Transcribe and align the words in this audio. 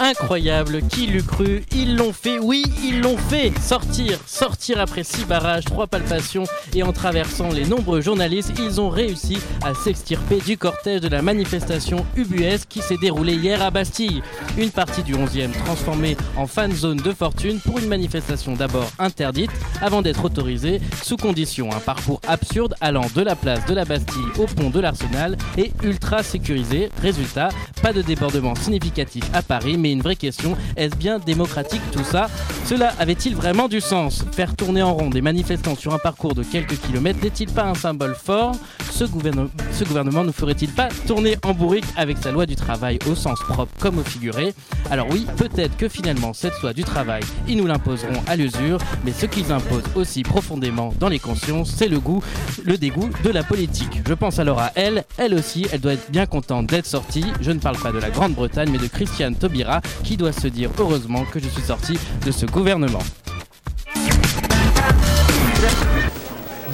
Incroyable, 0.00 0.82
qui 0.90 1.06
l'eût 1.06 1.22
cru? 1.22 1.64
Ils 1.72 1.96
l'ont 1.96 2.12
fait, 2.12 2.38
oui, 2.38 2.64
ils 2.82 3.00
l'ont 3.00 3.16
fait 3.16 3.52
Sortir, 3.60 4.18
sortir 4.26 4.80
après 4.80 5.04
six 5.04 5.24
barrages, 5.24 5.64
trois 5.64 5.86
palpations 5.86 6.44
et 6.74 6.82
en 6.82 6.92
traversant 6.92 7.50
les 7.50 7.64
nombreux 7.64 8.00
journalistes, 8.00 8.52
ils 8.58 8.80
ont 8.80 8.88
réussi 8.88 9.38
à 9.62 9.72
s'extirper 9.74 10.38
du 10.38 10.58
cortège 10.58 11.00
de 11.00 11.08
la 11.08 11.22
manifestation 11.22 12.04
UBS 12.16 12.64
qui 12.68 12.80
s'est 12.80 12.96
déroulée 12.96 13.34
hier 13.34 13.62
à 13.62 13.70
Bastille. 13.70 14.22
Une 14.58 14.70
partie 14.70 15.02
du 15.02 15.14
11e 15.14 15.52
transformée 15.64 16.16
en 16.36 16.46
fan 16.46 16.72
zone 16.72 16.96
de 16.96 17.12
fortune 17.12 17.60
pour 17.60 17.78
une 17.78 17.88
manifestation 17.88 18.54
d'abord 18.54 18.90
interdite 18.98 19.50
avant 19.80 20.02
d'être 20.02 20.24
autorisée 20.24 20.80
sous 21.02 21.16
condition. 21.16 21.70
Un 21.72 21.80
parcours 21.80 22.20
absurde 22.26 22.74
allant 22.80 23.06
de 23.14 23.22
la 23.22 23.36
place 23.36 23.64
de 23.66 23.74
la 23.74 23.84
Bastille 23.84 24.26
au 24.38 24.46
pont 24.46 24.70
de 24.70 24.80
l'Arsenal 24.80 25.36
et 25.56 25.72
ultra 25.84 26.22
sécurisé. 26.22 26.90
Résultat, 27.00 27.50
pas 27.80 27.92
de 27.92 28.02
débordement 28.02 28.54
significatif 28.56 29.24
à 29.32 29.42
Paris, 29.42 29.78
mais 29.84 29.92
une 29.92 30.00
vraie 30.00 30.16
question, 30.16 30.56
est-ce 30.78 30.96
bien 30.96 31.18
démocratique 31.18 31.82
tout 31.92 32.04
ça? 32.04 32.30
Cela 32.64 32.94
avait-il 32.98 33.36
vraiment 33.36 33.68
du 33.68 33.82
sens? 33.82 34.24
Faire 34.32 34.56
tourner 34.56 34.82
en 34.82 34.94
rond 34.94 35.10
des 35.10 35.20
manifestants 35.20 35.76
sur 35.76 35.92
un 35.92 35.98
parcours 35.98 36.34
de 36.34 36.42
quelques 36.42 36.80
kilomètres 36.80 37.18
n'est-il 37.22 37.50
pas 37.50 37.64
un 37.64 37.74
symbole 37.74 38.14
fort? 38.14 38.56
Ce, 38.90 39.04
gouvernement, 39.04 39.50
ce 39.72 39.84
gouvernement 39.84 40.24
ne 40.24 40.32
ferait-il 40.32 40.70
pas 40.70 40.88
tourner 41.06 41.36
en 41.42 41.52
bourrique 41.52 41.84
avec 41.96 42.16
sa 42.16 42.32
loi 42.32 42.46
du 42.46 42.56
travail 42.56 42.98
au 43.10 43.14
sens 43.14 43.38
propre 43.40 43.72
comme 43.78 43.98
au 43.98 44.04
figuré? 44.04 44.54
Alors 44.90 45.06
oui, 45.10 45.26
peut-être 45.36 45.76
que 45.76 45.90
finalement 45.90 46.32
cette 46.32 46.58
loi 46.62 46.72
du 46.72 46.82
travail, 46.82 47.22
ils 47.46 47.58
nous 47.58 47.66
l'imposeront 47.66 48.22
à 48.26 48.36
l'usure, 48.36 48.78
mais 49.04 49.12
ce 49.12 49.26
qu'ils 49.26 49.52
imposent 49.52 49.90
aussi 49.96 50.22
profondément 50.22 50.94
dans 50.98 51.10
les 51.10 51.18
consciences, 51.18 51.74
c'est 51.76 51.88
le 51.88 52.00
goût, 52.00 52.22
le 52.64 52.78
dégoût 52.78 53.10
de 53.22 53.28
la 53.28 53.42
politique. 53.42 54.00
Je 54.06 54.14
pense 54.14 54.38
alors 54.38 54.60
à 54.60 54.72
elle, 54.76 55.04
elle 55.18 55.34
aussi, 55.34 55.66
elle 55.72 55.80
doit 55.80 55.92
être 55.92 56.10
bien 56.10 56.24
contente 56.24 56.68
d'être 56.68 56.86
sortie. 56.86 57.26
Je 57.42 57.50
ne 57.50 57.58
parle 57.58 57.76
pas 57.76 57.92
de 57.92 57.98
la 57.98 58.08
Grande-Bretagne, 58.08 58.70
mais 58.72 58.78
de 58.78 58.86
Christiane 58.86 59.34
Taubira, 59.34 59.73
qui 60.02 60.16
doit 60.16 60.32
se 60.32 60.48
dire 60.48 60.70
heureusement 60.78 61.24
que 61.32 61.40
je 61.40 61.48
suis 61.48 61.62
sorti 61.62 61.98
de 62.24 62.30
ce 62.30 62.46
gouvernement. 62.46 63.02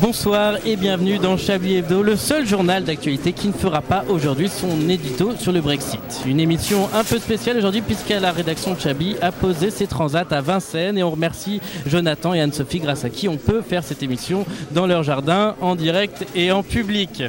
Bonsoir 0.00 0.56
et 0.64 0.76
bienvenue 0.76 1.18
dans 1.18 1.36
Chablis 1.36 1.76
Hebdo, 1.76 2.02
le 2.02 2.16
seul 2.16 2.46
journal 2.46 2.84
d'actualité 2.84 3.34
qui 3.34 3.48
ne 3.48 3.52
fera 3.52 3.82
pas 3.82 4.04
aujourd'hui 4.08 4.48
son 4.48 4.88
édito 4.88 5.32
sur 5.38 5.52
le 5.52 5.60
Brexit. 5.60 6.00
Une 6.24 6.40
émission 6.40 6.88
un 6.94 7.04
peu 7.04 7.18
spéciale 7.18 7.58
aujourd'hui 7.58 7.82
puisque 7.82 8.08
la 8.08 8.32
rédaction 8.32 8.72
de 8.72 8.80
Chablis 8.80 9.16
a 9.20 9.30
posé 9.30 9.70
ses 9.70 9.86
transats 9.86 10.24
à 10.30 10.40
Vincennes 10.40 10.96
et 10.96 11.02
on 11.02 11.10
remercie 11.10 11.60
Jonathan 11.86 12.32
et 12.32 12.40
Anne-Sophie 12.40 12.78
grâce 12.80 13.04
à 13.04 13.10
qui 13.10 13.28
on 13.28 13.36
peut 13.36 13.60
faire 13.60 13.84
cette 13.84 14.02
émission 14.02 14.46
dans 14.70 14.86
leur 14.86 15.02
jardin 15.02 15.54
en 15.60 15.76
direct 15.76 16.24
et 16.34 16.50
en 16.50 16.62
public. 16.62 17.22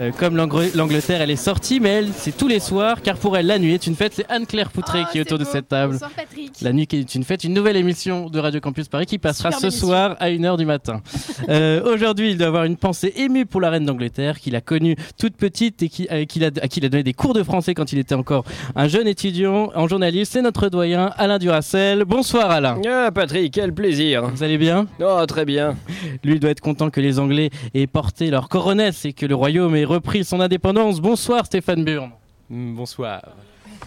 Euh, 0.00 0.10
comme 0.18 0.36
l'Angleterre 0.36 1.20
elle 1.20 1.30
est 1.30 1.36
sortie 1.36 1.78
mais 1.78 1.90
elle 1.90 2.08
c'est 2.16 2.36
tous 2.36 2.48
les 2.48 2.60
soirs 2.60 3.02
car 3.02 3.18
pour 3.18 3.36
elle 3.36 3.46
la 3.46 3.58
nuit 3.58 3.74
est 3.74 3.86
une 3.86 3.96
fête, 3.96 4.14
c'est 4.14 4.30
Anne-Claire 4.30 4.70
Poutré 4.70 5.00
Oh, 5.02 5.08
qui 5.12 5.18
est 5.18 5.22
autour 5.22 5.38
de 5.38 5.44
cette 5.44 5.68
table. 5.68 5.94
Bonsoir 5.94 6.10
Patrick. 6.16 6.52
La 6.62 6.72
nuit 6.72 6.86
qui 6.86 6.96
est 6.96 7.14
une 7.14 7.24
fête, 7.24 7.44
une 7.44 7.52
nouvelle 7.52 7.76
émission 7.76 8.30
de 8.30 8.38
Radio 8.38 8.60
Campus 8.60 8.88
Paris 8.88 9.06
qui 9.06 9.18
passera 9.18 9.52
ce 9.52 9.66
émission. 9.66 9.88
soir 9.88 10.16
à 10.20 10.30
1h 10.30 10.56
du 10.56 10.64
matin. 10.64 11.02
Euh, 11.48 11.82
Aujourd'hui, 11.84 12.13
il 12.22 12.38
doit 12.38 12.48
avoir 12.48 12.64
une 12.64 12.76
pensée 12.76 13.12
émue 13.16 13.46
pour 13.46 13.60
la 13.60 13.70
reine 13.70 13.84
d'Angleterre 13.84 14.38
qu'il 14.40 14.56
a 14.56 14.60
connue 14.60 14.96
toute 15.18 15.36
petite 15.36 15.82
et 15.82 15.88
qui, 15.88 16.06
euh, 16.10 16.24
a, 16.24 16.64
à 16.64 16.68
qui 16.68 16.80
il 16.80 16.86
a 16.86 16.88
donné 16.88 17.02
des 17.02 17.12
cours 17.12 17.34
de 17.34 17.42
français 17.42 17.74
quand 17.74 17.92
il 17.92 17.98
était 17.98 18.14
encore 18.14 18.44
un 18.76 18.88
jeune 18.88 19.06
étudiant 19.06 19.70
en 19.74 19.88
journaliste. 19.88 20.32
C'est 20.32 20.42
notre 20.42 20.68
doyen 20.68 21.10
Alain 21.16 21.38
Duracel. 21.38 22.04
Bonsoir 22.04 22.50
Alain. 22.50 22.80
Ah, 22.88 23.10
Patrick, 23.12 23.52
quel 23.52 23.72
plaisir. 23.72 24.28
Vous 24.28 24.42
allez 24.42 24.58
bien? 24.58 24.86
Oh, 25.00 25.24
très 25.26 25.44
bien. 25.44 25.76
Lui 26.24 26.40
doit 26.40 26.50
être 26.50 26.60
content 26.60 26.90
que 26.90 27.00
les 27.00 27.18
Anglais 27.18 27.50
aient 27.74 27.86
porté 27.86 28.30
leur 28.30 28.48
coronets 28.48 28.90
et 29.04 29.12
que 29.12 29.26
le 29.26 29.34
royaume 29.34 29.76
ait 29.76 29.84
repris 29.84 30.24
son 30.24 30.40
indépendance. 30.40 31.00
Bonsoir 31.00 31.46
Stéphane 31.46 31.84
Burn. 31.84 32.10
Bonsoir. 32.50 33.22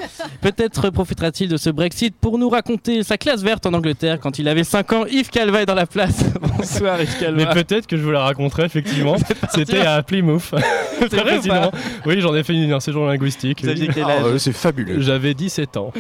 Peut-être 0.41 0.89
profitera-t-il 0.89 1.49
de 1.49 1.57
ce 1.57 1.69
Brexit 1.69 2.15
pour 2.15 2.37
nous 2.37 2.49
raconter 2.49 3.03
sa 3.03 3.17
classe 3.17 3.41
verte 3.41 3.65
en 3.65 3.73
Angleterre 3.73 4.19
quand 4.19 4.39
il 4.39 4.47
avait 4.47 4.63
5 4.63 4.93
ans. 4.93 5.05
Yves 5.05 5.29
Calva 5.29 5.61
est 5.61 5.65
dans 5.65 5.75
la 5.75 5.85
place. 5.87 6.23
Bonsoir 6.57 7.01
Yves 7.01 7.17
Calva. 7.19 7.45
Mais 7.53 7.63
peut-être 7.63 7.87
que 7.87 7.97
je 7.97 8.03
vous 8.03 8.11
la 8.11 8.21
raconterai 8.23 8.63
effectivement. 8.65 9.15
C'était 9.53 9.85
à 9.85 10.01
Plymouth. 10.03 10.51
Très 10.51 11.07
vrai 11.07 11.23
précisément. 11.23 11.71
Oui, 12.05 12.21
j'en 12.21 12.35
ai 12.35 12.43
fait 12.43 12.53
une- 12.53 12.71
un 12.73 12.79
séjour 12.79 13.05
linguistique. 13.07 13.59
Quel 13.61 14.03
âge? 14.03 14.37
c'est 14.37 14.53
fabuleux. 14.53 15.01
J'avais 15.01 15.33
17 15.33 15.77
ans. 15.77 15.91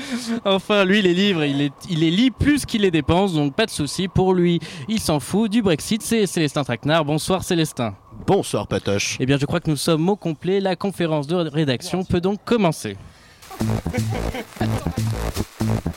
Enfin, 0.45 0.85
lui, 0.85 1.01
les 1.01 1.13
livres, 1.13 1.43
il, 1.43 1.61
est, 1.61 1.73
il 1.89 1.99
les 1.99 2.11
lit 2.11 2.31
plus 2.31 2.65
qu'il 2.65 2.81
les 2.81 2.91
dépense, 2.91 3.33
donc 3.33 3.55
pas 3.55 3.65
de 3.65 3.71
souci. 3.71 4.07
Pour 4.07 4.33
lui, 4.33 4.59
il 4.87 4.99
s'en 4.99 5.19
fout 5.19 5.49
du 5.51 5.61
Brexit. 5.61 6.01
C'est 6.01 6.25
Célestin 6.25 6.63
Traquenard. 6.63 7.05
Bonsoir 7.05 7.43
Célestin. 7.43 7.95
Bonsoir, 8.25 8.67
Patoche. 8.67 9.17
Eh 9.19 9.25
bien, 9.25 9.37
je 9.39 9.45
crois 9.45 9.59
que 9.59 9.69
nous 9.69 9.75
sommes 9.77 10.07
au 10.09 10.15
complet. 10.15 10.59
La 10.59 10.75
conférence 10.75 11.27
de 11.27 11.35
rédaction 11.35 12.03
peut 12.03 12.19
donc 12.21 12.39
commencer. 12.43 12.97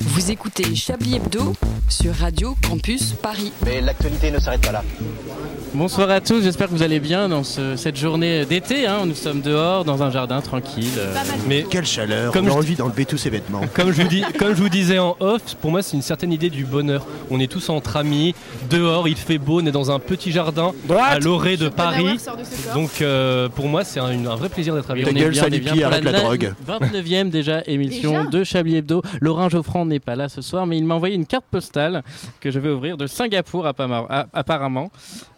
Vous 0.00 0.30
écoutez 0.30 0.74
Chablis 0.74 1.16
Hebdo 1.16 1.52
sur 1.88 2.14
Radio 2.14 2.56
Campus 2.66 3.12
Paris. 3.12 3.52
Mais 3.64 3.80
l'actualité 3.80 4.30
ne 4.30 4.38
s'arrête 4.38 4.60
pas 4.62 4.72
là. 4.72 4.82
Bonsoir 5.72 6.10
à 6.10 6.20
tous, 6.20 6.42
j'espère 6.42 6.66
que 6.66 6.72
vous 6.72 6.82
allez 6.82 6.98
bien 6.98 7.28
dans 7.28 7.44
ce- 7.44 7.76
cette 7.76 7.96
journée 7.96 8.44
d'été. 8.44 8.88
hein. 8.88 9.06
Nous 9.06 9.14
sommes 9.14 9.40
dehors, 9.40 9.84
dans 9.84 10.02
un 10.02 10.10
jardin 10.10 10.40
tranquille. 10.40 10.84
euh. 10.98 11.14
Mais 11.46 11.64
Quelle 11.70 11.86
chaleur. 11.86 12.32
Comme 12.32 12.48
on 12.48 12.54
a 12.54 12.54
envie 12.56 12.74
d'enlever 12.74 13.04
tous 13.04 13.18
ces 13.18 13.30
vêtements. 13.30 13.60
comme 13.74 13.92
je, 13.92 14.02
vous 14.02 14.08
dis, 14.08 14.24
comme 14.36 14.56
je 14.56 14.60
vous 14.62 14.68
disais 14.68 14.98
en 14.98 15.16
off, 15.20 15.42
pour 15.60 15.70
moi 15.70 15.82
c'est 15.82 15.96
une 15.96 16.02
certaine 16.02 16.32
idée 16.32 16.50
du 16.50 16.64
bonheur. 16.64 17.06
On 17.30 17.38
est 17.38 17.46
tous 17.50 17.68
entre 17.68 17.96
amis, 17.96 18.34
dehors, 18.68 19.06
il 19.06 19.14
fait 19.16 19.38
beau, 19.38 19.60
on 19.62 19.66
est 19.66 19.70
dans 19.70 19.92
un 19.92 20.00
petit 20.00 20.32
jardin 20.32 20.72
à 20.90 21.20
l'orée 21.20 21.56
de 21.56 21.68
Paris. 21.68 22.16
De. 22.16 22.74
Donc 22.74 23.00
euh, 23.00 23.48
pour 23.48 23.68
moi 23.68 23.84
c'est 23.84 24.00
un, 24.00 24.12
vrai 24.34 24.48
plaisir 24.48 24.74
d'être 24.74 24.90
avec 24.90 25.04
vous. 25.04 25.10
on 25.12 25.14
est 25.14 25.20
gueule, 25.20 25.30
bien, 25.30 25.42
Salipi, 25.42 25.70
bien 25.70 25.86
arrête 25.86 26.02
la 26.04 26.12
drogue. 26.20 26.52
29e 26.68 27.30
déjà 27.30 27.49
émission 27.66 28.10
Déjà 28.24 28.30
de 28.30 28.44
Chablis 28.44 28.76
Hebdo. 28.76 29.02
Laurent 29.20 29.48
Geoffrand 29.48 29.84
n'est 29.86 30.00
pas 30.00 30.16
là 30.16 30.28
ce 30.28 30.40
soir, 30.42 30.66
mais 30.66 30.76
il 30.78 30.84
m'a 30.84 30.94
envoyé 30.94 31.14
une 31.14 31.26
carte 31.26 31.44
postale 31.50 32.02
que 32.40 32.50
je 32.50 32.58
vais 32.58 32.70
ouvrir 32.70 32.96
de 32.96 33.06
Singapour 33.06 33.66
apparemment. 34.32 34.90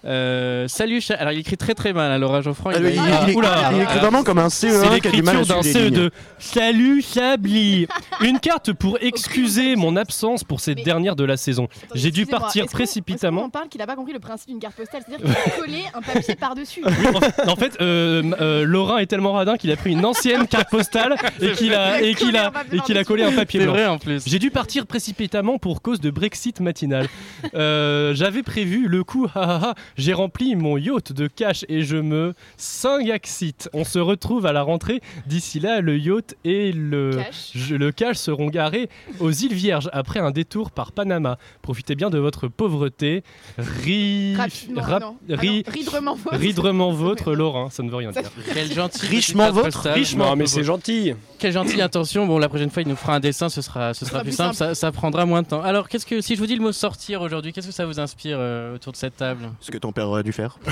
Euh, 0.04 0.66
salut, 0.66 1.00
Cha- 1.00 1.14
alors 1.14 1.32
il 1.32 1.38
écrit 1.40 1.56
très 1.56 1.74
très 1.74 1.92
mal, 1.92 2.10
hein, 2.10 2.18
Laurent 2.18 2.42
Geoffrand. 2.42 2.70
Ah, 2.74 2.78
il 2.80 2.86
il, 2.88 3.00
m'a- 3.00 3.08
il- 3.26 3.30
il- 3.30 3.36
oula. 3.36 3.70
il 3.72 3.82
écrit 3.82 3.98
vraiment 4.00 4.24
comme 4.24 4.38
un 4.38 4.48
C'est 4.50 4.68
CE1 4.70 4.98
qui 5.00 5.08
a 5.08 5.10
du 5.12 5.22
mal 5.22 5.36
à 5.36 5.38
l'écriture 5.40 5.56
d'un 5.56 5.62
suivre 5.62 5.78
les 5.78 5.90
lignes. 5.90 6.06
CE2. 6.06 6.10
Salut 6.40 7.02
Chablis 7.02 7.86
Une 8.20 8.40
carte 8.40 8.72
pour 8.72 8.98
excuser 9.00 9.76
mon 9.76 9.94
absence 9.96 10.42
pour 10.42 10.58
cette 10.60 10.78
Mais- 10.78 10.82
dernière 10.84 11.14
de 11.14 11.22
la 11.24 11.36
saison. 11.36 11.68
J'ai 11.94 12.10
dû 12.10 12.26
partir 12.26 12.66
précipitamment. 12.66 13.44
en 13.44 13.50
parle 13.50 13.68
qu'il 13.68 13.78
n'a 13.80 13.86
pas 13.86 13.94
compris 13.94 14.12
le 14.12 14.18
principe 14.18 14.48
d'une 14.48 14.58
carte 14.58 14.74
postale, 14.74 15.02
c'est-à-dire 15.06 15.24
qu'il 15.24 15.52
a 15.52 15.56
collé 15.60 15.82
un 15.94 16.00
papier 16.02 16.34
par-dessus. 16.34 16.82
en, 16.84 17.50
en 17.52 17.56
fait, 17.56 17.76
euh, 17.80 18.22
euh, 18.40 18.64
Laurent 18.64 18.98
est 18.98 19.06
tellement 19.06 19.32
radin 19.34 19.56
qu'il 19.56 19.70
a 19.70 19.76
pris 19.76 19.92
une 19.92 20.04
ancienne 20.04 20.48
carte 20.48 20.68
postale 20.70 21.14
et 21.40 21.52
qu'il 21.52 21.74
a, 21.74 22.01
et 22.02 22.14
qu'il 22.14 22.36
a, 22.36 22.52
et 22.72 22.80
qu'il 22.80 22.98
a 22.98 23.04
collé 23.04 23.22
un 23.22 23.32
papier 23.32 23.60
C'est 23.60 23.66
blanc. 23.66 23.74
vrai 23.74 23.86
en 23.86 23.98
plus. 23.98 24.22
J'ai 24.26 24.38
dû 24.38 24.50
partir 24.50 24.86
précipitamment 24.86 25.58
pour 25.58 25.82
cause 25.82 26.00
de 26.00 26.10
Brexit 26.10 26.60
matinal. 26.60 27.08
Euh, 27.54 28.14
J'avais 28.14 28.42
prévu 28.42 28.86
le 28.88 29.04
coup, 29.04 29.26
ah, 29.34 29.40
ah, 29.44 29.60
ah, 29.64 29.74
j'ai 29.96 30.12
rempli 30.12 30.54
mon 30.56 30.76
yacht 30.78 31.12
de 31.12 31.26
cash 31.26 31.64
et 31.68 31.82
je 31.82 31.96
me 31.96 32.34
singaxite. 32.56 33.68
On 33.72 33.84
se 33.84 33.98
retrouve 33.98 34.46
à 34.46 34.52
la 34.52 34.62
rentrée. 34.62 35.00
D'ici 35.26 35.60
là, 35.60 35.80
le 35.80 35.98
yacht 35.98 36.34
et 36.44 36.72
le, 36.72 37.10
Cash. 37.16 37.50
je- 37.54 37.74
le 37.74 37.92
cash 37.92 38.16
seront 38.16 38.46
garés 38.48 38.88
aux 39.20 39.30
îles 39.30 39.54
Vierges 39.54 39.90
après 39.92 40.20
un 40.20 40.30
détour 40.30 40.70
par 40.70 40.92
Panama. 40.92 41.36
Profitez 41.62 41.94
bien 41.94 42.10
de 42.10 42.18
votre 42.18 42.48
pauvreté. 42.48 43.22
Ri... 43.58 44.34
Rap-. 44.36 44.50
Ah 44.76 45.36
ri- 45.36 45.64
non, 45.64 45.72
ridrement 45.72 46.14
vôtre. 46.14 46.36
Ridrement 46.36 46.92
vôtre, 46.92 47.32
Laurent, 47.34 47.70
ça 47.70 47.82
ne 47.82 47.90
veut 47.90 47.96
rien 47.96 48.10
dire. 48.10 48.22
Quelle 48.54 48.72
gentille 48.72 49.08
Richement 49.08 49.52
postale. 49.52 49.92
richement. 49.94 50.26
Non, 50.30 50.36
mais 50.36 50.46
c'est 50.46 50.64
gentil. 50.64 51.12
Quelle 51.38 51.52
gentille 51.52 51.82
intention. 51.92 52.26
Bon, 52.26 52.38
la 52.38 52.48
prochaine 52.48 52.70
fois, 52.70 52.82
il 52.82 52.88
nous 52.88 52.96
fera 52.96 53.14
un 53.14 53.20
dessin, 53.20 53.48
ce 53.48 53.60
sera, 53.60 53.92
ce 53.94 54.06
sera 54.06 54.20
plus 54.20 54.28
plus 54.30 54.36
simple, 54.36 54.54
ça, 54.54 54.74
ça 54.74 54.90
prendra 54.92 55.26
moins 55.26 55.42
de 55.42 55.46
temps. 55.48 55.62
Alors, 55.62 55.88
qu'est-ce 55.88 56.06
que, 56.06 56.20
si 56.20 56.34
je 56.36 56.40
vous 56.40 56.46
dis 56.46 56.56
le 56.56 56.62
mot 56.62 56.72
sortir 56.72 57.20
aujourd'hui, 57.20 57.52
qu'est-ce 57.52 57.66
que 57.66 57.72
ça 57.72 57.84
vous 57.86 58.00
inspire 58.00 58.36
euh, 58.40 58.74
autour 58.76 58.92
de 58.92 58.96
cette 58.96 59.16
table? 59.16 59.50
Ce 59.60 59.70
que 59.70 59.76
ton 59.78 59.92
père 59.92 60.08
aurait 60.08 60.22
dû 60.22 60.32
faire. 60.32 60.58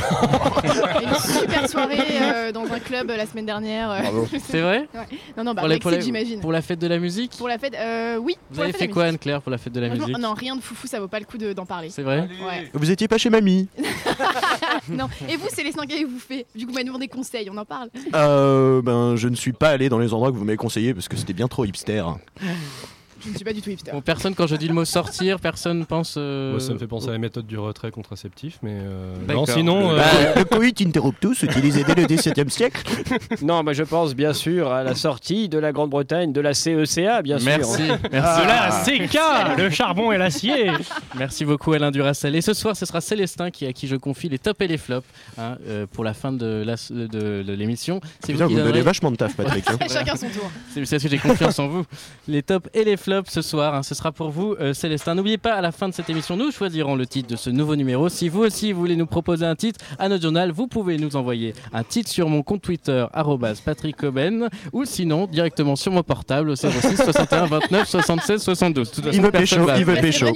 Une 1.03 1.15
super 1.15 1.69
soirée 1.69 1.99
euh, 2.23 2.53
dans 2.53 2.65
un 2.73 2.79
club 2.79 3.11
euh, 3.11 3.17
la 3.17 3.27
semaine 3.27 3.47
dernière. 3.47 3.91
euh. 3.91 4.01
C'est 4.49 4.61
vrai? 4.61 4.89
Non, 5.37 5.45
non, 5.45 5.55
bah, 5.55 5.63
Pour 5.63 5.69
la- 5.69 5.79
pour 5.79 5.91
Brexit, 5.91 5.93
la- 5.93 6.01
j'imagine. 6.01 6.41
Pour 6.41 6.53
la 6.53 6.63
fête 6.63 6.79
de 6.79 6.87
la 6.87 6.99
musique? 6.99 7.33
Pour 7.37 7.49
la 7.49 7.59
fête, 7.59 7.75
euh, 7.75 8.17
oui. 8.17 8.35
Vous 8.51 8.55
pour 8.57 8.63
la 8.63 8.65
avez 8.65 8.73
fête 8.73 8.81
fait 8.81 8.89
quoi. 8.89 9.05
Anne-Claire, 9.05 9.43
pour 9.43 9.51
la 9.51 9.59
fête 9.59 9.73
de 9.73 9.81
la 9.81 9.89
musique? 9.91 10.19
Non, 10.19 10.35
rien 10.35 10.57
de 10.57 10.61
foufou, 10.63 10.87
ça 10.87 11.01
vaut 11.01 11.09
pas 11.09 11.19
le 11.19 11.27
coup 11.27 11.39
de- 11.39 11.53
d'en 11.53 11.67
parler. 11.67 11.91
C'est 11.91 12.03
vrai? 12.03 12.29
Ouais. 12.47 12.71
Vous 12.73 12.91
étiez 12.91 13.09
pas 13.09 13.19
chez 13.19 13.31
mamie 13.31 13.69
non. 14.89 15.09
Et 15.29 15.37
vous, 15.37 15.49
c'est 15.51 15.63
les 15.63 15.73
qu'avez-vous 15.73 16.19
fait? 16.19 16.47
Du 16.55 16.67
coup, 16.67 16.73
nous 16.85 16.99
des 16.99 17.09
conseils, 17.09 17.49
on 17.53 17.57
en 17.57 17.65
parle. 17.65 17.89
euh, 18.15 18.83
Ben, 18.83 19.17
je 19.17 19.29
ne 19.29 19.35
suis 19.37 19.53
pas 19.53 19.71
allé 19.71 19.89
dans 19.89 19.99
les 19.99 20.13
endroits 20.13 20.31
que 20.31 20.37
vous 20.37 20.45
m'avez 20.45 20.57
conseillé 20.57 20.95
parce 20.95 21.09
que 21.11 21.17
c'était 21.17 21.35
bien 21.35 21.49
trop 21.49 21.65
hipster. 21.67 22.05
Je 23.25 23.29
ne 23.31 23.35
suis 23.37 23.45
pas 23.45 23.53
du 23.53 23.61
tout 23.63 23.71
hipster. 23.71 23.93
Bon, 23.93 24.01
personne, 24.01 24.35
quand 24.35 24.47
je 24.47 24.57
dis 24.57 24.69
le 24.69 24.75
mot 24.75 24.85
sortir, 24.85 25.41
personne 25.41 25.85
pense. 25.87 26.15
euh, 26.17 26.53
Moi, 26.53 26.61
ça 26.61 26.73
me 26.73 26.79
fait 26.79 26.87
penser 26.87 27.09
à 27.09 27.13
la 27.13 27.19
méthode 27.19 27.47
du 27.47 27.59
retrait 27.59 27.91
contraceptif, 27.91 28.59
mais 28.63 28.73
euh, 28.75 29.15
non, 29.29 29.47
sinon. 29.47 29.93
euh, 29.93 29.97
Bah, 29.97 30.05
le 30.37 30.45
coït 30.45 30.81
interruptus 30.81 31.43
utilisé 31.43 31.85
dès 31.85 31.95
le 31.95 32.05
XVIIe 32.07 32.51
siècle. 32.51 32.83
Non, 33.43 33.63
bah, 33.65 33.73
je 33.73 33.83
pense 33.83 34.15
bien 34.15 34.33
sûr 34.33 34.71
à 34.73 34.83
la 34.85 34.95
sortie 34.95 35.49
de 35.49 35.59
la 35.59 35.73
Grande-Bretagne 35.73 36.33
de 36.33 36.41
la 36.41 36.55
CECA, 36.55 37.23
bien 37.23 37.39
sûr. 37.39 37.47
Merci, 37.49 37.83
merci. 38.13 38.41
De 38.43 38.47
la 38.47 39.07
CK, 39.55 39.59
le 39.59 39.71
charbon 39.71 40.13
et 40.13 40.19
l'acier. 40.19 40.71
Merci 41.19 41.45
beaucoup 41.45 41.73
Alain 41.73 41.91
Duracell. 41.91 42.35
Et 42.37 42.41
ce 42.41 42.55
soir, 42.55 42.77
ce 42.77 42.87
sera 42.87 43.01
Célestin 43.01 43.51
qui, 43.51 43.67
à 43.67 43.73
qui 43.73 43.87
je 43.89 43.97
confie 43.97 44.29
les 44.29 44.39
tops 44.39 44.61
et 44.61 44.67
les 44.69 44.79
flops 44.79 45.07
hein, 45.39 45.57
euh, 45.69 45.87
pour 45.91 46.05
la 46.05 46.15
fin 46.15 46.33
de 46.33 46.63
la- 46.65 46.77
de- 46.91 47.43
de 47.43 47.53
l'émission. 47.53 48.01
Vous 48.29 48.33
me 48.49 48.63
donnez 48.63 48.81
vachement 48.83 49.11
de 49.11 49.17
taf, 49.17 49.35
Patrick. 49.37 49.65
hein. 49.71 49.79
Chacun 49.91 50.17
son 50.17 50.29
tour. 50.29 50.51
C'est 50.73 50.85
c'est 50.85 50.97
parce 50.97 51.03
que 51.05 51.09
j'ai 51.11 51.19
confiance 51.19 51.59
en 51.59 51.69
vous. 51.69 51.85
Les 52.29 52.43
tops 52.43 52.69
et 52.75 52.85
les 52.85 52.97
flops 52.97 53.10
ce 53.27 53.43
soir, 53.43 53.75
hein, 53.75 53.83
ce 53.83 53.95
sera 53.95 54.13
pour 54.13 54.31
vous, 54.31 54.55
euh, 54.61 54.73
Célestin. 54.75 55.15
N'oubliez 55.15 55.39
pas, 55.39 55.55
à 55.55 55.61
la 55.61 55.73
fin 55.73 55.89
de 55.89 55.95
cette 55.95 56.09
émission, 56.11 56.37
nous 56.37 56.51
choisirons 56.51 56.95
le 56.97 57.07
titre 57.07 57.29
de 57.29 57.37
ce 57.37 57.51
nouveau 57.51 57.77
numéro. 57.77 58.09
Si 58.09 58.29
vous 58.29 58.41
aussi 58.41 58.73
voulez 58.73 58.97
nous 58.97 59.07
proposer 59.07 59.45
un 59.47 59.55
titre 59.57 59.81
à 59.99 60.09
notre 60.09 60.23
journal, 60.23 60.51
vous 60.53 60.67
pouvez 60.67 60.97
nous 60.99 61.17
envoyer 61.17 61.55
un 61.73 61.83
titre 61.85 62.11
sur 62.11 62.29
mon 62.29 62.43
compte 62.43 62.63
Twitter, 62.63 63.05
arrobas 63.13 63.61
Patrick 63.65 63.97
Coben, 63.97 64.49
ou 64.73 64.85
sinon 64.85 65.27
directement 65.27 65.77
sur 65.77 65.93
mon 65.93 66.03
portable 66.03 66.51
au 66.51 66.57
06 66.57 66.97
61 66.97 67.47
29 67.47 67.89
76 67.89 68.43
72. 68.43 68.91
De 68.91 68.95
toute 68.95 69.05
façon, 69.05 69.17
Il 69.17 69.23
veut 69.23 69.31
personne 69.31 69.59
pécho, 69.59 69.67
va 69.67 69.79
il 69.79 69.85
veut 69.85 69.95
pécho. 70.01 70.27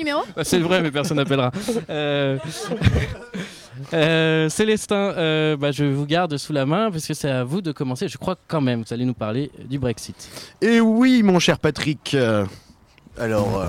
C'est 0.42 0.58
vrai, 0.60 0.82
mais 0.82 0.90
personne 0.90 1.16
n'appellera. 1.16 1.50
Euh, 1.90 2.38
euh, 3.92 4.48
Célestin, 4.48 5.12
euh, 5.16 5.56
bah, 5.56 5.72
je 5.72 5.84
vous 5.84 6.06
garde 6.06 6.36
sous 6.36 6.52
la 6.52 6.66
main 6.66 6.90
parce 6.90 7.06
que 7.06 7.14
c'est 7.14 7.30
à 7.30 7.44
vous 7.44 7.60
de 7.60 7.72
commencer. 7.72 8.08
Je 8.08 8.18
crois 8.18 8.36
quand 8.48 8.60
même, 8.60 8.82
vous 8.86 8.92
allez 8.92 9.04
nous 9.04 9.14
parler 9.14 9.50
du 9.68 9.78
Brexit. 9.78 10.28
Et 10.62 10.80
oui, 10.80 11.22
mon 11.22 11.38
cher 11.38 11.58
Patrick. 11.58 12.14
euh, 12.14 12.44
alors, 13.18 13.60
euh, 13.60 13.66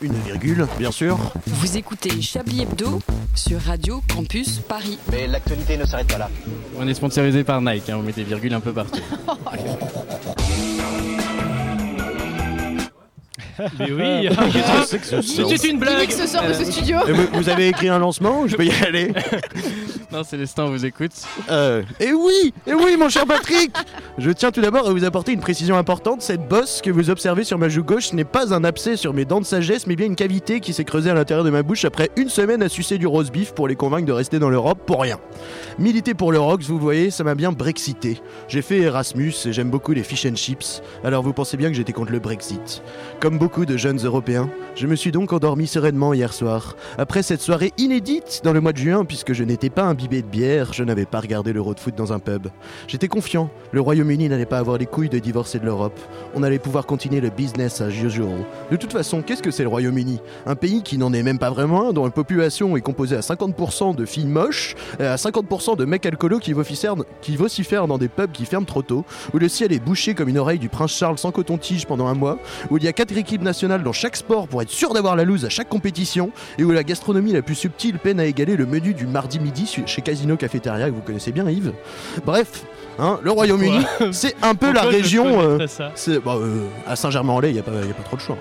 une 0.00 0.14
virgule, 0.14 0.66
bien 0.78 0.92
sûr. 0.92 1.18
Vous 1.46 1.76
écoutez 1.76 2.22
Chablis 2.22 2.62
Hebdo 2.62 3.00
sur 3.34 3.60
Radio 3.60 4.00
Campus 4.12 4.60
Paris. 4.60 4.98
Mais 5.10 5.26
l'actualité 5.26 5.76
ne 5.76 5.84
s'arrête 5.84 6.06
pas 6.06 6.18
là. 6.18 6.30
On 6.78 6.86
est 6.86 6.94
sponsorisé 6.94 7.42
par 7.42 7.60
Nike, 7.60 7.90
hein, 7.90 7.96
vous 7.96 8.02
mettez 8.02 8.22
virgule 8.22 8.54
un 8.54 8.60
peu 8.60 8.72
partout. 8.72 9.00
Mais 13.78 13.92
oui, 13.92 14.28
c'était 15.22 15.68
une 15.68 15.78
blague. 15.78 16.08
que 16.08 16.12
ce 16.14 16.26
sort 16.26 16.46
de 16.46 16.52
ce 16.52 16.64
studio. 16.64 16.98
Et 17.08 17.12
vous, 17.12 17.26
vous 17.32 17.48
avez 17.48 17.68
écrit 17.68 17.88
un 17.88 17.98
lancement 17.98 18.46
Je 18.46 18.56
peux 18.56 18.64
y 18.64 18.70
aller 18.84 19.12
non, 20.12 20.22
Célestin, 20.24 20.64
on 20.64 20.70
vous 20.70 20.84
écoute. 20.84 21.12
Euh, 21.50 21.82
Et 22.00 22.12
oui 22.12 22.52
Et 22.66 22.74
oui, 22.74 22.96
mon 22.96 23.08
cher 23.08 23.26
Patrick 23.26 23.70
Je 24.18 24.30
tiens 24.30 24.50
tout 24.50 24.60
d'abord 24.60 24.88
à 24.88 24.92
vous 24.92 25.04
apporter 25.04 25.32
une 25.32 25.40
précision 25.40 25.76
importante. 25.76 26.22
Cette 26.22 26.46
bosse 26.48 26.80
que 26.82 26.90
vous 26.90 27.10
observez 27.10 27.44
sur 27.44 27.58
ma 27.58 27.68
joue 27.68 27.82
gauche 27.82 28.12
n'est 28.12 28.24
pas 28.24 28.54
un 28.54 28.64
abcès 28.64 28.96
sur 28.96 29.12
mes 29.14 29.24
dents 29.24 29.40
de 29.40 29.46
sagesse, 29.46 29.86
mais 29.86 29.96
bien 29.96 30.06
une 30.06 30.16
cavité 30.16 30.60
qui 30.60 30.72
s'est 30.72 30.84
creusée 30.84 31.10
à 31.10 31.14
l'intérieur 31.14 31.44
de 31.44 31.50
ma 31.50 31.62
bouche 31.62 31.84
après 31.84 32.10
une 32.16 32.28
semaine 32.28 32.62
à 32.62 32.68
sucer 32.68 32.98
du 32.98 33.06
roast 33.06 33.32
beef 33.32 33.52
pour 33.52 33.68
les 33.68 33.76
convaincre 33.76 34.06
de 34.06 34.12
rester 34.12 34.38
dans 34.38 34.50
l'Europe 34.50 34.78
pour 34.86 35.00
rien. 35.02 35.18
Militer 35.78 36.14
pour 36.14 36.32
l'Eurox, 36.32 36.66
vous 36.66 36.78
voyez, 36.78 37.10
ça 37.10 37.24
m'a 37.24 37.34
bien 37.34 37.52
brexité. 37.52 38.20
J'ai 38.48 38.62
fait 38.62 38.78
Erasmus 38.78 39.32
et 39.46 39.52
j'aime 39.52 39.70
beaucoup 39.70 39.92
les 39.92 40.02
fish 40.02 40.26
and 40.26 40.36
chips, 40.36 40.82
alors 41.04 41.22
vous 41.22 41.32
pensez 41.32 41.56
bien 41.56 41.68
que 41.68 41.74
j'étais 41.74 41.92
contre 41.92 42.12
le 42.12 42.18
Brexit. 42.18 42.82
Comme 43.20 43.38
beaucoup 43.38 43.45
de 43.46 43.76
jeunes 43.76 44.00
Européens, 44.04 44.50
je 44.74 44.86
me 44.86 44.96
suis 44.96 45.12
donc 45.12 45.32
endormi 45.32 45.66
sereinement 45.66 46.12
hier 46.12 46.32
soir. 46.32 46.74
Après 46.98 47.22
cette 47.22 47.40
soirée 47.40 47.72
inédite 47.78 48.40
dans 48.42 48.52
le 48.52 48.60
mois 48.60 48.72
de 48.72 48.78
juin, 48.78 49.04
puisque 49.04 49.32
je 49.32 49.44
n'étais 49.44 49.70
pas 49.70 49.84
imbibé 49.84 50.20
de 50.20 50.26
bière, 50.26 50.72
je 50.72 50.82
n'avais 50.82 51.06
pas 51.06 51.20
regardé 51.20 51.52
l'Euro 51.52 51.72
de 51.72 51.80
foot 51.80 51.94
dans 51.94 52.12
un 52.12 52.18
pub. 52.18 52.48
J'étais 52.88 53.08
confiant, 53.08 53.48
le 53.70 53.80
Royaume-Uni 53.80 54.28
n'allait 54.28 54.46
pas 54.46 54.58
avoir 54.58 54.78
les 54.78 54.86
couilles 54.86 55.08
de 55.08 55.20
divorcer 55.20 55.60
de 55.60 55.64
l'Europe. 55.64 55.98
On 56.34 56.42
allait 56.42 56.58
pouvoir 56.58 56.86
continuer 56.86 57.20
le 57.20 57.30
business 57.30 57.80
as 57.80 57.88
usual. 57.88 58.44
De 58.70 58.76
toute 58.76 58.92
façon, 58.92 59.22
qu'est-ce 59.22 59.42
que 59.42 59.52
c'est 59.52 59.62
le 59.62 59.68
Royaume-Uni? 59.68 60.20
Un 60.44 60.56
pays 60.56 60.82
qui 60.82 60.98
n'en 60.98 61.12
est 61.12 61.22
même 61.22 61.38
pas 61.38 61.50
vraiment 61.50 61.88
un, 61.88 61.92
dont 61.92 62.04
la 62.04 62.10
population 62.10 62.76
est 62.76 62.82
composée 62.82 63.16
à 63.16 63.20
50% 63.20 63.94
de 63.94 64.04
filles 64.04 64.26
moches, 64.26 64.74
et 64.98 65.04
à 65.04 65.16
50% 65.16 65.76
de 65.76 65.84
mecs 65.84 66.04
alcoolos 66.04 66.40
qui 66.40 66.52
vocifèrent, 66.52 66.96
qui 67.22 67.36
vocifèrent 67.36 67.86
dans 67.86 67.98
des 67.98 68.08
pubs 68.08 68.32
qui 68.32 68.44
ferment 68.44 68.66
trop 68.66 68.82
tôt, 68.82 69.04
où 69.32 69.38
le 69.38 69.48
ciel 69.48 69.72
est 69.72 69.80
bouché 69.80 70.14
comme 70.14 70.28
une 70.28 70.38
oreille 70.38 70.58
du 70.58 70.68
prince 70.68 70.92
Charles 70.92 71.18
sans 71.18 71.30
coton-tige 71.30 71.86
pendant 71.86 72.08
un 72.08 72.14
mois, 72.14 72.38
où 72.70 72.76
il 72.76 72.84
y 72.84 72.88
a 72.88 72.92
quatre 72.92 73.16
équipes 73.16 73.35
nationales 73.42 73.82
dans 73.82 73.92
chaque 73.92 74.16
sport 74.16 74.48
pour 74.48 74.62
être 74.62 74.70
sûr 74.70 74.92
d'avoir 74.94 75.16
la 75.16 75.24
loose 75.24 75.44
à 75.44 75.48
chaque 75.48 75.68
compétition, 75.68 76.30
et 76.58 76.64
où 76.64 76.70
la 76.72 76.82
gastronomie 76.84 77.32
la 77.32 77.42
plus 77.42 77.54
subtile 77.54 77.98
peine 77.98 78.20
à 78.20 78.24
égaler 78.26 78.56
le 78.56 78.66
menu 78.66 78.94
du 78.94 79.06
mardi 79.06 79.38
midi 79.40 79.70
chez 79.86 80.02
Casino 80.02 80.36
Cafétéria, 80.36 80.88
que 80.88 80.94
vous 80.94 81.00
connaissez 81.02 81.32
bien 81.32 81.48
Yves. 81.48 81.72
Bref, 82.24 82.64
hein, 82.98 83.18
le 83.22 83.30
Royaume-Uni, 83.30 83.84
c'est 84.12 84.34
un 84.42 84.54
peu 84.54 84.66
la 84.72 84.82
Pourquoi 84.82 84.90
région... 84.90 85.40
euh, 85.40 85.66
c'est 85.94 86.18
bah, 86.22 86.36
euh, 86.36 86.66
à 86.86 86.96
Saint-Germain-en-Laye, 86.96 87.50
il 87.50 87.54
n'y 87.54 87.60
a, 87.60 87.62
a 87.62 87.94
pas 87.94 88.02
trop 88.04 88.16
de 88.16 88.20
choix. 88.22 88.36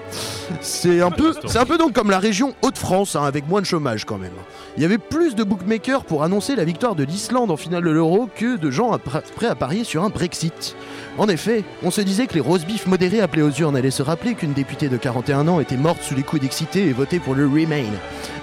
C'est 0.62 1.02
un 1.02 1.12
peu, 1.12 1.34
c'est 1.48 1.58
un 1.60 1.66
peu 1.66 1.78
donc 1.78 1.94
comme 1.94 2.10
la 2.12 2.20
région 2.20 2.54
Hauts-de-France, 2.62 3.16
hein, 3.16 3.24
avec 3.24 3.48
moins 3.48 3.62
de 3.62 3.66
chômage 3.66 4.06
quand 4.06 4.18
même. 4.18 4.32
Il 4.78 4.82
y 4.82 4.86
avait 4.86 4.98
plus 4.98 5.36
de 5.36 5.44
bookmakers 5.44 6.04
pour 6.04 6.24
annoncer 6.24 6.56
la 6.56 6.66
victoire 6.66 6.96
de 6.96 7.04
l'Islande 7.04 7.52
en 7.52 7.58
finale 7.58 7.84
de 7.84 7.90
l'Euro 7.90 8.30
que 8.36 8.58
de 8.58 8.72
gens 8.72 8.98
prêts 9.36 9.48
à 9.48 9.56
parier 9.56 9.84
sur 9.84 10.04
un 10.04 10.10
Brexit. 10.10 10.76
En 11.18 11.30
effet, 11.30 11.64
on 11.84 11.92
se 11.92 12.02
disait 12.02 12.28
que 12.28 12.34
les 12.34 12.42
roast 12.42 12.66
beef 12.68 12.88
modérés 12.88 13.22
appelés 13.22 13.42
aux 13.42 13.52
urnes 13.52 13.78
allaient 13.78 13.90
se 13.92 14.04
rappeler 14.04 14.34
qu'une 14.34 14.52
députée 14.54 14.85
de 14.90 14.98
41 14.98 15.48
ans 15.48 15.60
était 15.60 15.78
morte 15.78 16.02
sous 16.02 16.16
les 16.16 16.24
coups 16.24 16.42
d'excité 16.42 16.88
et 16.88 16.94
votait 16.94 17.20
pour 17.20 17.36
le 17.36 17.46
Remain. 17.46 17.86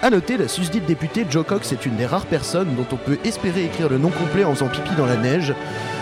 A 0.03 0.11
noter, 0.11 0.37
la 0.37 0.49
susdite 0.49 0.87
députée 0.87 1.27
Joe 1.29 1.47
Cox 1.47 1.73
est 1.73 1.87
une 1.87 1.97
des 1.97 2.07
rares 2.07 2.27
personnes 2.27 2.75
dont 2.75 2.87
on 2.93 2.97
peut 2.97 3.19
espérer 3.25 3.65
écrire 3.65 3.89
le 3.89 3.99
nom 3.99 4.11
complet 4.11 4.45
en 4.45 4.55
faisant 4.55 4.69
pipi 4.69 4.95
dans 4.97 5.07
la 5.07 5.17
neige, 5.17 5.55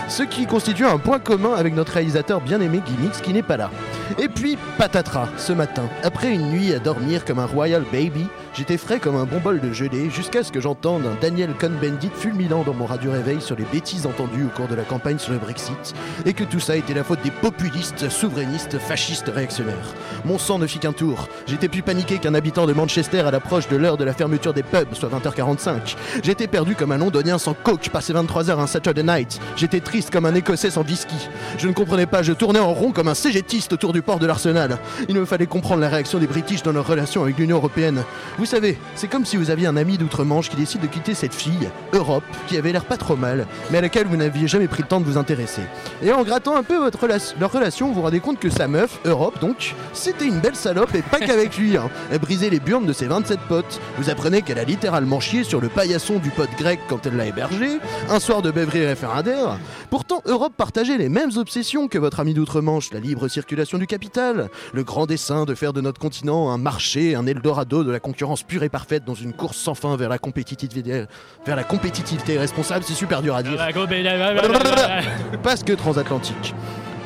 ce 0.07 0.23
qui 0.23 0.45
constitue 0.45 0.85
un 0.85 0.97
point 0.97 1.19
commun 1.19 1.53
avec 1.55 1.75
notre 1.75 1.93
réalisateur 1.93 2.41
bien-aimé 2.41 2.81
Gimmix 2.85 3.21
qui 3.21 3.33
n'est 3.33 3.43
pas 3.43 3.57
là. 3.57 3.71
Et 4.19 4.27
puis, 4.27 4.57
patatras, 4.77 5.29
ce 5.37 5.53
matin, 5.53 5.87
après 6.03 6.33
une 6.33 6.49
nuit 6.51 6.73
à 6.73 6.79
dormir 6.79 7.23
comme 7.25 7.39
un 7.39 7.45
royal 7.45 7.83
baby, 7.91 8.27
j'étais 8.53 8.77
frais 8.77 8.99
comme 8.99 9.15
un 9.15 9.25
bon 9.25 9.39
bol 9.39 9.59
de 9.59 9.71
gelée 9.71 10.09
jusqu'à 10.09 10.43
ce 10.43 10.51
que 10.51 10.59
j'entende 10.59 11.05
un 11.05 11.15
Daniel 11.21 11.53
Cohn-Bendit 11.53 12.11
fulminant 12.13 12.63
dans 12.63 12.73
mon 12.73 12.85
radio-réveil 12.85 13.41
sur 13.41 13.55
les 13.55 13.65
bêtises 13.65 14.05
entendues 14.05 14.45
au 14.45 14.55
cours 14.55 14.67
de 14.67 14.75
la 14.75 14.83
campagne 14.83 15.19
sur 15.19 15.33
le 15.33 15.39
Brexit, 15.39 15.93
et 16.25 16.33
que 16.33 16.43
tout 16.43 16.59
ça 16.59 16.75
était 16.75 16.93
la 16.93 17.03
faute 17.03 17.21
des 17.23 17.31
populistes, 17.31 18.09
souverainistes, 18.09 18.77
fascistes, 18.79 19.31
réactionnaires. 19.33 19.93
Mon 20.25 20.37
sang 20.37 20.59
ne 20.59 20.67
fit 20.67 20.79
qu'un 20.79 20.93
tour. 20.93 21.27
J'étais 21.47 21.67
plus 21.67 21.81
paniqué 21.81 22.17
qu'un 22.17 22.33
habitant 22.33 22.65
de 22.65 22.73
Manchester 22.73 23.21
à 23.21 23.31
l'approche 23.31 23.67
de 23.67 23.77
l'heure 23.77 23.97
de 23.97 24.03
la 24.03 24.13
fermeture 24.13 24.53
des 24.53 24.63
pubs, 24.63 24.93
soit 24.93 25.09
20h45. 25.09 25.95
J'étais 26.23 26.47
perdu 26.47 26.75
comme 26.75 26.91
un 26.91 26.97
londonien 26.97 27.37
sans 27.37 27.53
coke 27.53 27.89
passé 27.89 28.13
23h 28.13 28.59
un 28.59 28.67
Saturday 28.67 29.03
night. 29.03 29.39
J'étais 29.55 29.79
triste 29.79 30.11
comme 30.11 30.25
un 30.25 30.35
écossais 30.35 30.71
sans 30.71 30.83
whisky. 30.83 31.15
Je 31.57 31.67
ne 31.67 31.73
comprenais 31.73 32.05
pas, 32.05 32.23
je 32.23 32.33
tournais 32.33 32.59
en 32.59 32.73
rond 32.73 32.91
comme 32.91 33.07
un 33.07 33.15
cégétiste 33.15 33.73
autour 33.73 33.93
du 33.93 34.01
port 34.01 34.19
de 34.19 34.25
l'Arsenal. 34.27 34.77
Il 35.09 35.15
me 35.15 35.25
fallait 35.25 35.47
comprendre 35.47 35.81
la 35.81 35.89
réaction 35.89 36.19
des 36.19 36.27
British 36.27 36.63
dans 36.63 36.71
leur 36.71 36.87
relation 36.87 37.23
avec 37.23 37.37
l'Union 37.37 37.57
Européenne. 37.57 38.03
Vous 38.41 38.47
savez, 38.47 38.79
c'est 38.95 39.07
comme 39.07 39.23
si 39.23 39.37
vous 39.37 39.51
aviez 39.51 39.67
un 39.67 39.77
ami 39.77 39.99
d'outre-Manche 39.99 40.49
qui 40.49 40.55
décide 40.55 40.81
de 40.81 40.87
quitter 40.87 41.13
cette 41.13 41.35
fille, 41.35 41.69
Europe, 41.93 42.23
qui 42.47 42.57
avait 42.57 42.71
l'air 42.71 42.85
pas 42.85 42.97
trop 42.97 43.15
mal, 43.15 43.45
mais 43.69 43.77
à 43.77 43.81
laquelle 43.81 44.07
vous 44.07 44.17
n'aviez 44.17 44.47
jamais 44.47 44.67
pris 44.67 44.81
le 44.81 44.87
temps 44.87 44.99
de 44.99 45.05
vous 45.05 45.19
intéresser. 45.19 45.61
Et 46.01 46.11
en 46.11 46.23
grattant 46.23 46.55
un 46.55 46.63
peu 46.63 46.77
votre 46.77 47.07
leur 47.39 47.51
relation, 47.51 47.89
vous 47.89 47.93
vous 47.93 48.01
rendez 48.01 48.19
compte 48.19 48.39
que 48.39 48.49
sa 48.49 48.67
meuf, 48.67 48.99
Europe 49.05 49.39
donc, 49.39 49.75
c'était 49.93 50.25
une 50.25 50.39
belle 50.39 50.55
salope 50.55 50.95
et 50.95 51.03
pas 51.03 51.19
qu'avec 51.19 51.55
lui. 51.55 51.77
Hein. 51.77 51.91
Elle 52.11 52.17
brisait 52.17 52.49
les 52.49 52.59
burnes 52.59 52.87
de 52.87 52.93
ses 52.93 53.05
27 53.05 53.41
potes. 53.41 53.79
Vous 53.99 54.09
apprenez 54.09 54.41
qu'elle 54.41 54.57
a 54.57 54.63
littéralement 54.63 55.19
chié 55.19 55.43
sur 55.43 55.61
le 55.61 55.69
paillasson 55.69 56.17
du 56.17 56.31
pote 56.31 56.49
grec 56.57 56.79
quand 56.89 57.05
elle 57.05 57.17
l'a 57.17 57.27
hébergé, 57.27 57.77
un 58.09 58.19
soir 58.19 58.41
de 58.41 58.49
beuverie 58.49 58.87
référendaire. 58.87 59.59
Pourtant, 59.91 60.23
Europe 60.25 60.53
partageait 60.57 60.97
les 60.97 61.09
mêmes 61.09 61.37
obsessions 61.37 61.87
que 61.87 61.99
votre 61.99 62.19
ami 62.19 62.33
d'outre-Manche, 62.33 62.91
la 62.91 62.99
libre 62.99 63.27
circulation 63.27 63.77
du 63.77 63.85
capital, 63.85 64.49
le 64.73 64.83
grand 64.83 65.05
dessein 65.05 65.45
de 65.45 65.53
faire 65.53 65.73
de 65.73 65.81
notre 65.81 66.01
continent 66.01 66.49
un 66.49 66.57
marché, 66.57 67.13
un 67.13 67.27
Eldorado 67.27 67.83
de 67.83 67.91
la 67.91 67.99
concurrence 67.99 68.30
pure 68.37 68.63
et 68.63 68.69
parfaite 68.69 69.03
dans 69.05 69.15
une 69.15 69.33
course 69.33 69.57
sans 69.57 69.75
fin 69.75 69.95
vers 69.95 70.09
la 70.09 70.17
compétitivité, 70.17 71.05
vers 71.45 71.55
la 71.55 71.63
compétitivité 71.63 72.37
responsable, 72.37 72.83
c'est 72.85 72.93
super 72.93 73.21
dur 73.21 73.35
à 73.35 73.43
dire. 73.43 73.57
Parce 75.43 75.63
que 75.63 75.73
transatlantique. 75.73 76.53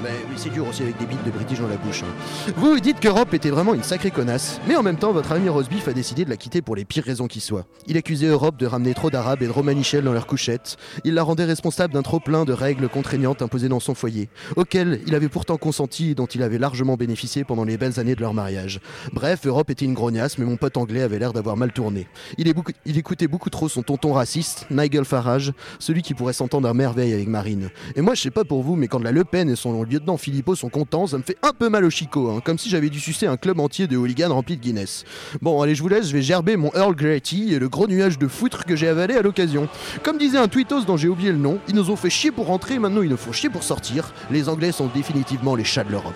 Mais 0.03 0.09
c'est 0.37 0.49
dur 0.49 0.67
aussi 0.67 0.83
avec 0.83 0.97
des 0.97 1.05
bites 1.05 1.23
de 1.25 1.31
British 1.31 1.59
dans 1.59 1.67
la 1.67 1.77
bouche. 1.77 2.03
hein. 2.03 2.51
Vous 2.57 2.79
dites 2.79 2.99
qu'Europe 2.99 3.33
était 3.33 3.49
vraiment 3.49 3.73
une 3.73 3.83
sacrée 3.83 4.11
connasse, 4.11 4.59
mais 4.67 4.75
en 4.75 4.83
même 4.83 4.97
temps, 4.97 5.11
votre 5.11 5.31
ami 5.31 5.49
Rosbeef 5.49 5.87
a 5.87 5.93
décidé 5.93 6.25
de 6.25 6.29
la 6.29 6.37
quitter 6.37 6.61
pour 6.61 6.75
les 6.75 6.85
pires 6.85 7.03
raisons 7.03 7.27
qui 7.27 7.39
soient. 7.39 7.65
Il 7.87 7.97
accusait 7.97 8.27
Europe 8.27 8.57
de 8.57 8.65
ramener 8.65 8.93
trop 8.93 9.09
d'Arabes 9.09 9.41
et 9.43 9.47
de 9.47 9.51
Romanichel 9.51 10.03
dans 10.03 10.13
leurs 10.13 10.27
couchettes. 10.27 10.77
Il 11.03 11.13
la 11.13 11.23
rendait 11.23 11.45
responsable 11.45 11.93
d'un 11.93 12.01
trop-plein 12.01 12.45
de 12.45 12.53
règles 12.53 12.89
contraignantes 12.89 13.41
imposées 13.41 13.69
dans 13.69 13.79
son 13.79 13.95
foyer, 13.95 14.29
auxquelles 14.55 15.01
il 15.07 15.15
avait 15.15 15.29
pourtant 15.29 15.57
consenti 15.57 16.11
et 16.11 16.15
dont 16.15 16.25
il 16.25 16.43
avait 16.43 16.57
largement 16.57 16.95
bénéficié 16.95 17.43
pendant 17.43 17.63
les 17.63 17.77
belles 17.77 17.99
années 17.99 18.15
de 18.15 18.21
leur 18.21 18.33
mariage. 18.33 18.79
Bref, 19.13 19.45
Europe 19.45 19.69
était 19.69 19.85
une 19.85 19.93
grognasse, 19.93 20.37
mais 20.37 20.45
mon 20.45 20.57
pote 20.57 20.77
anglais 20.77 21.01
avait 21.01 21.19
l'air 21.19 21.33
d'avoir 21.33 21.57
mal 21.57 21.71
tourné. 21.71 22.07
Il, 22.37 22.51
il 22.85 22.97
écoutait 22.97 23.27
beaucoup 23.27 23.49
trop 23.49 23.69
son 23.69 23.83
tonton 23.83 24.13
raciste, 24.13 24.67
Nigel 24.71 25.05
Farage, 25.05 25.53
celui 25.79 26.01
qui 26.01 26.13
pourrait 26.13 26.33
s'entendre 26.33 26.67
à 26.67 26.73
merveille 26.73 27.13
avec 27.13 27.27
Marine. 27.27 27.69
Et 27.95 28.01
moi, 28.01 28.13
je 28.15 28.21
sais 28.21 28.31
pas 28.31 28.43
pour 28.43 28.63
vous, 28.63 28.75
mais 28.75 28.87
quand 28.87 28.99
la 29.03 29.11
Le 29.11 29.23
Pen 29.23 29.49
et 29.49 29.55
son 29.55 29.83
lieutenant 29.83 30.17
Philippot 30.25 30.55
sont 30.55 30.69
contents, 30.69 31.05
ça 31.05 31.19
me 31.19 31.21
fait 31.21 31.37
un 31.43 31.51
peu 31.51 31.69
mal 31.69 31.85
au 31.85 31.91
chicot, 31.91 32.31
hein, 32.31 32.41
comme 32.43 32.57
si 32.57 32.67
j'avais 32.67 32.89
dû 32.89 32.99
sucer 32.99 33.27
un 33.27 33.37
club 33.37 33.59
entier 33.59 33.85
de 33.85 33.95
hooligans 33.95 34.33
remplis 34.33 34.57
de 34.57 34.61
Guinness. 34.63 35.05
Bon, 35.43 35.61
allez, 35.61 35.75
je 35.75 35.83
vous 35.83 35.87
laisse, 35.87 36.07
je 36.07 36.13
vais 36.13 36.23
gerber 36.23 36.57
mon 36.57 36.71
Earl 36.73 36.95
Grey 36.95 37.21
et 37.31 37.59
le 37.59 37.69
gros 37.69 37.85
nuage 37.85 38.17
de 38.17 38.27
foutre 38.27 38.65
que 38.65 38.75
j'ai 38.75 38.87
avalé 38.87 39.13
à 39.13 39.21
l'occasion. 39.21 39.69
Comme 40.01 40.17
disait 40.17 40.39
un 40.39 40.47
tweetos 40.47 40.85
dont 40.85 40.97
j'ai 40.97 41.09
oublié 41.09 41.31
le 41.31 41.37
nom, 41.37 41.59
ils 41.67 41.75
nous 41.75 41.91
ont 41.91 41.95
fait 41.95 42.09
chier 42.09 42.31
pour 42.31 42.47
rentrer, 42.47 42.79
maintenant 42.79 43.03
ils 43.03 43.09
nous 43.09 43.17
font 43.17 43.33
chier 43.33 43.51
pour 43.51 43.61
sortir. 43.61 44.15
Les 44.31 44.49
Anglais 44.49 44.71
sont 44.71 44.87
définitivement 44.87 45.55
les 45.55 45.63
chats 45.63 45.83
de 45.83 45.91
l'Europe. 45.91 46.15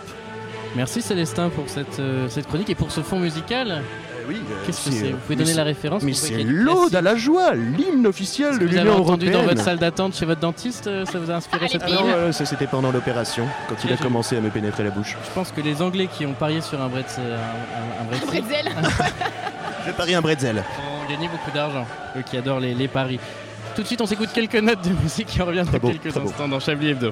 Merci 0.75 1.03
Célestin 1.03 1.49
pour 1.49 1.69
cette, 1.69 1.99
euh, 1.99 2.27
cette 2.29 2.47
chronique 2.47 2.71
et 2.71 2.75
pour 2.75 2.91
ce 2.91 3.01
fond 3.01 3.19
musical. 3.19 3.83
Oui, 4.29 4.41
Qu'est-ce 4.65 4.85
que 4.85 4.91
c'est- 4.91 4.97
c'est 5.05 5.11
Vous 5.11 5.17
pouvez 5.17 5.35
donner 5.35 5.53
la 5.53 5.63
référence 5.63 6.03
Mais 6.03 6.13
c'est 6.13 6.43
l'ode 6.43 6.95
à 6.95 7.01
la 7.01 7.15
joie, 7.15 7.53
l'hymne 7.55 8.07
officiel 8.07 8.53
de 8.53 8.59
que 8.59 8.63
vous 8.65 8.69
avez 8.77 8.83
l'Union 8.89 9.01
entendu 9.01 9.25
européenne. 9.25 9.33
dans 9.33 9.43
votre 9.53 9.61
salle 9.63 9.77
d'attente 9.79 10.15
chez 10.15 10.25
votre 10.25 10.39
dentiste, 10.39 10.87
euh, 10.87 11.03
ça 11.05 11.19
vous 11.19 11.29
a 11.31 11.33
inspiré 11.35 11.67
cette 11.67 11.81
Ah 11.85 11.89
non, 11.89 12.05
euh, 12.07 12.31
ça 12.31 12.45
c'était 12.45 12.67
pendant 12.67 12.91
l'opération, 12.91 13.45
quand 13.67 13.75
il 13.83 13.91
a 13.91 13.95
je- 13.97 14.01
commencé 14.03 14.37
à 14.37 14.41
me 14.41 14.49
pénétrer 14.49 14.83
la 14.83 14.91
bouche. 14.91 15.17
Je 15.27 15.33
pense 15.33 15.51
que 15.51 15.59
les 15.61 15.81
Anglais 15.81 16.07
qui 16.15 16.25
ont 16.25 16.33
parié 16.33 16.61
sur 16.61 16.81
un 16.81 16.87
bretzel, 16.87 17.23
un, 17.25 17.35
un- 17.35 18.03
un 18.03 18.31
bretzel. 18.31 18.65
J'ai 19.85 19.91
parié 19.93 20.15
un 20.15 20.21
bretzel. 20.21 20.57
ont 20.57 21.09
gagné 21.11 21.27
beaucoup 21.27 21.51
d'argent. 21.51 21.85
Eux 22.17 22.21
qui 22.21 22.37
adorent 22.37 22.59
les, 22.59 22.73
les 22.75 22.87
paris. 22.87 23.19
Tout 23.75 23.81
de 23.81 23.87
suite, 23.87 24.01
on 24.01 24.05
s'écoute 24.05 24.29
quelques 24.33 24.55
notes 24.55 24.83
de 24.83 24.91
musique 25.01 25.35
et 25.37 25.41
on 25.41 25.45
revient 25.45 25.63
dans 25.71 25.79
quelques 25.79 26.15
instants 26.15 26.47
dans 26.47 26.59
Chablis 26.59 26.89
Hebdo. 26.89 27.11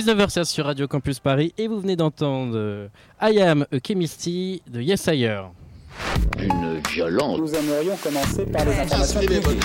19h16 0.00 0.44
sur 0.46 0.64
Radio 0.64 0.88
Campus 0.88 1.20
Paris 1.20 1.52
et 1.58 1.68
vous 1.68 1.78
venez 1.78 1.94
d'entendre 1.94 2.54
euh, 2.56 2.88
I 3.20 3.38
Am 3.42 3.66
a 3.70 3.76
Chemistry 3.86 4.62
de 4.66 4.80
Yes 4.80 5.06
Higher. 5.06 5.42
Une 6.38 6.80
violence. 6.88 7.38
Nous 7.38 7.54
aimerions 7.54 7.96
commencer 8.02 8.46
par 8.46 8.64
les 8.64 8.78
informations 8.78 9.20
publiques. 9.20 9.62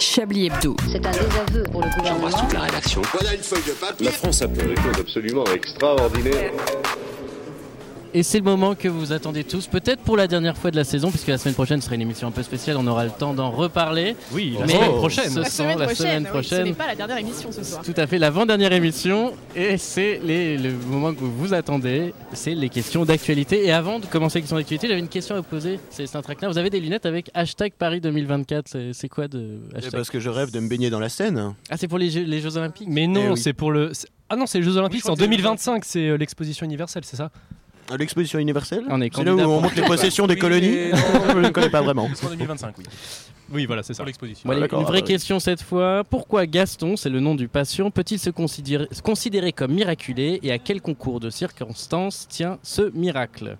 Chablis 0.00 0.46
Hebdo. 0.46 0.76
C'est 0.90 1.06
un 1.06 1.10
désaveu 1.12 1.62
pour 1.70 1.82
le 1.82 1.90
gouvernement. 1.96 2.48
la 2.52 2.60
rédaction. 2.62 3.02
Voilà 3.12 3.34
une 3.34 3.42
feuille 3.42 3.62
de 3.68 3.72
papier. 3.72 4.06
La 4.06 4.12
France 4.12 4.42
a 4.42 4.48
fait 4.48 4.66
Quelque 4.66 4.82
chose 4.82 4.96
d'absolument 4.96 5.44
extraordinaire. 5.54 6.52
Et 8.14 8.22
c'est 8.22 8.38
le 8.38 8.44
moment 8.44 8.74
que 8.74 8.88
vous 8.88 9.12
attendez 9.12 9.44
tous, 9.44 9.66
peut-être 9.66 10.00
pour 10.00 10.16
la 10.16 10.26
dernière 10.26 10.56
fois 10.56 10.70
de 10.70 10.76
la 10.76 10.84
saison, 10.84 11.10
puisque 11.10 11.28
la 11.28 11.36
semaine 11.36 11.54
prochaine 11.54 11.82
sera 11.82 11.94
une 11.94 12.00
émission 12.00 12.26
un 12.28 12.30
peu 12.30 12.42
spéciale, 12.42 12.78
on 12.78 12.86
aura 12.86 13.04
le 13.04 13.10
temps 13.10 13.34
d'en 13.34 13.50
reparler. 13.50 14.16
Oui, 14.32 14.56
la 14.58 14.64
Mais 14.64 14.72
semaine 14.72 14.92
prochaine. 14.92 15.30
ce 15.30 15.38
La 15.40 15.44
sont 15.44 15.50
semaine 15.64 15.78
la 15.78 15.84
prochaine, 15.84 16.06
semaine 16.06 16.22
oui, 16.22 16.28
prochaine. 16.30 16.58
ce 16.64 16.68
n'est 16.70 16.74
pas 16.74 16.86
la 16.86 16.94
dernière 16.94 17.18
émission 17.18 17.52
ce 17.52 17.62
soir. 17.62 17.82
Tout 17.82 17.92
à 17.98 18.06
fait, 18.06 18.18
l'avant-dernière 18.18 18.72
émission, 18.72 19.34
et 19.54 19.76
c'est 19.76 20.20
le 20.24 20.72
moment 20.86 21.12
que 21.12 21.20
vous 21.22 21.52
attendez, 21.52 22.14
c'est 22.32 22.54
les 22.54 22.70
questions 22.70 23.04
d'actualité. 23.04 23.66
Et 23.66 23.72
avant 23.72 23.98
de 24.00 24.06
commencer 24.06 24.38
les 24.38 24.42
questions 24.42 24.56
d'actualité, 24.56 24.88
j'avais 24.88 25.00
une 25.00 25.08
question 25.08 25.34
à 25.34 25.38
vous 25.38 25.44
poser, 25.44 25.78
c'est 25.90 26.16
un 26.16 26.22
traquenard. 26.22 26.50
Vous 26.50 26.58
avez 26.58 26.70
des 26.70 26.80
lunettes 26.80 27.04
avec 27.04 27.30
hashtag 27.34 27.72
Paris 27.78 28.00
2024, 28.00 28.68
c'est- 28.92 29.08
quoi 29.08 29.28
de 29.28 29.58
C'est 29.72 29.76
hashtag 29.78 29.92
parce 29.92 30.10
que 30.10 30.18
je 30.18 30.30
rêve 30.30 30.50
de 30.50 30.60
me 30.60 30.68
baigner 30.68 30.88
dans 30.88 31.00
la 31.00 31.10
Seine. 31.10 31.54
Ah, 31.70 31.76
c'est 31.76 31.88
pour 31.88 31.98
les 31.98 32.08
Jeux, 32.10 32.22
les 32.24 32.40
Jeux 32.40 32.56
Olympiques 32.56 32.88
Mais 32.90 33.06
non, 33.06 33.22
Eh 33.26 33.30
oui. 33.32 33.38
c'est 33.38 33.52
pour 33.52 33.70
le. 33.70 33.92
Ah 34.30 34.36
non, 34.36 34.46
c'est 34.46 34.58
les 34.58 34.64
Jeux 34.64 34.76
Olympiques, 34.78 35.02
c'est 35.04 35.10
en 35.10 35.14
2025, 35.14 35.84
c'est 35.84 36.08
euh, 36.08 36.16
l'exposition 36.16 36.64
universelle, 36.64 37.02
c'est 37.04 37.16
ça? 37.16 37.30
À 37.90 37.96
l'exposition 37.96 38.38
universelle 38.38 38.84
On 38.90 39.00
est 39.00 39.14
C'est 39.14 39.24
là 39.24 39.34
où 39.34 39.40
on 39.40 39.60
montre 39.60 39.74
les 39.76 39.82
possessions 39.82 40.26
des 40.26 40.34
Oui, 40.34 40.40
colonies 40.40 40.90
non. 40.90 40.96
Je 41.34 41.38
ne 41.38 41.48
connais 41.48 41.70
pas 41.70 41.80
vraiment. 41.80 42.08
C'est 42.14 42.26
en 42.26 42.30
2025, 42.30 42.74
oui. 42.78 42.84
Oui, 43.50 43.66
voilà, 43.66 43.82
c'est 43.82 43.94
ça. 43.94 43.98
Pour 44.02 44.06
l'exposition. 44.06 44.52
Une 44.52 44.84
vraie 44.84 45.00
oui. 45.00 45.04
question 45.04 45.40
cette 45.40 45.62
fois. 45.62 46.04
Pourquoi 46.08 46.46
Gaston, 46.46 46.96
c'est 46.96 47.08
le 47.08 47.20
nom 47.20 47.34
du 47.34 47.48
patient, 47.48 47.90
peut-il 47.90 48.18
se 48.18 48.28
considérer, 48.28 48.88
se 48.90 49.00
considérer 49.00 49.52
comme 49.52 49.72
miraculé 49.72 50.38
et 50.42 50.52
à 50.52 50.58
quel 50.58 50.82
concours 50.82 51.18
de 51.18 51.30
circonstances 51.30 52.26
tient 52.28 52.58
ce 52.62 52.90
miracle? 52.94 53.56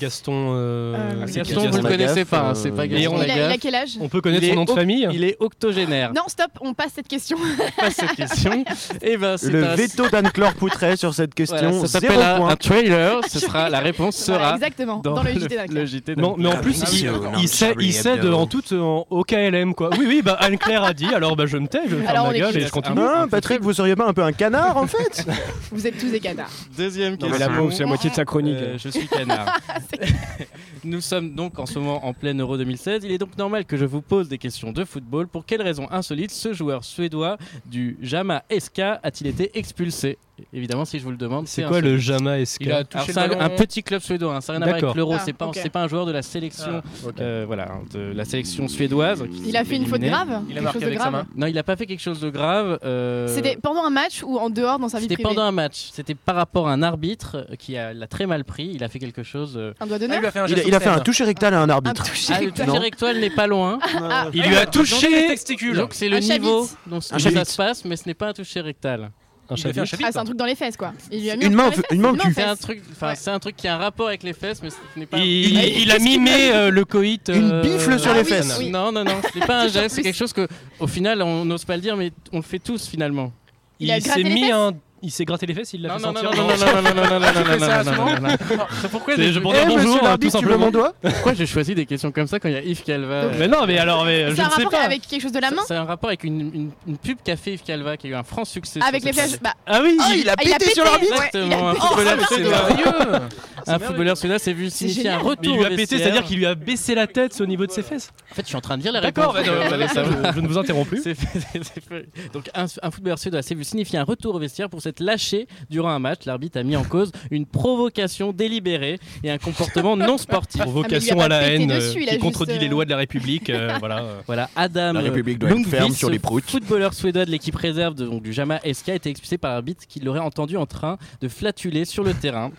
Gaston. 0.00 0.52
euh, 0.54 0.94
Euh, 0.94 1.26
Gaston, 1.26 1.60
vous 1.60 1.66
le 1.66 1.70
Lagaffe, 1.82 1.90
connaissez 1.90 2.24
pas, 2.24 2.40
hein, 2.40 2.50
euh, 2.50 2.54
c'est 2.54 2.70
pas 2.70 2.84
Et 2.86 2.88
Gaston 2.88 3.16
on- 3.16 3.22
Il 3.22 3.30
a, 3.30 3.54
il 3.54 3.58
quel 3.60 3.74
âge 3.74 3.90
On 4.00 4.08
peut 4.08 4.20
connaître 4.20 4.42
Il 4.44 4.48
son 4.48 4.52
est 4.52 4.56
nom 4.56 4.64
de 4.64 4.70
famille 4.72 5.08
Il 5.12 5.24
est 5.24 5.36
octogénaire. 5.40 6.12
Non, 6.14 6.22
stop, 6.28 6.50
on 6.60 6.74
passe 6.74 6.92
cette 6.96 7.08
question. 7.08 7.36
Pas 7.78 7.90
cette 7.90 8.12
question. 8.12 8.64
Et 9.02 9.16
ben, 9.16 9.36
Le 9.42 9.64
un- 9.64 9.74
veto 9.74 10.08
d'Anne-Claire 10.08 10.54
Poutret 10.54 10.96
sur 10.96 11.14
cette 11.14 11.32
voilà, 11.36 11.60
question, 11.62 11.86
ça 11.86 12.00
zéro 12.00 12.12
s'appelle 12.14 12.22
un, 12.26 12.46
un 12.48 12.56
trailer. 12.56 13.20
Ce 13.28 13.38
sera 13.38 13.68
la 13.70 13.80
réponse 13.80 14.26
Voilà, 14.28 14.44
sera 14.44 14.54
exactement, 14.56 14.98
dans, 14.98 15.22
le 15.22 15.32
JT 15.32 16.14
le 16.14 16.14
Non, 16.20 16.34
mais 16.38 16.48
en 16.48 16.56
plus, 16.56 16.82
il, 16.92 17.10
il 17.38 17.42
il 17.80 17.92
cède 17.92 18.18
Hebdo. 18.18 18.34
en 18.34 18.46
tout 18.46 18.62
en- 18.74 19.06
au 19.10 19.24
KLM, 19.24 19.74
quoi. 19.74 19.90
Oui, 19.98 20.04
oui, 20.08 20.22
bah 20.24 20.36
Anne-Claire 20.40 20.82
a 20.84 20.92
dit, 20.94 21.06
alors 21.14 21.36
bah, 21.36 21.46
je 21.46 21.56
me 21.56 21.66
tais, 21.66 21.80
je 21.88 21.96
on 21.96 21.98
ma 22.28 22.32
gueule 22.38 22.56
et 22.56 22.60
je 22.60 22.70
continue. 22.70 22.96
Non, 22.96 23.28
Patrick, 23.30 23.60
vous 23.60 23.72
seriez 23.72 23.96
pas 23.96 24.06
un 24.06 24.12
peu 24.12 24.22
un 24.22 24.32
canard 24.32 24.76
en 24.76 24.86
fait 24.86 25.24
Vous 25.70 25.86
êtes 25.86 25.98
tous 25.98 26.10
des 26.10 26.20
canards. 26.20 26.50
Deuxième 26.76 27.16
question. 27.16 27.30
mais 27.32 27.38
la 27.38 27.48
pauvre, 27.48 27.72
c'est 27.72 27.80
la 27.82 27.86
moitié 27.88 28.10
de 28.10 28.14
sa 28.14 28.24
chronique. 28.24 28.56
Je 28.78 28.88
suis 28.88 29.06
canard. 29.08 29.56
Nous 30.84 31.00
sommes 31.00 31.34
donc 31.34 31.58
en 31.58 31.66
ce 31.66 31.78
moment 31.78 32.04
en 32.04 32.12
pleine 32.12 32.40
Euro 32.40 32.56
2016. 32.56 33.04
Il 33.04 33.12
est 33.12 33.18
donc 33.18 33.36
normal 33.38 33.64
que 33.64 33.76
je 33.76 33.84
vous 33.84 34.02
pose 34.02 34.28
des 34.28 34.38
questions 34.38 34.72
de 34.72 34.84
football. 34.84 35.28
Pour 35.28 35.46
quelle 35.46 35.62
raison 35.62 35.86
insolite 35.90 36.30
ce 36.30 36.52
joueur 36.52 36.84
suédois 36.84 37.36
du 37.66 37.96
Jama 38.00 38.42
SK 38.50 38.80
a-t-il 39.02 39.28
été 39.28 39.56
expulsé? 39.58 40.18
Évidemment, 40.52 40.84
si 40.84 40.98
je 40.98 41.04
vous 41.04 41.10
le 41.10 41.16
demande, 41.16 41.46
C'est 41.48 41.62
c'est 41.62 41.68
quoi 41.68 41.80
le. 41.80 41.98
Jama 41.98 42.44
SK 42.44 42.58
Il 42.60 42.72
a 42.72 42.76
Alors, 42.76 42.88
touché 42.88 43.12
c'est 43.12 43.26
le 43.28 43.40
un, 43.40 43.48
petit 43.50 43.82
club 43.82 44.00
suédois, 44.02 44.36
hein, 44.36 44.40
ça 44.40 44.52
n'a 44.52 44.58
rien 44.58 44.66
à 44.66 44.78
voir 44.78 44.84
avec 44.84 44.96
l'euro, 44.96 45.14
Ah, 45.16 45.22
c'est 45.54 45.70
pas, 45.70 45.80
un 45.80 45.88
joueur 45.88 46.06
de 46.06 46.12
la 46.12 46.22
sélection, 46.22 46.82
Ah, 46.84 47.08
euh, 47.20 47.44
voilà, 47.46 47.68
de 47.92 48.12
la 48.14 48.24
sélection 48.24 48.68
suédoise. 48.68 49.22
qui 49.22 49.48
Il 49.48 49.56
a 49.56 49.64
fait 49.64 49.76
une 49.76 49.86
faute 49.86 50.00
grave 50.00 50.28
Il 50.48 50.52
a 50.52 50.54
Quelque 50.54 50.62
marqué 50.64 50.84
avec 50.84 50.98
sa 50.98 51.10
grave 51.10 51.12
main. 51.12 51.26
Non, 51.36 51.46
il 51.46 51.54
n'a 51.54 51.62
pas 51.62 51.76
fait 51.76 51.86
quelque 51.86 52.00
chose 52.02 52.20
de 52.20 52.30
grave. 52.30 52.78
euh, 52.84 53.28
C'était 53.28 53.56
pendant 53.60 53.84
un 53.84 53.90
match 53.90 54.22
ou 54.24 54.38
en 54.38 54.50
dehors 54.50 54.78
dans 54.78 54.88
sa 54.88 54.98
vie 54.98 55.04
C'était 55.04 55.14
privée 55.16 55.28
pendant 55.28 55.42
un 55.46 55.52
match. 55.52 55.90
C'était 55.92 56.14
par 56.14 56.36
rapport 56.36 56.68
à 56.68 56.72
un 56.72 56.82
arbitre 56.82 57.46
qui 57.58 57.76
a- 57.76 57.92
l'a 57.94 58.06
très 58.06 58.26
mal 58.26 58.44
pris. 58.44 58.70
Il 58.74 58.82
a 58.84 58.88
fait 58.88 58.98
quelque 58.98 59.22
chose. 59.22 59.54
euh, 59.56 59.72
Un 59.80 59.86
doigt 59.86 59.96
Ah, 59.96 59.98
d'honneur 59.98 60.16
il 60.16 60.20
lui 60.20 60.26
a 60.26 60.30
fait 60.30 60.38
un 60.40 60.46
Il 60.46 60.52
a, 60.52 60.56
geste 60.56 60.68
il 60.68 60.74
a 60.74 60.80
fait 60.80 60.88
un 60.88 61.00
toucher 61.00 61.24
rectal 61.24 61.54
à 61.54 61.60
un 61.60 61.64
Un 61.64 61.68
arbitre. 61.70 62.04
toucher 62.04 62.32
Ah, 62.36 62.40
le 62.42 62.50
toucher 62.52 62.78
rectal 62.78 63.18
n'est 63.20 63.30
pas 63.30 63.46
loin. 63.46 63.78
Ah, 64.10 64.26
Il 64.34 64.42
lui 64.42 64.56
a 64.56 64.66
touché 64.66 65.08
les 65.10 65.26
testicules. 65.28 65.76
Donc 65.76 65.94
c'est 65.94 66.08
le 66.08 66.18
niveau 66.18 66.68
dont 66.86 67.00
ça 67.00 67.18
se 67.18 67.56
passe, 67.56 67.84
mais 67.84 67.96
ce 67.96 68.04
n'est 68.06 68.14
pas 68.14 68.28
un 68.28 68.32
toucher 68.32 68.60
rectal. 68.60 69.10
Un 69.52 69.56
Il 69.56 69.78
a 69.78 69.82
un 69.82 69.84
chapitre. 69.84 70.08
Ah, 70.08 70.12
c'est 70.12 70.18
un 70.18 70.24
truc 70.24 70.36
dans 70.36 70.44
les 70.46 70.54
fesses 70.54 70.76
quoi. 70.76 70.92
Il 71.10 71.20
lui 71.22 71.30
a 71.30 71.36
mis 71.36 71.46
Une 71.46 71.52
un 71.52 71.56
main 71.56 71.70
truc 71.70 71.84
au- 71.90 71.94
dans 71.94 72.00
les 72.02 72.08
une 72.08 72.16
main. 72.16 72.32
C'est 72.34 72.42
un 72.42 72.56
truc, 72.56 72.82
enfin 72.92 73.08
Ouais. 73.08 73.14
c'est 73.16 73.30
un 73.30 73.38
truc 73.38 73.56
qui 73.56 73.68
a 73.68 73.74
un 73.74 73.78
rapport 73.78 74.08
avec 74.08 74.22
les 74.22 74.32
fesses, 74.32 74.62
mais 74.62 74.70
ce 74.70 74.76
n'est 74.96 75.06
pas. 75.06 75.18
Il, 75.18 75.54
Mais 75.54 75.72
il 75.82 75.90
a 75.90 75.94
qu'est-ce 75.94 76.04
qu'il 76.06 76.18
mimé 76.20 76.50
euh, 76.52 76.70
le 76.70 76.84
coït. 76.84 77.30
Une 77.34 77.50
euh, 77.52 77.62
bifle 77.62 77.98
sur 77.98 78.10
Ah 78.10 78.14
les 78.14 78.20
oui, 78.22 78.26
fesses. 78.28 78.56
oui. 78.58 78.70
Non, 78.70 78.92
non, 78.92 79.04
non, 79.04 79.20
ce 79.32 79.38
n'est 79.38 79.46
pas 79.46 79.60
un 79.64 79.68
geste. 79.68 79.94
C'est 79.96 80.02
quelque 80.02 80.16
chose 80.16 80.32
que, 80.32 80.46
au 80.80 80.86
final, 80.86 81.22
on 81.22 81.44
n'ose 81.44 81.64
pas 81.64 81.76
le 81.76 81.82
dire, 81.82 81.96
mais 81.96 82.12
on 82.32 82.36
le 82.38 82.42
fait 82.42 82.58
tous 82.58 82.86
finalement. 82.88 83.32
Il 83.80 83.90
a 83.90 83.96
Il 83.98 84.02
s'est 84.02 84.22
mis 84.22 84.50
un. 84.50 84.72
Il 85.04 85.10
s'est 85.10 85.24
gratté 85.24 85.46
les 85.46 85.54
fesses, 85.54 85.72
il 85.72 85.82
l'a 85.82 85.96
fait 85.96 86.02
non, 86.02 86.12
non, 86.12 86.20
sentir. 86.20 86.30
non, 86.30 86.48
non, 86.48 86.56
non, 86.56 86.56
non, 86.56 86.82
non, 86.82 86.82
non, 86.82 86.94
non, 86.94 87.10
non, 87.10 87.20
non, 87.20 87.40
non, 87.40 87.44
fais 87.44 87.58
ça 87.58 87.82
non, 87.82 87.92
non, 87.92 88.04
non, 88.04 88.20
non. 88.20 88.64
Pourquoi 88.90 89.16
C'est- 89.16 89.32
je 89.32 89.38
Eh, 89.40 89.66
bonjour, 89.66 90.18
tout 90.20 90.30
simplement. 90.30 90.70
doigt 90.70 90.94
Pourquoi 91.02 91.34
j'ai 91.34 91.46
choisi 91.46 91.74
des 91.74 91.86
questions 91.86 92.12
comme 92.12 92.28
ça 92.28 92.38
quand 92.38 92.48
il 92.48 92.54
y 92.54 92.58
a 92.58 92.62
Yves 92.62 92.84
Calva 92.84 93.14
euh, 93.14 93.32
Mais 93.36 93.48
non, 93.48 93.66
mais 93.66 93.78
alors, 93.78 94.04
mais, 94.04 94.30
je 94.30 94.36
C'est 94.36 94.42
un 94.42 94.44
ne 94.44 94.50
sais 94.50 94.56
rapport 94.62 94.70
pas. 94.70 94.84
avec 94.84 95.02
quelque 95.06 95.20
chose 95.22 95.32
de 95.32 95.40
la 95.40 95.50
main 95.50 95.62
C'est 95.66 95.74
un 95.74 95.84
rapport 95.84 96.08
avec 96.08 96.22
une, 96.22 96.70
pub 97.02 97.18
fait 97.36 97.54
Yves 97.54 97.62
Calva 97.64 97.96
qui 97.96 98.06
a 98.06 98.10
eu 98.10 98.14
un 98.14 98.22
franc 98.22 98.44
succès. 98.44 98.78
Avec 98.86 99.02
les 99.02 99.12
cette. 99.12 99.42
Bah, 99.42 99.54
Ah 99.66 99.80
oui, 99.82 99.96
Ah, 100.00 100.12
il 100.14 100.28
a 100.28 100.34
Ah, 100.38 100.42
pété 100.42 100.70
sur 100.72 100.84
l'arbitre. 100.84 101.12
Exactement, 101.14 101.68
un 101.70 101.74
footballeur 101.74 102.18
c'est 102.28 102.34
suédois. 102.34 103.20
Un 103.66 103.78
footballeur 103.78 104.16
suédois 104.16 104.38
s'est 104.38 104.52
vu 104.52 104.70
signifier 104.70 105.08
un 105.08 105.18
retour 105.18 105.54
il 105.54 105.58
lui 105.58 105.64
a 105.66 105.70
pété, 105.70 105.98
c'est-à-dire 105.98 106.24
qu'il 106.24 106.38
lui 106.38 106.46
a 106.46 106.54
baissé 106.54 106.94
la 106.94 107.06
tête 107.06 107.40
au 107.40 107.46
niveau 107.46 107.66
de 107.66 107.72
ses 107.72 107.82
fesses. 107.82 108.12
En 108.30 108.34
fait, 108.34 108.42
je 108.42 108.48
suis 108.48 108.56
en 108.56 108.60
train 108.60 108.76
de 108.76 108.82
dire 108.82 108.92
la 108.92 109.00
D'accord, 109.00 109.32
réponse. 109.34 109.52
bah, 109.52 109.62
non, 109.62 109.68
vous 109.68 109.74
allez 109.74 109.88
savoir. 109.88 110.32
je, 110.34 110.40
ne 110.40 110.46
vous 110.48 110.58
interromps 110.58 110.88
plus. 110.88 111.02
C'est 111.02 111.14
c'est. 111.14 112.32
Donc 112.32 112.50
un, 112.54 112.66
un 112.82 112.90
footballeur 112.90 113.18
suédois 113.18 113.42
s'est 113.42 113.54
vu 113.54 113.64
signifier 113.64 113.98
un 113.98 114.04
retour 114.04 114.34
au 114.34 114.38
vestiaire 114.38 114.68
pour 114.70 114.80
s'être 114.92 115.00
lâché 115.00 115.46
durant 115.70 115.90
un 115.90 115.98
match. 115.98 116.20
L'arbitre 116.26 116.58
a 116.58 116.62
mis 116.62 116.76
en 116.76 116.84
cause 116.84 117.12
une 117.30 117.46
provocation 117.46 118.32
délibérée 118.32 118.98
et 119.24 119.30
un 119.30 119.38
comportement 119.38 119.96
non 119.96 120.18
sportif. 120.18 120.60
Provocation 120.62 121.16
Ah, 121.20 121.24
à 121.24 121.28
la 121.28 121.42
haine 121.42 121.66
dessus, 121.66 121.98
euh, 122.02 122.04
qui 122.04 122.08
juste, 122.10 122.20
contredit 122.20 122.58
les 122.58 122.66
euh, 122.66 122.70
lois 122.70 122.84
de 122.84 122.90
la 122.90 122.96
République. 122.98 123.48
euh, 123.50 123.76
voilà. 123.80 124.02
euh. 124.02 124.20
Voilà, 124.26 124.50
Adam 124.56 124.92
La 124.92 125.00
République 125.00 125.38
doit 125.38 125.50
être 125.50 125.66
ferme 125.68 125.92
sur 125.94 126.10
les 126.10 126.18
proutes. 126.18 126.44
footballeur 126.48 126.92
suédois 126.94 127.24
de 127.24 127.30
l'équipe 127.30 127.56
réserve 127.56 127.94
de- 127.94 128.06
donc, 128.06 128.22
du 128.22 128.32
Jama 128.32 128.60
SK, 128.70 128.90
a 128.90 128.94
été 128.94 129.10
expulsé 129.10 129.38
par 129.38 129.52
l'arbitre 129.52 129.86
qui 129.88 130.00
l'aurait 130.00 130.20
entendu 130.20 130.56
en 130.56 130.66
train 130.66 130.98
de 131.20 131.28
flatuler 131.28 131.84
sur 131.84 132.04
le 132.04 132.12
terrain. 132.14 132.50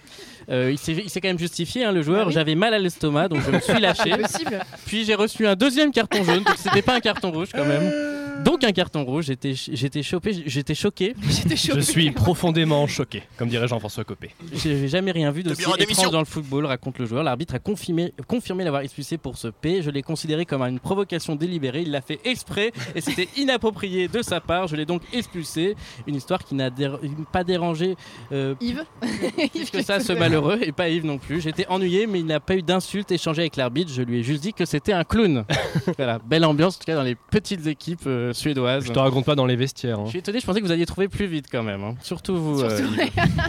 Euh, 0.49 0.71
il 0.73 0.77
s'est 0.77 1.21
quand 1.21 1.29
même 1.29 1.39
justifié, 1.39 1.85
hein, 1.85 1.91
le 1.93 2.01
joueur. 2.01 2.23
Ah 2.23 2.27
oui. 2.27 2.33
J'avais 2.33 2.55
mal 2.55 2.73
à 2.73 2.79
l'estomac, 2.79 3.29
donc 3.29 3.41
je 3.45 3.51
me 3.51 3.59
suis 3.61 3.79
lâché. 3.79 4.11
Puis 4.85 5.05
j'ai 5.05 5.15
reçu 5.15 5.47
un 5.47 5.55
deuxième 5.55 5.91
carton 5.91 6.23
jaune, 6.23 6.43
donc 6.43 6.55
c'était 6.57 6.81
pas 6.81 6.95
un 6.95 6.99
carton 6.99 7.31
rouge 7.31 7.49
quand 7.53 7.65
même. 7.65 7.91
Donc 8.41 8.63
un 8.63 8.71
carton 8.71 9.03
rouge, 9.03 9.25
j'étais 9.25 9.53
j'étais 9.53 10.03
chopé, 10.03 10.43
j'étais 10.45 10.73
choqué. 10.73 11.15
Je 11.55 11.79
suis 11.79 12.11
profondément 12.11 12.87
choqué, 12.87 13.23
comme 13.37 13.49
dirait 13.49 13.67
Jean-François 13.67 14.03
Copé. 14.03 14.31
J'ai 14.53 14.87
jamais 14.87 15.11
rien 15.11 15.31
vu 15.31 15.43
d'aussi 15.43 15.63
étrange 15.79 16.11
dans 16.11 16.19
le 16.19 16.25
football, 16.25 16.65
raconte 16.65 16.99
le 16.99 17.05
joueur. 17.05 17.23
L'arbitre 17.23 17.55
a 17.55 17.59
confirmé, 17.59 18.13
confirmé 18.27 18.63
l'avoir 18.63 18.81
expulsé 18.81 19.17
pour 19.17 19.37
ce 19.37 19.47
P. 19.47 19.81
Je 19.81 19.89
l'ai 19.89 20.01
considéré 20.01 20.45
comme 20.45 20.61
une 20.63 20.79
provocation 20.79 21.35
délibérée. 21.35 21.81
Il 21.81 21.91
l'a 21.91 22.01
fait 22.01 22.19
exprès 22.25 22.71
et 22.95 23.01
c'était 23.01 23.27
inapproprié 23.37 24.07
de 24.07 24.21
sa 24.21 24.41
part. 24.41 24.67
Je 24.67 24.75
l'ai 24.75 24.85
donc 24.85 25.01
expulsé. 25.13 25.75
Une 26.07 26.15
histoire 26.15 26.43
qui 26.43 26.55
n'a 26.55 26.71
pas 27.31 27.43
dérangé 27.43 27.95
euh, 28.31 28.55
Yves. 28.61 28.83
plus 29.53 29.69
que 29.69 29.83
ça 29.83 29.99
ce 29.99 30.13
malheureux 30.13 30.59
et 30.61 30.71
pas 30.71 30.89
Yves 30.89 31.05
non 31.05 31.17
plus. 31.17 31.41
J'étais 31.41 31.67
ennuyé, 31.67 32.07
mais 32.07 32.19
il 32.19 32.25
n'a 32.25 32.39
pas 32.39 32.55
eu 32.55 32.61
d'insulte 32.61 33.11
échangée 33.11 33.43
avec 33.43 33.55
l'arbitre. 33.55 33.91
Je 33.93 34.01
lui 34.01 34.19
ai 34.19 34.23
juste 34.23 34.41
dit 34.41 34.53
que 34.53 34.65
c'était 34.65 34.93
un 34.93 35.03
clown. 35.03 35.45
voilà, 35.97 36.19
belle 36.19 36.45
ambiance 36.45 36.75
en 36.75 36.79
tout 36.79 36.85
cas 36.85 36.95
dans 36.95 37.03
les 37.03 37.15
petites 37.15 37.67
équipes 37.67 38.01
euh, 38.07 38.22
suédoises. 38.31 38.85
Je 38.85 38.91
te 38.93 38.99
raconte 38.99 39.25
pas 39.25 39.35
dans 39.35 39.45
les 39.45 39.55
vestiaires. 39.55 39.99
hein. 39.99 40.03
Je 40.05 40.09
suis 40.11 40.19
étonné, 40.19 40.39
je 40.39 40.45
pensais 40.45 40.61
que 40.61 40.65
vous 40.65 40.71
alliez 40.71 40.85
trouver 40.85 41.07
plus 41.09 41.25
vite 41.25 41.47
quand 41.51 41.63
même. 41.63 41.83
hein. 41.83 41.95
Surtout 42.01 42.37
vous. 42.37 42.61
euh, 42.61 42.77
Surtout. 42.77 42.93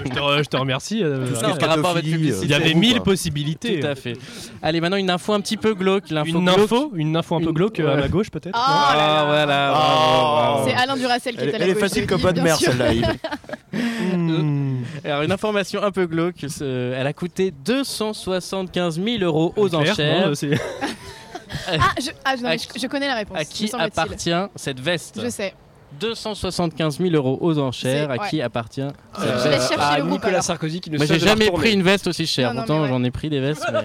Je 0.05 0.11
te, 0.11 0.19
re- 0.19 0.39
je 0.43 0.49
te 0.49 0.57
remercie. 0.57 1.03
euh, 1.05 1.27
Tout 1.29 1.35
ce 1.37 1.41
qui 1.41 1.47
Non, 1.49 1.55
est 1.55 1.59
par 1.61 1.69
rapport 1.69 1.91
à 1.91 1.95
votre 1.95 2.07
publicité. 2.07 2.45
Il 2.47 2.51
y 2.51 2.55
avait 2.55 2.75
mille 2.75 3.01
possibilités. 3.03 3.81
Tout 3.81 3.87
à 3.87 3.95
fait. 3.95 4.15
Allez, 4.63 4.81
maintenant 4.81 4.97
une 4.97 5.11
info 5.11 5.33
un 5.35 5.41
petit 5.41 5.57
peu 5.57 5.75
glauque. 5.75 6.11
Une 6.11 6.23
glauque. 6.45 6.59
info, 6.59 6.91
une 6.95 7.15
info 7.17 7.37
un 7.37 7.41
peu 7.41 7.45
Une- 7.47 7.53
glauque 7.53 7.79
euh, 7.81 7.93
à 7.93 7.97
ma 7.97 8.09
gauche 8.09 8.31
peut-être. 8.31 8.57
Oh 8.57 8.61
Ah, 8.67 8.95
là 8.97 9.07
là. 9.07 9.25
voilà. 9.27 9.73
Oh. 9.73 9.77
bravo. 10.57 10.69
C'est 10.69 10.75
Alain 10.75 10.97
Duracel 10.97 11.37
qui 11.37 11.43
Elle, 11.43 11.49
est 11.51 11.55
à 11.55 11.59
la 11.59 11.65
elle 11.67 11.71
est 11.71 11.75
facile 11.75 12.07
comme 12.07 12.23
mer 12.23 12.57
sûr. 12.57 12.73
celle-là. 12.73 13.13
Alors, 15.05 15.23
une 15.23 15.33
information 15.33 15.83
un 15.83 15.91
peu 15.91 16.07
glauque. 16.07 16.45
Elle 16.61 17.07
a 17.07 17.13
coûté 17.13 17.53
275 17.65 19.01
000 19.03 19.23
euros 19.23 19.53
aux 19.57 19.75
enchères. 19.75 20.33
euh, 21.55 21.73
c'est- 21.73 21.79
Ah, 21.81 21.95
je, 22.01 22.11
ah, 22.25 22.37
non, 22.37 22.51
je, 22.75 22.81
je 22.81 22.87
connais 22.87 23.09
la 23.09 23.15
réponse. 23.17 23.39
À 23.39 23.45
qui 23.45 23.71
appartient 23.77 24.31
cette 24.57 24.81
veste 24.81 25.21
Je 25.23 25.29
sais. 25.29 25.55
275 26.01 26.99
000 26.99 27.11
euros 27.15 27.39
aux 27.41 27.59
enchères. 27.59 28.11
À 28.11 28.19
qui 28.29 28.43
appartient 28.43 28.81
cette 29.17 29.25
Je 29.29 29.33
laisse 29.33 29.45
veste 29.45 29.69
chercher 29.69 29.81
à 29.85 29.97
le 29.99 30.03
groupe, 30.03 30.13
Nicolas 30.15 30.33
alors. 30.33 30.43
Sarkozy 30.45 30.81
qui 30.81 30.91
ne 30.91 30.97
Moi, 30.97 31.07
j'ai 31.07 31.19
jamais 31.21 31.51
pris 31.51 31.73
une 31.73 31.83
veste 31.83 32.07
aussi 32.09 32.27
chère. 32.27 32.49
Non, 32.49 32.61
non, 32.63 32.67
Pourtant, 32.67 32.83
ouais. 32.83 32.89
j'en 32.89 33.05
ai 33.05 33.11
pris 33.13 33.31
des 33.31 33.41
vestes. 33.41 33.65
mais- 33.73 33.81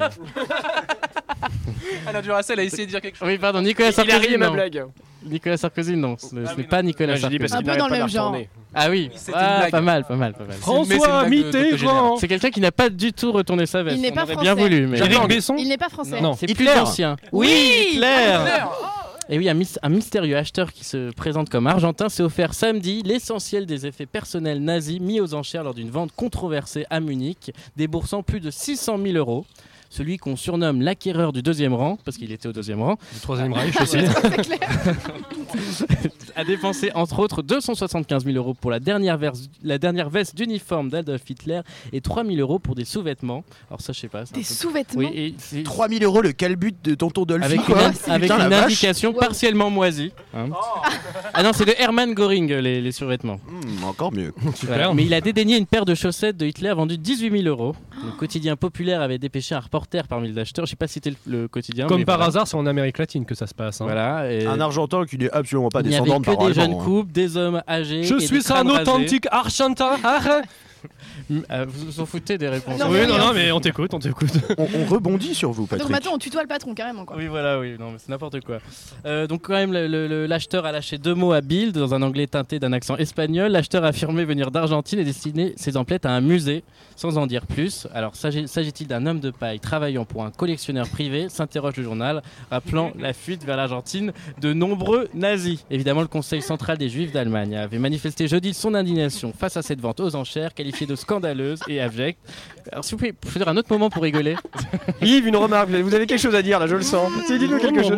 Alain 2.07 2.21
Duracell 2.21 2.59
a 2.59 2.63
essayé 2.63 2.85
de 2.85 2.91
dire 2.91 3.01
quelque 3.01 3.17
chose. 3.17 3.27
oui, 3.27 3.37
pardon, 3.37 3.61
Nicolas 3.61 3.89
Il 3.89 3.91
a 3.91 3.93
Sarkozy. 3.93 4.27
ri 4.27 4.35
à 4.35 4.37
ma 4.37 4.49
blague. 4.49 4.85
Nicolas 5.25 5.57
Sarkozy, 5.57 5.95
non. 5.97 6.15
Ce 6.17 6.27
Ah 6.31 6.39
n'est 6.39 6.47
oui, 6.57 6.63
pas 6.63 6.81
non. 6.81 6.87
Nicolas 6.87 7.13
Ah, 7.13 7.17
Sarkozy. 7.17 7.53
Un 7.53 7.61
peu 7.61 7.77
dans 7.77 7.87
le 7.87 7.91
même 7.91 8.09
genre. 8.09 8.35
Ah 8.73 8.89
oui, 8.89 9.09
ah, 9.33 9.67
pas 9.71 9.81
mal, 9.81 10.05
pas 10.05 10.15
mal, 10.15 10.33
pas 10.33 10.45
mal. 10.45 10.55
François 10.57 11.27
Mitterrand. 11.27 12.17
C'est 12.17 12.27
quelqu'un 12.27 12.51
qui 12.51 12.61
n'a 12.61 12.71
pas 12.71 12.89
du 12.89 13.11
tout 13.13 13.31
retourné 13.31 13.65
sa 13.65 13.83
veste. 13.83 13.97
Il 13.97 14.01
n'est 14.01 14.11
pas 14.11 14.23
aurait 14.23 14.35
bien 14.35 14.55
français. 14.55 14.61
voulu, 14.61 14.87
mais 14.87 14.99
Éric 14.99 15.27
Besson 15.27 15.55
Il 15.57 15.67
n'est 15.67 15.77
pas 15.77 15.89
français. 15.89 16.21
non, 16.21 16.33
c'est 16.33 16.53
plus 16.53 16.69
ancien. 16.69 17.15
Oui, 17.31 17.91
Hitler. 17.93 18.37
Et 19.31 19.37
oui, 19.37 19.47
un, 19.47 19.53
mys- 19.53 19.77
un 19.83 19.89
mystérieux 19.89 20.35
acheteur 20.37 20.73
qui 20.73 20.83
se 20.83 21.11
présente 21.11 21.49
comme 21.49 21.67
argentin 21.67 22.09
s'est 22.09 22.23
offert 22.23 22.55
samedi 22.55 23.03
l'essentiel 23.03 23.67
des 23.67 23.85
effets 23.85 24.07
personnels 24.07 24.59
nazis 24.63 24.99
mis 24.99 25.19
aux 25.21 25.35
enchères 25.35 25.63
lors 25.63 25.75
d'une 25.75 25.91
vente 25.91 26.11
controversée 26.15 26.87
à 26.89 26.99
Munich, 26.99 27.51
déboursant 27.77 28.23
plus 28.23 28.39
de 28.39 28.49
600 28.49 28.97
000 28.97 29.15
euros. 29.17 29.45
Celui 29.89 30.17
qu'on 30.17 30.35
surnomme 30.35 30.81
l'acquéreur 30.81 31.33
du 31.33 31.41
deuxième 31.41 31.73
rang, 31.73 31.97
parce 32.05 32.17
qu'il 32.17 32.31
était 32.31 32.47
au 32.47 32.51
deuxième 32.53 32.81
rang, 32.81 32.97
Du 33.13 33.19
troisième 33.21 33.53
Reich 33.53 33.73
aussi. 33.81 33.97
a 36.35 36.43
dépensé 36.45 36.91
entre 36.93 37.19
autres 37.19 37.41
275 37.41 38.25
000 38.25 38.37
euros 38.37 38.53
pour 38.53 38.71
la 38.71 38.79
dernière, 38.79 39.17
vers- 39.17 39.33
la 39.63 39.77
dernière 39.77 40.09
veste 40.09 40.35
d'uniforme 40.35 40.89
d'Adolf 40.89 41.27
Hitler 41.29 41.61
et 41.91 42.01
3 42.01 42.23
000 42.23 42.37
euros 42.37 42.59
pour 42.59 42.75
des 42.75 42.85
sous-vêtements. 42.85 43.43
Alors 43.69 43.81
ça, 43.81 43.93
je 43.93 43.99
sais 43.99 44.07
pas. 44.07 44.23
Des 44.25 44.41
peu- 44.41 44.43
sous-vêtements 44.43 44.99
Oui, 44.99 45.11
et 45.13 45.35
c'est- 45.37 45.63
3000 45.63 46.03
euros 46.03 46.21
le 46.21 46.31
calbut 46.33 46.73
de 46.83 46.95
tonton 46.95 47.23
Dolphy. 47.25 47.45
avec 47.45 47.61
quoi. 47.61 47.81
une, 47.81 48.11
avec 48.11 48.29
Putain, 48.29 48.43
une 48.43 48.49
vache. 48.49 48.65
indication 48.65 49.13
partiellement 49.13 49.69
moisie. 49.69 50.11
hein. 50.35 50.49
Ah 51.33 51.43
non, 51.43 51.51
c'est 51.53 51.65
de 51.65 51.73
Hermann 51.77 52.13
Göring 52.13 52.51
les, 52.53 52.81
les 52.81 52.91
survêtements. 52.91 53.39
Hmm, 53.47 53.83
encore 53.85 54.11
mieux. 54.13 54.33
Mais 54.93 55.03
il 55.05 55.13
a 55.13 55.21
dédaigné 55.21 55.57
une 55.57 55.65
paire 55.65 55.85
de 55.85 55.95
chaussettes 55.95 56.37
de 56.37 56.45
Hitler 56.45 56.73
vendues 56.73 56.97
18 56.97 57.41
000 57.43 57.43
euros. 57.47 57.75
Le 58.05 58.11
quotidien 58.11 58.55
populaire 58.55 59.01
avait 59.01 59.17
dépêché 59.17 59.55
un 59.55 59.59
reporter 59.79 60.07
parmi 60.07 60.29
les 60.29 60.37
acheteurs. 60.37 60.65
Je 60.65 60.71
sais 60.71 60.75
pas 60.75 60.87
si 60.87 60.93
c'était 60.95 61.11
le, 61.11 61.41
le 61.41 61.47
quotidien. 61.47 61.87
Comme 61.87 61.99
mais 61.99 62.05
par 62.05 62.17
voilà. 62.17 62.29
hasard, 62.29 62.47
c'est 62.47 62.57
en 62.57 62.65
Amérique 62.65 62.97
latine 62.97 63.25
que 63.25 63.35
ça 63.35 63.47
se 63.47 63.53
passe. 63.53 63.81
hein. 63.81 63.85
Voilà. 63.85 64.31
et 64.31 64.45
Un 64.45 64.59
Argentin 64.59 65.05
qui 65.05 65.17
n'est 65.17 65.31
absolument 65.31 65.69
pas 65.69 65.81
il 65.81 65.87
n'y 65.89 65.95
avait 65.95 66.03
descendant 66.05 66.19
de 66.19 66.25
que 66.25 66.47
des 66.47 66.53
jeunes 66.53 66.73
hein. 66.73 66.83
couples, 66.83 67.11
des 67.11 67.37
hommes 67.37 67.63
âgés. 67.67 68.03
Je 68.03 68.15
et 68.15 68.19
suis 68.19 68.39
des 68.39 68.51
un 68.51 68.67
authentique 68.67 69.25
argentin. 69.31 69.91
Euh, 71.31 71.65
vous 71.67 71.85
vous 71.85 71.99
en 71.99 72.05
foutez 72.05 72.37
des 72.37 72.49
réponses. 72.49 72.79
Non, 72.79 72.87
oui, 72.89 72.97
mais 73.01 73.07
non, 73.07 73.17
non, 73.17 73.33
mais 73.33 73.51
on 73.51 73.59
t'écoute, 73.59 73.93
on 73.93 73.99
t'écoute. 73.99 74.31
On, 74.57 74.67
on 74.75 74.85
rebondit 74.85 75.35
sur 75.35 75.51
vous, 75.51 75.61
Donc 75.63 75.69
Patrick. 75.69 75.89
maintenant, 75.89 76.11
on 76.15 76.17
tutoie 76.17 76.41
le 76.41 76.47
patron 76.47 76.73
carrément 76.73 77.05
quoi. 77.05 77.17
Oui, 77.17 77.27
voilà, 77.27 77.59
oui, 77.59 77.75
non, 77.79 77.91
mais 77.91 77.97
c'est 77.99 78.09
n'importe 78.09 78.41
quoi. 78.41 78.59
Euh, 79.05 79.27
donc, 79.27 79.43
quand 79.43 79.53
même, 79.53 79.71
l'acheteur 79.73 80.65
a 80.65 80.71
lâché 80.71 80.97
deux 80.97 81.13
mots 81.13 81.31
à 81.33 81.41
Bild 81.41 81.77
dans 81.77 81.93
un 81.93 82.01
anglais 82.01 82.27
teinté 82.27 82.59
d'un 82.59 82.73
accent 82.73 82.95
espagnol. 82.97 83.51
L'acheteur 83.51 83.83
a 83.83 83.87
affirmé 83.89 84.25
venir 84.25 84.51
d'Argentine 84.51 84.99
et 84.99 85.03
destiner 85.03 85.53
ses 85.55 85.77
emplettes 85.77 86.05
à 86.05 86.11
un 86.11 86.21
musée, 86.21 86.63
sans 86.95 87.17
en 87.17 87.27
dire 87.27 87.45
plus. 87.45 87.87
Alors, 87.93 88.15
s'agit- 88.15 88.47
s'agit-il 88.47 88.87
d'un 88.87 89.05
homme 89.05 89.19
de 89.19 89.29
paille 89.31 89.59
travaillant 89.59 90.05
pour 90.05 90.23
un 90.25 90.31
collectionneur 90.31 90.87
privé? 90.89 91.29
S'interroge 91.29 91.75
le 91.77 91.83
journal, 91.83 92.21
rappelant 92.49 92.91
la 92.99 93.13
fuite 93.13 93.43
vers 93.45 93.57
l'Argentine 93.57 94.11
de 94.41 94.53
nombreux 94.53 95.07
nazis. 95.13 95.63
Évidemment, 95.69 96.01
le 96.01 96.07
Conseil 96.07 96.41
central 96.41 96.77
des 96.77 96.89
Juifs 96.89 97.11
d'Allemagne 97.11 97.55
avait 97.55 97.77
manifesté 97.79 98.27
jeudi 98.27 98.53
son 98.53 98.73
indignation 98.73 99.33
face 99.37 99.57
à 99.57 99.61
cette 99.61 99.79
vente 99.81 99.99
aux 99.99 100.15
enchères, 100.15 100.53
qualifiée 100.53 100.87
de 100.87 100.95
scandaleuse 101.19 101.59
et 101.67 101.81
abjecte. 101.81 102.19
Alors, 102.71 102.83
s'il 102.83 102.93
vous 102.95 102.99
plaît, 102.99 103.13
faut 103.25 103.39
faire 103.39 103.47
un 103.47 103.57
autre 103.57 103.67
moment 103.71 103.89
pour 103.89 104.03
rigoler. 104.03 104.35
Yves, 105.01 105.25
une 105.27 105.35
remarque. 105.35 105.69
Vous 105.69 105.93
avez 105.95 106.05
quelque 106.05 106.19
chose 106.21 106.35
à 106.35 106.41
dire 106.41 106.59
là, 106.59 106.67
je 106.67 106.75
le 106.75 106.81
sens. 106.83 107.11
C'est- 107.27 107.37
Dites-nous 107.39 107.57
quelque 107.59 107.81
chose. 107.83 107.97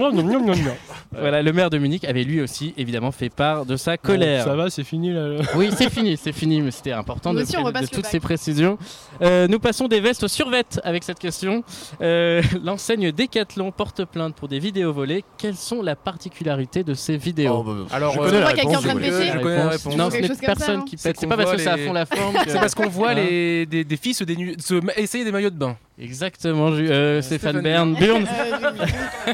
Voilà, 1.11 1.41
le 1.41 1.51
maire 1.51 1.69
de 1.69 1.77
Munich 1.77 2.05
avait 2.05 2.23
lui 2.23 2.41
aussi 2.41 2.73
évidemment 2.77 3.11
fait 3.11 3.29
part 3.29 3.65
de 3.65 3.75
sa 3.75 3.97
colère. 3.97 4.45
Ça 4.45 4.55
va, 4.55 4.69
c'est 4.69 4.83
fini 4.85 5.11
là. 5.13 5.41
Oui, 5.55 5.69
c'est 5.75 5.89
fini, 5.89 6.15
c'est 6.15 6.31
fini, 6.31 6.61
mais 6.61 6.71
c'était 6.71 6.93
important 6.93 7.33
de, 7.33 7.41
aussi, 7.41 7.51
de 7.53 7.57
le 7.57 7.63
toutes 7.87 8.03
bac. 8.03 8.05
ces 8.11 8.19
précisions. 8.19 8.77
Euh, 9.21 9.47
nous 9.47 9.59
passons 9.59 9.87
des 9.87 9.99
vestes 9.99 10.23
aux 10.23 10.27
survêtes 10.29 10.79
avec 10.83 11.03
cette 11.03 11.19
question. 11.19 11.63
Euh, 12.01 12.41
L'enseigne 12.63 13.11
Decathlon 13.11 13.71
porte 13.71 14.05
plainte 14.05 14.35
pour 14.35 14.47
des 14.47 14.59
vidéos 14.59 14.93
volées. 14.93 15.25
Quelles 15.37 15.55
sont 15.57 15.81
la 15.81 15.95
particularité 15.97 16.83
de 16.83 16.93
ces 16.93 17.17
vidéos 17.17 17.57
Oh, 17.59 17.63
bah, 17.63 17.73
Alors, 17.91 18.13
je 18.13 18.19
euh, 18.19 18.25
connais 18.25 18.39
la 18.39 18.47
réponse. 18.47 18.77
en 18.77 18.81
train 18.81 18.93
de 18.95 18.99
je- 18.99 19.05
péter 19.05 19.31
je 19.33 19.39
connais 19.39 19.57
la 19.57 19.67
réponse. 19.69 19.97
Non, 19.97 20.09
ce 20.09 20.17
n'est 20.17 20.27
ça, 20.27 20.35
personne 20.45 20.77
non 20.79 20.85
qui 20.85 20.97
C'est 20.97 21.09
pète. 21.09 21.17
C'est 21.19 21.27
pas 21.27 21.35
parce 21.37 21.51
que 21.51 21.57
ça 21.57 21.77
fond 21.77 21.93
la 21.93 22.05
forme. 22.05 22.35
C'est 22.47 22.59
parce 22.59 22.75
qu'on 22.75 22.87
voit 22.89 23.10
Les, 23.15 23.65
des, 23.65 23.83
des 23.83 23.97
filles 23.97 24.13
se, 24.13 24.23
dénu- 24.23 24.59
se 24.59 24.75
essayer 24.99 25.23
des 25.23 25.31
maillots 25.31 25.49
de 25.49 25.55
bain. 25.57 25.77
Exactement, 26.01 26.75
Ju- 26.75 26.89
euh, 26.89 27.21
Stéphane 27.21 27.61
Bern. 27.61 27.93
Burn. 27.93 28.25
Euh, 28.25 29.33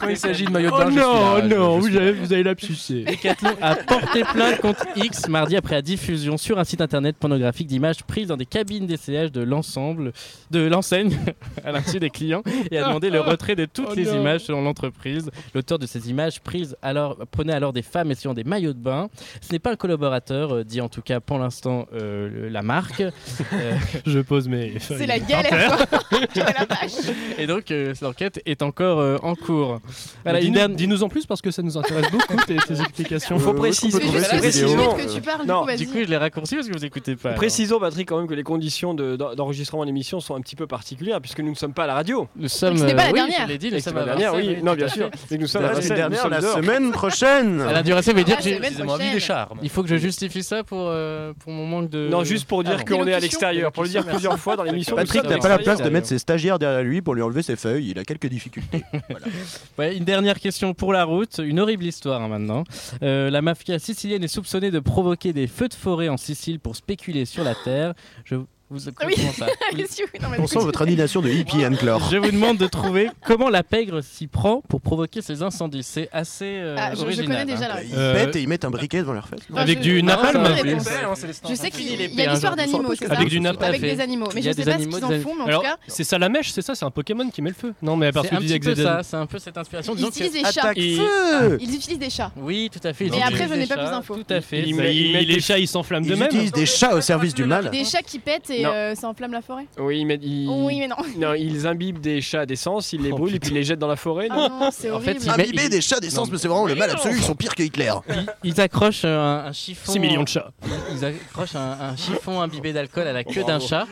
Quand 0.00 0.08
il 0.08 0.16
s'agit 0.16 0.44
de 0.44 0.50
maillots 0.50 0.70
de 0.70 0.74
Oh 0.74 0.78
bain, 0.78 0.86
je 0.86 0.92
suis 0.92 1.00
non, 1.00 1.36
là, 1.36 1.42
non, 1.42 1.76
je 1.76 1.80
vous 1.80 1.86
suis 1.86 1.94
là. 1.94 2.00
avez, 2.02 2.12
vous 2.12 2.32
avez 2.32 2.42
lapsusé. 2.42 3.04
Decathlon 3.04 3.50
a 3.60 3.74
porté 3.76 4.22
plainte 4.24 4.60
contre 4.60 4.84
X 4.96 5.28
mardi 5.28 5.56
après 5.56 5.76
la 5.76 5.82
diffusion 5.82 6.36
sur 6.36 6.58
un 6.58 6.64
site 6.64 6.80
internet 6.82 7.16
pornographique 7.16 7.66
d'images 7.68 8.02
prises 8.02 8.28
dans 8.28 8.36
des 8.36 8.44
cabines 8.46 8.86
d'essayage 8.86 9.32
de 9.32 9.40
l'ensemble 9.42 10.12
de 10.50 10.60
l'enseigne 10.60 11.16
à 11.64 11.72
l'insu 11.72 11.98
des 11.98 12.10
clients 12.10 12.42
et 12.70 12.78
a 12.78 12.88
demandé 12.88 13.08
le 13.10 13.20
retrait 13.20 13.56
de 13.56 13.64
toutes 13.64 13.86
Oh 13.92 13.94
les 13.94 14.04
non. 14.04 14.20
images 14.20 14.42
selon 14.42 14.62
l'entreprise. 14.62 15.30
L'auteur 15.54 15.78
de 15.78 15.86
ces 15.86 16.10
images 16.10 16.40
prises 16.40 16.76
alors 16.82 17.16
prenait 17.30 17.54
alors 17.54 17.72
des 17.72 17.82
femmes 17.82 18.10
essayant 18.10 18.34
des 18.34 18.44
maillots 18.44 18.74
de 18.74 18.78
bain. 18.78 19.08
Ce 19.40 19.52
n'est 19.52 19.58
pas 19.58 19.72
un 19.72 19.76
collaborateur, 19.76 20.52
euh, 20.54 20.64
dit 20.64 20.80
en 20.82 20.88
tout 20.88 21.02
cas 21.02 21.20
pour 21.20 21.38
l'instant 21.38 21.86
euh, 21.94 22.50
la 22.50 22.62
marque. 22.62 23.02
Euh, 23.54 23.74
Je 24.06 24.20
pose 24.20 24.48
mes. 24.48 24.74
C'est 24.80 25.06
la 25.06 25.18
galère 25.18 25.61
la 26.36 26.66
et 27.38 27.46
donc 27.46 27.70
euh, 27.70 27.94
cette 27.94 28.04
enquête 28.08 28.40
est 28.46 28.62
encore 28.62 29.00
euh, 29.00 29.16
en 29.22 29.34
cours. 29.34 29.80
Voilà, 30.24 30.40
une 30.40 30.74
Dis-nous 30.74 31.02
en 31.02 31.08
plus 31.08 31.26
parce 31.26 31.40
que 31.42 31.50
ça 31.50 31.62
nous 31.62 31.76
intéresse 31.76 32.10
beaucoup 32.10 32.36
tes, 32.46 32.56
tes 32.56 32.80
explications. 32.80 33.38
Faut 33.38 33.50
Euh, 33.50 33.54
préciser. 33.54 33.98
Mais 34.02 35.04
que 35.04 35.14
tu 35.14 35.20
parles, 35.20 35.46
Non, 35.46 35.60
du 35.60 35.60
coup, 35.60 35.66
vas-y. 35.66 35.76
Du 35.78 35.86
coup, 35.88 35.98
je 35.98 36.04
l'ai 36.08 36.16
raccourci 36.16 36.54
parce 36.56 36.68
que 36.68 36.72
vous 36.72 36.84
écoutez 36.84 37.16
pas. 37.16 37.30
alors. 37.30 37.36
Précisons, 37.38 37.78
Patrick, 37.80 38.08
quand 38.08 38.18
même 38.18 38.26
que 38.28 38.34
les 38.34 38.42
conditions 38.42 38.94
de- 38.94 39.16
d'en- 39.16 39.34
d'enregistrement 39.34 39.82
de 39.82 39.86
l'émission 39.86 40.20
sont 40.20 40.34
un 40.34 40.40
petit 40.40 40.56
peu 40.56 40.66
particulières 40.66 41.20
puisque 41.20 41.40
nous 41.40 41.50
ne 41.50 41.56
sommes 41.56 41.72
pas 41.74 41.84
à 41.84 41.86
la 41.88 41.94
radio. 41.94 42.28
Nous 42.36 42.48
sommes. 42.48 42.76
ce 42.78 42.84
n'est 42.84 42.94
pas 42.94 43.04
la 43.06 43.08
oui, 43.12 43.14
dernière. 43.18 43.40
Je 43.42 43.48
l'ai 43.48 43.58
dit, 43.58 43.70
nous 43.72 43.80
sommes 43.80 43.96
la 43.96 44.04
dernière, 44.04 44.34
oui, 44.34 44.58
non, 44.62 44.74
bien 44.74 44.88
sûr. 44.88 45.10
nous 45.30 45.46
sommes 45.46 45.64
à 45.66 45.72
La 45.72 45.80
dernière, 45.80 46.28
la 46.28 46.40
semaine 46.40 46.90
prochaine. 46.92 47.62
Veut 47.62 47.82
dire 47.82 47.96
Ah, 47.98 49.18
charmes. 49.18 49.58
il 49.62 49.68
faut 49.70 49.82
que 49.82 49.88
je 49.88 49.96
justifie 49.96 50.42
ça 50.42 50.62
pour, 50.64 50.86
euh, 50.88 51.32
pour 51.38 51.52
mon 51.52 51.66
manque 51.66 51.90
de. 51.90 52.08
Non, 52.08 52.24
juste 52.24 52.46
pour 52.46 52.62
dire 52.64 52.76
Ah, 52.80 52.84
qu'on 52.84 53.06
est 53.06 53.14
à 53.14 53.20
l'extérieur, 53.20 53.72
pour 53.72 53.82
le 53.84 53.88
dire 53.88 54.04
plusieurs 54.04 54.38
fois 54.38 54.56
dans 54.56 54.62
l'émission. 54.64 54.96
Patrick 54.96 55.22
sommes 55.22 55.38
pas 55.38 55.51
la 55.56 55.62
place 55.62 55.82
de 55.82 55.88
mettre 55.88 56.06
ses 56.06 56.18
stagiaires 56.18 56.58
derrière 56.58 56.82
lui 56.82 57.02
pour 57.02 57.14
lui 57.14 57.22
enlever 57.22 57.42
ses 57.42 57.56
feuilles. 57.56 57.90
Il 57.90 57.98
a 57.98 58.04
quelques 58.04 58.28
difficultés. 58.28 58.82
Ouais, 59.78 59.96
une 59.96 60.04
dernière 60.04 60.38
question 60.38 60.74
pour 60.74 60.92
la 60.92 61.04
route. 61.04 61.40
Une 61.42 61.58
horrible 61.58 61.84
histoire 61.84 62.20
hein, 62.20 62.28
maintenant. 62.28 62.64
Euh, 63.02 63.30
la 63.30 63.42
mafia 63.42 63.78
sicilienne 63.78 64.22
est 64.22 64.28
soupçonnée 64.28 64.70
de 64.70 64.80
provoquer 64.80 65.32
des 65.32 65.46
feux 65.46 65.68
de 65.68 65.74
forêt 65.74 66.08
en 66.08 66.16
Sicile 66.16 66.60
pour 66.60 66.76
spéculer 66.76 67.24
sur 67.24 67.42
la 67.44 67.54
terre. 67.54 67.94
Je 68.24 68.36
vous 68.72 68.88
Ah 68.88 69.04
oui. 69.06 69.14
comment 69.16 69.32
ça 69.32 69.46
oui, 69.74 69.84
non, 70.20 70.28
mais 70.30 70.38
On 70.40 70.46
sent 70.46 70.58
votre 70.60 70.82
indignation 70.82 71.20
de 71.20 71.28
hippie 71.30 71.64
Anne 71.64 71.76
Clore. 71.76 72.08
Je 72.10 72.16
vous 72.16 72.30
demande 72.30 72.56
de 72.58 72.66
trouver 72.66 73.10
comment 73.26 73.48
la 73.48 73.62
pègre 73.62 74.00
s'y 74.02 74.26
prend 74.26 74.62
pour 74.68 74.80
provoquer 74.80 75.22
ces 75.22 75.42
incendies. 75.42 75.82
C'est 75.82 76.08
assez 76.12 76.44
euh, 76.46 76.76
Ah, 76.78 76.92
je, 76.94 77.00
connais 77.22 77.44
déjà 77.44 77.64
hein. 77.66 77.68
la. 77.76 77.82
Ils 77.84 77.94
Euh, 77.94 78.14
pètent 78.14 78.36
et 78.36 78.42
ils 78.42 78.48
mettent 78.48 78.64
un 78.64 78.70
briquet 78.70 78.98
devant 78.98 79.12
leur. 79.12 79.24
Enfin, 79.24 79.36
Avec 79.60 79.78
je- 79.78 79.82
du 79.82 80.02
napalm. 80.02 80.42
je 80.44 80.50
hein, 80.74 81.14
sais 81.14 81.68
Il 81.68 81.70
qu'il 81.70 82.14
y 82.18 82.22
a 82.22 82.30
l'histoire 82.32 82.56
d'animaux, 82.56 82.94
c'est 82.98 83.06
ça 83.06 83.12
Avec 83.14 83.28
du 83.28 83.40
napalm. 83.40 83.68
Avec 83.74 83.80
des 83.80 84.00
animaux. 84.00 84.28
Mais 84.34 84.40
Il 84.40 84.44
y 84.44 84.44
je 84.44 84.50
a 84.50 84.52
sais 84.52 84.58
des 84.64 84.64
pas 84.64 84.70
ce 84.78 84.82
animaux, 84.82 84.96
qu'ils 84.96 85.04
en 85.04 85.20
font, 85.20 85.34
mais 85.36 85.42
en 85.42 85.46
Alors, 85.46 85.62
tout 85.62 85.68
cas. 85.68 85.76
c'est 85.88 86.04
ça 86.04 86.18
la 86.18 86.28
mèche, 86.28 86.50
c'est 86.52 86.62
ça, 86.62 86.74
c'est 86.74 86.84
un 86.84 86.90
Pokémon 86.90 87.28
qui 87.30 87.42
met 87.42 87.50
le 87.50 87.56
feu. 87.56 87.74
Non, 87.82 87.96
mais 87.96 88.10
parce 88.12 88.28
que 88.28 88.36
tu 88.36 88.82
ça, 88.82 89.02
c'est 89.02 89.16
un 89.16 89.26
peu 89.26 89.38
cette 89.38 89.56
inspiration. 89.56 89.94
Ils 89.96 90.06
utilisent 90.06 90.32
des 90.32 90.44
chats. 90.44 90.72
Et- 90.76 90.96
feu 90.96 91.58
Ils 91.60 91.74
utilisent 91.74 91.98
des 91.98 92.10
chats. 92.10 92.30
Oui, 92.36 92.70
tout 92.72 92.80
à 92.86 92.92
fait. 92.92 93.06
ils 93.06 93.10
Mais 93.10 93.18
utilisent 93.18 93.40
après, 93.42 93.54
je 93.54 93.60
n'ai 93.60 93.66
pas 93.66 93.76
plus 93.76 93.90
d'infos. 93.90 94.16
Tout 94.16 94.24
à 94.34 94.40
fait. 94.40 94.60
Ils 94.60 94.68
Ils- 94.68 95.06
ils 95.22 95.26
les 95.26 95.34
des- 95.34 95.40
chats 95.40 95.58
ils 95.58 95.68
s'enflamment 95.68 96.04
Ils 96.06 96.10
de 96.12 96.16
même. 96.16 96.26
utilisent 96.28 96.52
des 96.52 96.66
chats 96.66 96.94
au 96.94 97.00
service 97.00 97.34
du 97.34 97.44
mal. 97.44 97.70
Des 97.70 97.84
chats 97.84 98.02
qui 98.02 98.18
pètent 98.18 98.50
et 98.50 98.61
Non. 98.62 98.70
euh, 98.72 98.94
ça 98.94 99.08
enflamme 99.08 99.32
la 99.32 99.42
forêt 99.42 99.66
Oui, 99.78 100.00
ils 100.00 100.06
mettent- 100.06 100.22
ils- 100.22 100.48
Oui, 100.48 100.78
mais 100.80 100.88
non. 100.88 100.96
Non, 101.18 101.34
ils 101.34 101.66
imbibent 101.66 102.00
des 102.00 102.20
chats 102.20 102.46
d'essence, 102.46 102.92
ils 102.92 103.02
les 103.02 103.12
Oh, 103.12 103.16
brûlent 103.16 103.34
et 103.34 103.38
puis 103.40 103.50
ils 103.50 103.54
les 103.54 103.64
jettent 103.64 103.78
dans 103.78 103.86
la 103.88 103.96
forêt. 103.96 104.28
Ah 104.30 104.48
non, 104.48 104.70
c'est 104.72 104.90
En 104.90 105.00
fait, 105.00 105.10
horrible. 105.16 105.24
ils 105.24 105.30
Imbiber 105.30 105.68
des 105.68 105.80
chats 105.80 106.00
d'essence, 106.00 106.30
mais 106.30 106.38
c'est 106.38 106.48
vraiment 106.48 106.66
le 106.66 106.74
mal 106.74 106.90
absolu. 106.90 107.16
Ils 107.16 107.22
sont 107.22 107.34
pires 107.34 107.54
que 107.54 107.62
Hitler. 107.62 107.92
Ils 108.44 108.60
accrochent 108.60 109.04
un, 109.04 109.44
un 109.46 109.52
chiffon. 109.52 109.92
6 109.92 109.98
millions 109.98 110.22
de 110.22 110.28
chats. 110.28 110.50
Ils 110.92 111.04
accrochent 111.04 111.56
un, 111.56 111.76
un 111.80 111.96
chiffon 111.96 112.40
imbibé 112.40 112.72
d'alcool 112.72 113.06
à 113.06 113.12
la 113.12 113.24
queue 113.24 113.44
d'un 113.44 113.60
chat. 113.60 113.86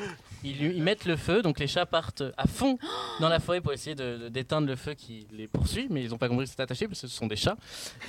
Ils, 0.44 0.82
mettent 0.82 1.04
le 1.04 1.16
feu, 1.16 1.42
donc 1.42 1.58
les 1.60 1.66
chats 1.66 1.86
partent 1.86 2.22
à 2.36 2.46
fond 2.46 2.78
dans 3.20 3.28
la 3.28 3.40
forêt 3.40 3.60
pour 3.60 3.72
essayer 3.72 3.94
de- 3.94 4.16
de- 4.24 4.28
d'éteindre 4.28 4.66
le 4.66 4.76
feu 4.76 4.94
qui 4.94 5.26
les 5.32 5.46
poursuit, 5.48 5.86
mais 5.90 6.02
ils 6.02 6.10
n'ont 6.10 6.18
pas 6.18 6.28
compris 6.28 6.44
que 6.44 6.50
c'était 6.50 6.62
attaché 6.62 6.86
parce 6.88 7.00
que 7.00 7.06
ce 7.06 7.14
sont 7.16 7.26
des 7.26 7.36
chats. 7.36 7.56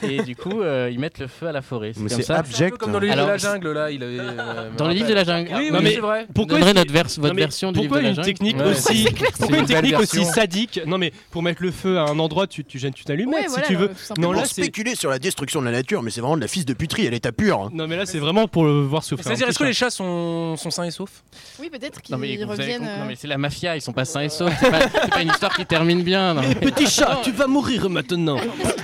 Et 0.03 0.21
du 0.23 0.35
coup, 0.35 0.61
euh, 0.61 0.89
ils 0.91 0.99
mettent 0.99 1.19
le 1.19 1.27
feu 1.27 1.47
à 1.47 1.51
la 1.51 1.61
forêt. 1.61 1.91
Mais 1.97 2.09
comme 2.09 2.17
c'est 2.17 2.23
ça. 2.23 2.37
abject. 2.37 2.55
C'est 2.57 2.65
un 2.65 2.69
peu 2.69 2.77
comme 2.77 2.91
dans 2.93 2.99
le 2.99 3.07
livre 3.07 3.13
Alors, 3.19 3.27
de 3.27 3.31
la 3.31 3.37
jungle, 3.37 3.71
là. 3.71 3.91
Il 3.91 4.01
avait, 4.03 4.17
euh, 4.19 4.69
Dans 4.77 4.85
me 4.85 4.89
les 4.91 4.95
livres 4.95 5.09
de 5.09 5.13
la 5.13 5.23
jungle. 5.23 5.49
Oui, 5.53 5.71
Non, 5.71 5.77
oui, 5.79 5.83
mais 5.83 5.93
c'est 5.93 5.99
vrai. 5.99 6.27
Pourquoi 6.33 6.59
notre 6.73 6.91
vers- 6.93 7.03
votre 7.07 7.27
Non, 7.27 7.33
version 7.33 7.71
du 7.71 7.79
livre 7.81 7.97
de 7.97 8.01
la 8.01 8.09
une 8.09 8.15
jungle 8.15 8.25
technique 8.27 8.57
Ouais. 8.57 8.71
aussi 8.71 9.03
C'est 9.03 9.31
Pourquoi 9.37 9.57
une 9.57 9.61
une 9.63 9.67
technique 9.67 9.99
aussi 9.99 10.25
sadique 10.25 10.79
Non 10.85 10.97
mais 10.97 11.11
pour 11.31 11.43
mettre 11.43 11.61
le 11.63 11.71
feu 11.71 11.97
à 11.97 12.03
un 12.03 12.19
endroit, 12.19 12.47
tu, 12.47 12.63
tu 12.63 12.79
gênes 12.79 12.93
Ouais, 13.07 13.41
si 13.43 13.47
voilà, 13.47 13.67
tu 13.67 13.75
veux. 13.75 13.89
Non 14.17 14.27
Pour 14.29 14.33
là 14.35 14.45
c'est 14.45 14.61
spéculer 14.61 14.95
sur 14.95 15.09
la 15.09 15.19
destruction 15.19 15.59
de 15.61 15.65
la 15.65 15.71
nature, 15.71 16.01
mais 16.03 16.11
c'est 16.11 16.21
vraiment 16.21 16.35
de 16.37 16.41
la 16.41 16.47
fils 16.47 16.65
de 16.65 16.73
puterie, 16.73 17.05
elle 17.05 17.13
est 17.13 17.25
à 17.25 17.31
pure. 17.31 17.69
non 17.73 17.87
mais 17.87 17.97
là 17.97 18.05
c'est 18.05 18.19
vraiment 18.19 18.47
pour 18.47 18.65
le 18.65 18.81
voir 18.81 19.03
souffrir. 19.03 19.25
C'est-à-dire, 19.27 19.49
est-ce 19.49 19.59
que 19.59 19.63
les 19.63 19.73
chats 19.73 19.89
sont, 19.89 20.55
sains 20.57 20.83
et 20.85 20.91
saufs? 20.91 21.23
Oui, 21.59 21.69
peut-être 21.69 21.99
Non 22.09 22.17
mais, 22.21 22.33
avez 22.33 22.43
reviennent. 22.45 22.81
non, 22.83 22.87
euh, 22.87 23.05
mais 23.07 23.15
c'est 23.15 23.27
la 23.27 23.37
mafia, 23.37 23.75
ils 23.75 23.81
sont 23.81 23.93
pas 23.93 24.05
sains 24.05 24.21
et 24.21 24.29
saufs. 24.29 24.53
C'est 24.59 24.71
pas, 24.71 25.07
pas 25.07 25.21
une 25.21 25.29
histoire 25.29 25.55
qui 25.55 25.65
termine 25.65 26.03
bien. 26.03 26.33
non. 26.33 26.41
Petit 26.61 26.87
chat, 26.87 27.19
tu 27.23 27.31
vas 27.31 27.47
mourir 27.47 27.89
maintenant. 27.89 28.37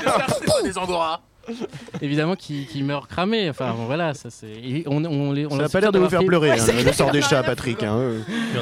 Des 0.64 0.78
angoras. 0.78 1.22
Évidemment 2.02 2.36
qu'ils 2.36 2.68
qu'ils 2.68 2.84
meurent 2.84 3.08
cramés. 3.08 3.50
Enfin 3.50 3.74
bon, 3.74 3.86
voilà, 3.86 4.14
ça 4.14 4.30
c'est. 4.30 4.84
On, 4.86 5.04
on, 5.06 5.50
Ça 5.52 5.56
n'a 5.56 5.70
pas 5.70 5.80
l'air 5.80 5.92
de 5.92 6.00
vous 6.00 6.10
faire 6.10 6.20
fait 6.20 6.26
pleurer, 6.26 6.50
Ouais, 6.52 6.60
hein, 6.60 6.84
le 6.86 6.92
sort 6.92 7.12
des 7.12 7.22
chats, 7.22 7.44
Patrick. 7.44 7.84
hein. 7.84 8.16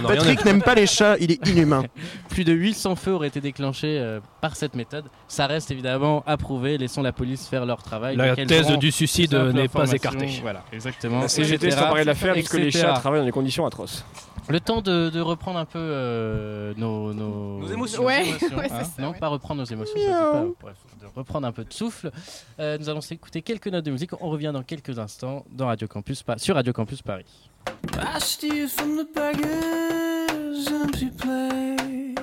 Patrick 0.08 0.46
n'aime 0.46 0.62
pas 0.62 0.76
les 0.76 0.86
chats, 0.86 1.16
il 1.20 1.32
est 1.32 1.48
inhumain. 1.48 1.84
Plus 2.30 2.44
de 2.44 2.54
800 2.54 2.96
feux 2.96 3.14
auraient 3.14 3.28
été 3.30 3.42
déclenchés 3.42 3.98
euh, 4.00 4.20
par 4.42 4.56
cette 4.56 4.76
méthode. 4.76 5.06
Ça 5.28 5.48
reste 5.48 5.72
évidemment 5.72 6.24
approuvé. 6.28 6.78
Laissons 6.78 7.02
la 7.02 7.12
police 7.12 7.48
faire 7.48 7.66
leur 7.66 7.82
travail. 7.82 8.16
La 8.18 8.36
thèse 8.36 8.68
du 8.78 8.92
suicide 8.92 9.34
n'est 9.34 9.68
pas 9.68 9.92
écartée. 9.92 10.40
Voilà, 10.42 10.64
exactement. 10.72 11.22
La 11.22 11.28
CGT 11.28 11.68
etc., 11.68 11.82
s'emparait 11.82 12.02
de 12.02 12.08
l'affaire 12.08 12.34
puisque 12.34 12.54
les 12.54 12.72
chats 12.72 12.94
travaillent 12.94 13.22
dans 13.22 13.26
des 13.26 13.32
conditions 13.32 13.66
atroces. 13.66 14.06
Le 14.48 14.60
temps 14.60 14.82
de, 14.82 15.10
de 15.10 15.20
reprendre 15.22 15.58
un 15.58 15.66
peu 15.66 15.80
euh, 15.80 16.74
nos, 16.78 17.14
nos... 17.14 17.60
Nos 17.62 17.68
émotions. 17.68 18.04
Ouais, 18.04 18.28
émotions, 18.28 18.48
ouais, 18.58 18.66
hein. 18.72 18.78
c'est 18.84 18.86
ça, 18.96 19.02
non, 19.02 19.12
ouais. 19.12 19.18
pas 19.20 19.28
reprendre 19.28 19.60
nos 19.62 19.66
émotions, 19.66 19.96
ça, 19.98 20.04
c'est 20.04 20.12
pas- 20.12 20.46
bref, 20.62 20.78
de 21.02 21.08
reprendre 21.16 21.48
un 21.48 21.52
peu 21.52 21.64
de 21.64 21.74
souffle. 21.74 22.12
Euh, 22.60 22.78
nous 22.78 22.88
allons 22.90 23.00
écouter 23.00 23.42
quelques 23.42 23.68
notes 23.68 23.86
de 23.86 23.92
musique. 23.92 24.12
On 24.22 24.30
revient 24.30 24.52
dans 24.54 24.62
quelques 24.64 25.00
instants 25.00 25.46
dans 25.52 25.66
Radio 25.68 25.88
Campus, 25.88 26.24
sur 26.38 26.56
Radio 26.56 26.74
Campus 26.74 27.02
Paris. 27.02 27.26
I 27.96 28.20
steal 28.20 28.68
from 28.70 28.98
the 28.98 29.08
beggar's 29.16 30.68
empty 30.72 31.10
plate. 31.10 32.20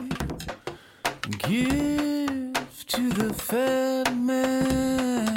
Give 1.49 2.53
to 2.87 3.09
the 3.11 3.33
fat 3.35 4.05
man. 4.15 5.32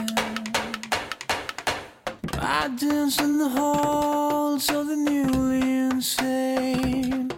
I 2.47 2.67
dance 2.67 3.19
in 3.19 3.39
the 3.39 3.49
halls 3.49 4.69
of 4.69 4.85
the 4.85 4.95
newly 4.95 5.87
insane. 5.87 7.31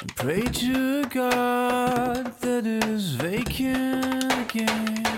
And 0.00 0.16
pray 0.16 0.42
to 0.42 1.02
a 1.02 1.06
God 1.06 2.40
that 2.40 2.66
is 2.66 3.12
vacant 3.12 4.32
again. 4.32 5.17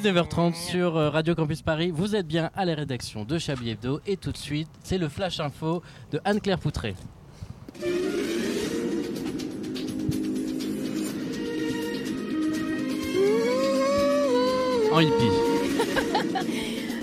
19h30 0.00 0.54
sur 0.54 0.96
euh, 0.96 1.10
Radio 1.10 1.34
Campus 1.34 1.60
Paris. 1.60 1.90
Vous 1.94 2.16
êtes 2.16 2.26
bien 2.26 2.50
à 2.54 2.64
la 2.64 2.74
rédaction 2.74 3.24
de 3.24 3.36
Chablis 3.36 3.72
Hebdo. 3.72 4.00
Et 4.06 4.16
tout 4.16 4.32
de 4.32 4.36
suite, 4.38 4.68
c'est 4.82 4.96
le 4.96 5.10
Flash 5.10 5.40
Info 5.40 5.82
de 6.10 6.18
Anne-Claire 6.24 6.58
Poutré. 6.58 6.94
En 14.90 15.00
hippie. 15.00 15.12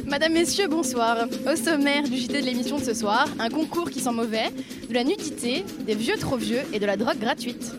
Madame, 0.08 0.34
messieurs, 0.34 0.68
bonsoir. 0.68 1.28
Au 1.46 1.56
sommaire 1.56 2.02
du 2.02 2.18
JT 2.18 2.42
de 2.42 2.46
l'émission 2.48 2.80
de 2.80 2.84
ce 2.84 2.96
soir, 2.96 3.28
un 3.38 3.50
concours 3.50 3.92
qui 3.92 4.00
sent 4.00 4.12
mauvais, 4.12 4.50
de 4.90 4.94
la 4.96 5.04
nudité, 5.04 5.64
des 5.86 5.94
vieux 5.94 6.18
trop 6.18 6.38
vieux 6.38 6.62
et 6.74 6.80
de 6.80 6.86
la 6.88 6.98
drogue 6.98 7.20
gratuite. 7.20 7.76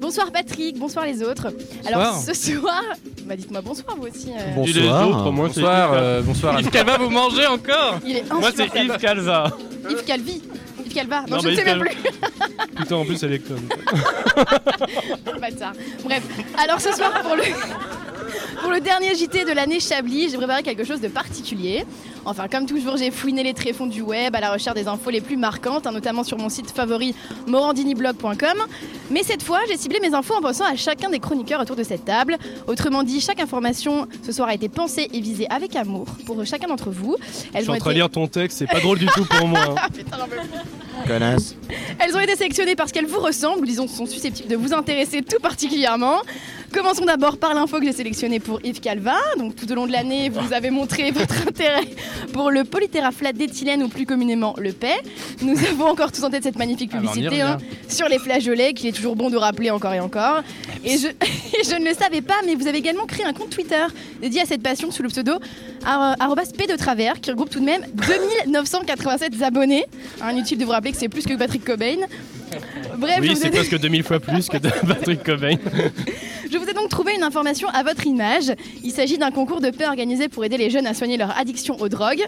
Bonsoir 0.00 0.32
Patrick, 0.32 0.80
bonsoir 0.80 1.06
les 1.06 1.22
autres. 1.22 1.54
Alors 1.86 2.16
ce 2.16 2.34
soir, 2.34 2.82
bah 3.24 3.36
dites-moi 3.36 3.60
bonsoir 3.60 3.96
vous 3.96 4.06
aussi. 4.08 4.30
euh. 4.30 4.54
Bonsoir. 4.54 5.08
Autres, 5.08 5.30
moi, 5.30 5.48
c'est 5.52 5.60
Bonsoir, 5.60 5.92
Yves 5.94 5.98
euh, 6.02 6.22
bonsoir. 6.22 6.60
Yves 6.60 6.70
Calva, 6.70 6.98
vous 6.98 7.10
mangez 7.10 7.46
encore 7.46 7.98
Il 8.04 8.16
est 8.16 8.32
Moi, 8.32 8.50
c'est. 8.54 8.66
Yves 8.74 8.96
Calva. 8.98 9.52
Yves 9.90 10.04
Calvi. 10.04 10.42
Yves 10.84 10.92
Calva. 10.94 11.20
Non, 11.22 11.36
Non, 11.36 11.42
je 11.42 11.48
ne 11.50 11.54
sais 11.56 11.64
même 11.64 11.80
plus. 11.80 11.96
Putain, 12.76 12.96
en 12.96 13.04
plus, 13.04 13.22
elle 13.22 13.32
est 13.34 13.38
conne. 13.38 13.62
Bâtard. 15.40 15.72
Bref, 16.04 16.22
alors 16.58 16.80
ce 16.80 16.92
soir 16.92 17.12
pour 17.22 17.36
le 17.36 17.42
Pour 18.60 18.70
le 18.70 18.80
dernier 18.80 19.14
JT 19.14 19.44
de 19.44 19.52
l'année 19.52 19.80
Chablis, 19.80 20.30
j'ai 20.30 20.36
préparé 20.36 20.62
quelque 20.62 20.84
chose 20.84 21.00
de 21.00 21.08
particulier. 21.08 21.84
Enfin, 22.24 22.46
comme 22.48 22.66
toujours, 22.66 22.96
j'ai 22.96 23.10
fouiné 23.10 23.42
les 23.42 23.52
tréfonds 23.54 23.86
du 23.86 24.00
web 24.00 24.34
à 24.36 24.40
la 24.40 24.52
recherche 24.52 24.76
des 24.76 24.86
infos 24.86 25.10
les 25.10 25.20
plus 25.20 25.36
marquantes, 25.36 25.86
hein, 25.86 25.92
notamment 25.92 26.22
sur 26.22 26.38
mon 26.38 26.48
site 26.48 26.70
favori 26.70 27.14
morandiniblog.com. 27.48 28.58
Mais 29.10 29.22
cette 29.22 29.42
fois, 29.42 29.60
j'ai 29.68 29.76
ciblé 29.76 29.98
mes 30.00 30.14
infos 30.14 30.34
en 30.34 30.40
pensant 30.40 30.64
à 30.64 30.76
chacun 30.76 31.10
des 31.10 31.18
chroniqueurs 31.18 31.60
autour 31.60 31.76
de 31.76 31.82
cette 31.82 32.04
table. 32.04 32.36
Autrement 32.66 33.02
dit, 33.02 33.20
chaque 33.20 33.40
information 33.40 34.06
ce 34.24 34.32
soir 34.32 34.48
a 34.48 34.54
été 34.54 34.68
pensée 34.68 35.08
et 35.12 35.20
visée 35.20 35.46
avec 35.50 35.74
amour 35.76 36.06
pour 36.26 36.44
chacun 36.46 36.68
d'entre 36.68 36.90
vous. 36.90 37.16
Je 37.20 37.48
Elles 37.54 37.62
suis 37.62 37.70
ont 37.70 37.74
en 37.74 37.78
train 37.78 37.86
de 37.90 37.90
été- 37.90 38.00
lire 38.00 38.10
ton 38.10 38.26
texte, 38.28 38.58
c'est 38.58 38.66
pas 38.66 38.80
drôle 38.80 38.98
du 38.98 39.06
tout 39.06 39.24
pour 39.24 39.48
moi. 39.48 39.60
hein. 39.70 39.74
Ah, 39.78 39.88
putain, 39.94 40.16
j'en 40.18 40.26
peux 40.26 40.36
plus. 40.36 41.08
Connasse. 41.08 41.56
Elles 41.98 42.14
ont 42.16 42.20
été 42.20 42.36
sélectionnées 42.36 42.76
parce 42.76 42.92
qu'elles 42.92 43.06
vous 43.06 43.18
ressemblent, 43.20 43.62
ou 43.62 43.66
disons 43.66 43.88
sont 43.88 44.06
susceptibles 44.06 44.48
de 44.48 44.56
vous 44.56 44.72
intéresser 44.72 45.22
tout 45.22 45.40
particulièrement. 45.40 46.18
Commençons 46.72 47.04
d'abord 47.04 47.36
par 47.36 47.52
l'info 47.52 47.78
que 47.80 47.84
j'ai 47.84 47.92
sélectionnée 47.92 48.40
pour 48.40 48.58
Yves 48.64 48.80
Calva. 48.80 49.16
Donc 49.38 49.54
tout 49.56 49.70
au 49.70 49.74
long 49.74 49.86
de 49.86 49.92
l'année, 49.92 50.30
vous 50.30 50.54
avez 50.54 50.70
montré 50.70 51.10
votre 51.10 51.46
intérêt 51.46 51.86
pour 52.32 52.50
le 52.50 52.64
polytéraflate 52.64 53.36
d'éthylène 53.36 53.82
ou 53.82 53.88
plus 53.88 54.06
communément 54.06 54.54
le 54.58 54.72
PAI. 54.72 55.02
Nous 55.42 55.58
avons 55.70 55.86
encore 55.86 56.10
tous 56.12 56.24
en 56.24 56.30
tête 56.30 56.44
cette 56.44 56.56
magnifique 56.56 56.90
Ah 56.94 56.96
bah, 56.96 57.10
publicité 57.10 57.42
hein, 57.42 57.58
sur 57.88 58.08
les 58.08 58.18
flageolets 58.18 58.72
qu'il 58.72 58.88
est 58.88 58.92
toujours 58.92 59.16
bon 59.16 59.28
de 59.28 59.36
rappeler 59.36 59.70
encore 59.70 59.92
et 59.92 60.00
encore. 60.00 60.42
Et 60.84 60.96
je, 60.96 61.08
et 61.60 61.64
je 61.64 61.74
ne 61.78 61.88
le 61.88 61.94
savais 61.94 62.22
pas, 62.22 62.36
mais 62.46 62.54
vous 62.54 62.66
avez 62.66 62.78
également 62.78 63.04
créé 63.04 63.26
un 63.26 63.34
compte 63.34 63.50
Twitter 63.50 63.84
dédié 64.22 64.40
à 64.40 64.46
cette 64.46 64.62
passion 64.62 64.90
sous 64.90 65.02
le 65.02 65.08
pseudo 65.10 65.32
arrobas 65.84 66.52
P 66.56 66.66
de 66.66 66.76
travers 66.76 67.20
qui 67.20 67.30
regroupe 67.30 67.50
tout 67.50 67.60
de 67.60 67.66
même 67.66 67.82
2987 67.94 69.42
abonnés. 69.42 69.84
Hein, 70.22 70.32
Inutile 70.32 70.58
de 70.58 70.64
vous 70.64 70.70
rappeler 70.70 70.92
que 70.92 70.98
c'est 70.98 71.08
plus 71.08 71.26
que 71.26 71.34
Patrick 71.34 71.64
Cobain. 71.64 71.98
Bref, 72.98 73.18
oui, 73.20 73.34
c'est 73.36 73.48
ai- 73.48 73.50
presque 73.50 73.78
2000 73.78 74.02
fois 74.02 74.20
plus 74.20 74.48
que 74.48 74.56
de 74.58 74.68
Patrick 74.86 75.22
Cobain. 75.24 75.56
je 76.50 76.58
vous 76.58 76.64
ai 76.68 76.72
donc 76.74 76.88
trouvé 76.88 77.14
une 77.14 77.22
information 77.22 77.68
à 77.68 77.82
votre 77.82 78.06
image. 78.06 78.52
Il 78.84 78.90
s'agit 78.92 79.18
d'un 79.18 79.30
concours 79.30 79.60
de 79.60 79.70
paix 79.70 79.86
organisé 79.86 80.28
pour 80.28 80.44
aider 80.44 80.56
les 80.58 80.70
jeunes 80.70 80.86
à 80.86 80.94
soigner 80.94 81.16
leur 81.16 81.36
addiction 81.38 81.76
aux 81.80 81.88
drogues. 81.88 82.24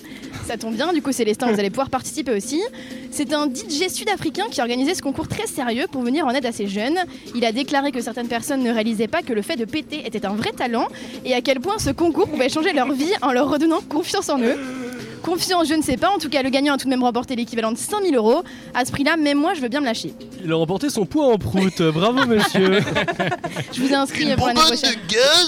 Ça 0.47 0.57
tombe 0.57 0.75
bien, 0.75 0.93
du 0.93 1.01
coup 1.03 1.13
Célestin, 1.13 1.51
vous 1.53 1.59
allez 1.61 1.71
pouvoir 1.71 1.91
participer 1.91 2.33
aussi. 2.33 2.61
C'est 3.11 3.33
un 3.33 3.47
DJ 3.47 3.89
sud-africain 3.89 4.45
qui 4.51 4.61
a 4.61 4.65
organisé 4.65 4.95
ce 4.95 5.03
concours 5.03 5.29
très 5.29 5.47
sérieux 5.47 5.87
pour 5.91 6.03
venir 6.03 6.27
en 6.27 6.31
aide 6.31 6.47
à 6.47 6.53
ces 6.53 6.67
jeunes. 6.67 6.99
Il 7.35 7.45
a 7.45 7.53
déclaré 7.53 7.93
que 7.93 8.01
certaines 8.01 8.29
personnes 8.29 8.63
ne 8.63 8.71
réalisaient 8.73 9.09
pas 9.09 9.23
que 9.23 9.33
le 9.33 9.43
fait 9.43 9.57
de 9.57 9.65
péter 9.65 10.03
était 10.07 10.27
un 10.27 10.35
vrai 10.35 10.51
talent 10.53 10.89
et 11.25 11.35
à 11.35 11.41
quel 11.41 11.61
point 11.61 11.79
ce 11.79 11.91
concours 11.91 12.29
pouvait 12.29 12.49
changer 12.49 12.73
leur 12.73 12.93
vie 12.93 13.13
en 13.23 13.33
leur 13.33 13.49
redonnant 13.49 13.81
confiance 13.81 14.29
en 14.29 14.39
eux. 14.41 14.57
Confiance, 15.25 15.69
je 15.69 15.75
ne 15.75 15.83
sais 15.83 15.97
pas. 15.97 16.11
En 16.11 16.19
tout 16.19 16.29
cas, 16.29 16.43
le 16.43 16.51
gagnant 16.51 16.75
a 16.75 16.77
tout 16.77 16.85
de 16.85 16.91
même 16.91 17.03
remporté 17.03 17.35
l'équivalent 17.35 17.73
de 17.73 17.79
5000 17.79 18.15
euros. 18.15 18.43
À 18.75 18.85
ce 18.85 18.93
prix-là, 18.93 19.17
même 19.17 19.39
moi, 19.39 19.55
je 19.55 19.61
veux 19.63 19.69
bien 19.69 19.81
me 19.81 19.87
lâcher. 19.87 20.13
Il 20.45 20.53
a 20.53 20.57
remporté 20.57 20.91
son 20.91 21.07
poids 21.07 21.27
en 21.33 21.39
prout. 21.39 21.81
Bravo, 21.81 22.27
monsieur. 22.27 22.81
Je 23.73 23.81
vous 23.81 23.89
ai 23.91 23.95
inscrit 23.95 24.27
pour 24.37 24.47
l'année 24.47 24.61
prochaine. 24.61 24.95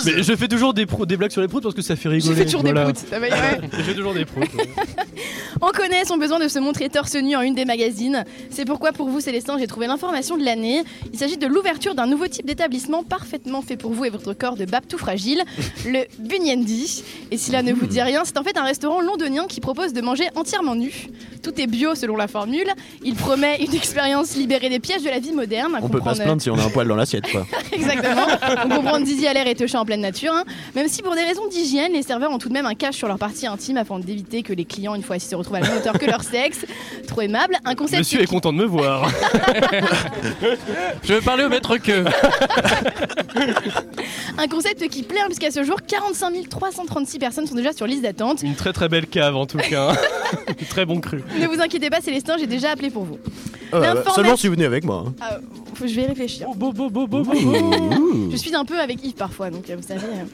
Mais 0.07 0.23
je 0.23 0.35
fais 0.37 0.49
toujours 0.49 0.73
des, 0.75 0.87
pro- 0.87 1.07
des 1.07 1.17
blagues 1.17 1.31
sur 1.31 1.41
les 1.43 1.49
proutes 1.49 1.63
parce 1.63 1.75
que 1.75 1.83
ça 1.83 1.95
fait 1.97 2.09
rigoler. 2.09 2.33
Je 2.35 2.39
fais 2.39 2.45
toujours 2.45 2.63
des 2.63 2.73
proutes, 2.73 2.97
ça 2.99 3.19
va, 3.19 3.27
ouais. 3.29 3.61
Je 3.73 3.83
fais 3.83 3.95
toujours 3.95 4.15
des 4.15 4.25
proutes. 4.25 4.53
ouais. 4.55 4.69
On 5.61 5.69
connaît 5.71 6.05
son 6.05 6.17
besoin 6.19 6.39
de 6.39 6.49
se 6.49 6.59
montrer 6.59 6.89
torse 6.89 7.15
nu 7.15 7.35
en 7.37 7.41
une 7.43 7.55
des 7.55 7.65
magazines. 7.65 8.25
C'est 8.51 8.65
pourquoi 8.65 8.93
pour 8.93 9.09
vous, 9.09 9.21
Célestin, 9.21 9.57
j'ai 9.59 9.67
trouvé 9.67 9.87
l'information 9.87 10.37
de 10.37 10.45
l'année. 10.45 10.83
Il 11.13 11.19
s'agit 11.19 11.37
de 11.39 11.47
l'ouverture 11.47 11.95
d'un 11.95 12.07
nouveau 12.07 12.27
type 12.27 12.47
d'établissement 12.47 13.03
parfaitement 13.05 13.63
fait 13.63 13.77
pour 13.77 13.93
vous 13.93 14.05
et 14.05 14.11
votre 14.11 14.33
corps 14.35 14.57
de 14.57 14.65
bab 14.65 14.87
tout 14.89 14.99
fragile, 14.99 15.43
le 15.87 16.01
Bunyendi. 16.19 17.05
Et 17.31 17.39
si 17.39 17.51
là 17.53 17.63
ne 17.63 17.73
vous 17.73 17.87
dit 17.87 18.01
rien, 18.03 18.23
c'est 18.25 18.39
en 18.39 18.43
fait 18.43 18.57
un 18.59 18.65
restaurant 18.65 19.01
londonien 19.01 19.47
qui 19.49 19.61
propose 19.67 19.93
de 19.93 20.01
manger 20.01 20.29
entièrement 20.37 20.77
nu. 20.77 20.93
Tout 21.43 21.61
est 21.61 21.67
bio 21.67 21.97
selon 21.97 22.15
la 22.17 22.29
formule. 22.29 22.69
Il 23.03 23.17
promet 23.17 23.57
une 23.65 23.75
expérience 23.75 24.37
libérée 24.37 24.69
des 24.69 24.79
pièges 24.79 25.03
de 25.03 25.09
la 25.09 25.19
vie 25.19 25.33
moderne. 25.33 25.77
On 25.83 25.89
peut 25.89 25.99
pas 25.99 26.15
se 26.15 26.21
comprendre- 26.21 26.23
plaindre 26.23 26.43
si 26.43 26.51
on 26.51 26.59
a 26.59 26.63
un 26.63 26.69
poil 26.71 26.87
dans 26.87 26.95
l'assiette, 26.95 27.29
quoi. 27.33 27.45
Exactement. 27.73 28.27
On 28.65 28.69
comprend 28.77 29.01
Dizzy 29.01 29.27
à 29.27 29.33
l'air 29.33 29.49
et 29.49 29.57
Teuchin 29.57 29.81
en 29.81 29.85
pleine 29.85 30.03
nature. 30.03 30.33
hein. 30.33 30.45
Même 30.77 30.87
si 30.87 31.03
pour 31.03 31.17
des 31.17 31.23
raisons 31.25 31.49
d'hygiène, 31.49 31.93
les 31.95 32.03
serveurs 32.03 32.31
ont 32.31 32.39
tout 32.39 32.49
de 32.49 32.53
même 32.55 32.67
un 32.67 32.75
cache 32.77 32.95
sur 32.95 33.09
leur 33.09 33.19
partie 33.19 33.49
intime 33.49 33.77
afin 33.77 33.99
d'éviter 33.99 34.45
que 34.45 34.53
les 34.53 34.65
clients, 34.65 34.95
une 34.95 35.03
fois 35.03 35.17
assis, 35.17 35.29
se 35.29 35.35
retrouvent 35.35 35.57
à 35.57 35.61
la 35.61 35.67
même 35.69 35.79
hauteur 35.79 35.99
que 35.99 36.07
leur 36.07 36.23
sexe. 36.23 36.65
Trop 37.09 37.23
aimable. 37.23 37.57
Un 37.65 37.75
concept 37.75 37.99
Monsieur 37.99 38.23
est 38.23 38.27
content 38.27 38.53
de 38.53 38.59
me 38.59 38.65
voir. 38.67 39.11
Je 41.03 41.15
veux 41.15 41.21
parler 41.23 41.45
au 41.45 41.49
maître 41.49 41.77
que. 41.79 42.05
Un 44.39 44.49
concept 44.49 44.87
qui 44.89 45.03
plaît 45.03 45.21
hein, 45.21 45.27
puisqu'à 45.27 45.51
ce 45.51 45.65
jour, 45.65 45.79
45 45.87 46.49
336 46.49 47.19
personnes 47.19 47.47
sont 47.47 47.55
déjà 47.55 47.73
sur 47.73 47.87
liste 47.87 48.03
d'attente. 48.03 48.43
Une 48.43 48.55
très 48.55 48.73
très 48.73 48.89
belle 48.89 49.07
cave 49.07 49.35
en 49.37 49.47
tout 49.47 49.56
cas. 49.63 49.95
très 50.71 50.85
bon 50.85 51.01
cru. 51.01 51.23
Ne 51.39 51.47
vous 51.47 51.61
inquiétez 51.61 51.91
pas, 51.91 52.01
Célestin, 52.01 52.37
j'ai 52.39 52.47
déjà 52.47 52.71
appelé 52.71 52.91
pour 52.91 53.05
vous. 53.05 53.19
Euh, 53.75 53.95
seulement 54.15 54.37
si 54.37 54.47
vous 54.47 54.55
venez 54.55 54.65
avec 54.65 54.85
moi. 54.85 55.05
hein. 55.09 55.13
Ah, 55.21 55.39
je 55.85 55.95
vais 55.95 56.07
réfléchir. 56.07 56.47
Je 58.31 58.37
suis 58.37 58.55
un 58.55 58.65
peu 58.65 58.79
avec 58.79 59.05
Yves 59.05 59.15
parfois, 59.15 59.51
donc 59.51 59.69
euh, 59.69 59.77
vous 59.77 59.87
savez. 59.87 60.01
euh. 60.07 60.25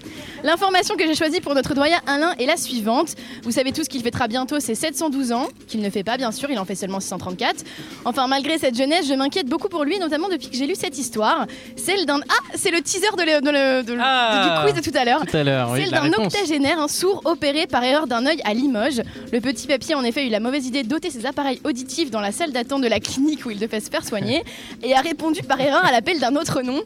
L'information 0.45 0.95
que 0.97 1.07
j'ai 1.07 1.15
choisie 1.15 1.41
pour 1.41 1.55
notre 1.55 1.75
doyen 1.75 1.99
Alain 2.07 2.35
est 2.39 2.47
la 2.47 2.57
suivante. 2.57 3.15
Vous 3.43 3.51
savez 3.51 3.73
tous 3.73 3.89
qu'il 3.89 4.03
fêtera 4.03 4.29
bientôt 4.29 4.61
ses 4.61 4.75
712 4.75 5.33
ans, 5.33 5.49
qu'il 5.67 5.81
ne 5.81 5.91
fait 5.91 6.05
pas 6.05 6.17
bien 6.17 6.31
sûr, 6.33 6.51
il 6.51 6.59
en 6.59 6.65
fait 6.65 6.75
seulement 6.75 7.01
634. 7.01 7.65
Enfin, 8.05 8.27
malgré 8.29 8.59
cette 8.59 8.77
jeunesse, 8.77 9.07
je 9.09 9.15
m'inquiète 9.15 9.47
beaucoup 9.49 9.69
pour 9.69 9.85
lui, 9.85 9.99
notamment 9.99 10.29
depuis 10.29 10.49
que 10.49 10.57
j'ai 10.57 10.67
lu 10.67 10.75
cette 10.75 10.99
histoire. 10.99 11.47
Celle 11.77 12.07
d'un. 12.07 12.21
Ah, 12.29 12.53
c'est 12.55 12.71
le 12.71 12.81
teaser 12.81 13.07
de 13.17 13.23
le- 13.23 13.41
de 13.41 13.51
le- 13.51 13.83
de- 13.83 13.99
Ah, 14.01 14.63
du 14.65 14.73
quiz 14.73 14.83
de 14.85 14.91
tout 14.91 14.97
à 14.97 15.05
l'heure. 15.05 15.25
tout 15.27 15.37
à 15.37 15.43
l'heure, 15.45 15.71
oui, 15.73 15.81
Celle 15.83 15.91
d'un 15.91 16.13
octogénaire, 16.13 16.79
un 16.81 16.89
sourd 16.89 17.23
opéré 17.25 17.67
par 17.67 17.83
erreur 17.85 18.07
d'un 18.07 18.27
œil 18.27 18.41
à 18.45 18.55
Limoges. 18.55 19.02
Le 19.33 19.41
petit 19.41 19.67
papier, 19.67 19.95
en 19.95 20.03
effet, 20.05 20.21
a 20.21 20.25
eu 20.25 20.29
la 20.31 20.41
mauvaise 20.41 20.67
idée 20.67 20.83
d'ôter 20.83 21.11
ses 21.11 21.27
appareils 21.27 21.61
auditifs 21.65 22.11
dans 22.11 22.21
la 22.21 22.33
salle 22.33 22.53
d'attente 22.53 22.83
de 22.83 22.89
la 22.89 23.01
clinique 23.01 23.45
où 23.47 23.51
il 23.51 23.59
devait 23.59 23.81
se 23.81 23.91
faire 23.91 24.05
soigner 24.07 24.43
et 24.83 24.95
a 24.95 25.01
répondu 25.01 25.43
par 25.43 25.61
erreur 25.61 25.85
à 25.85 25.93
l'appel 25.93 26.19
d'un 26.21 26.35
autre 26.37 26.63
nom. 26.63 26.81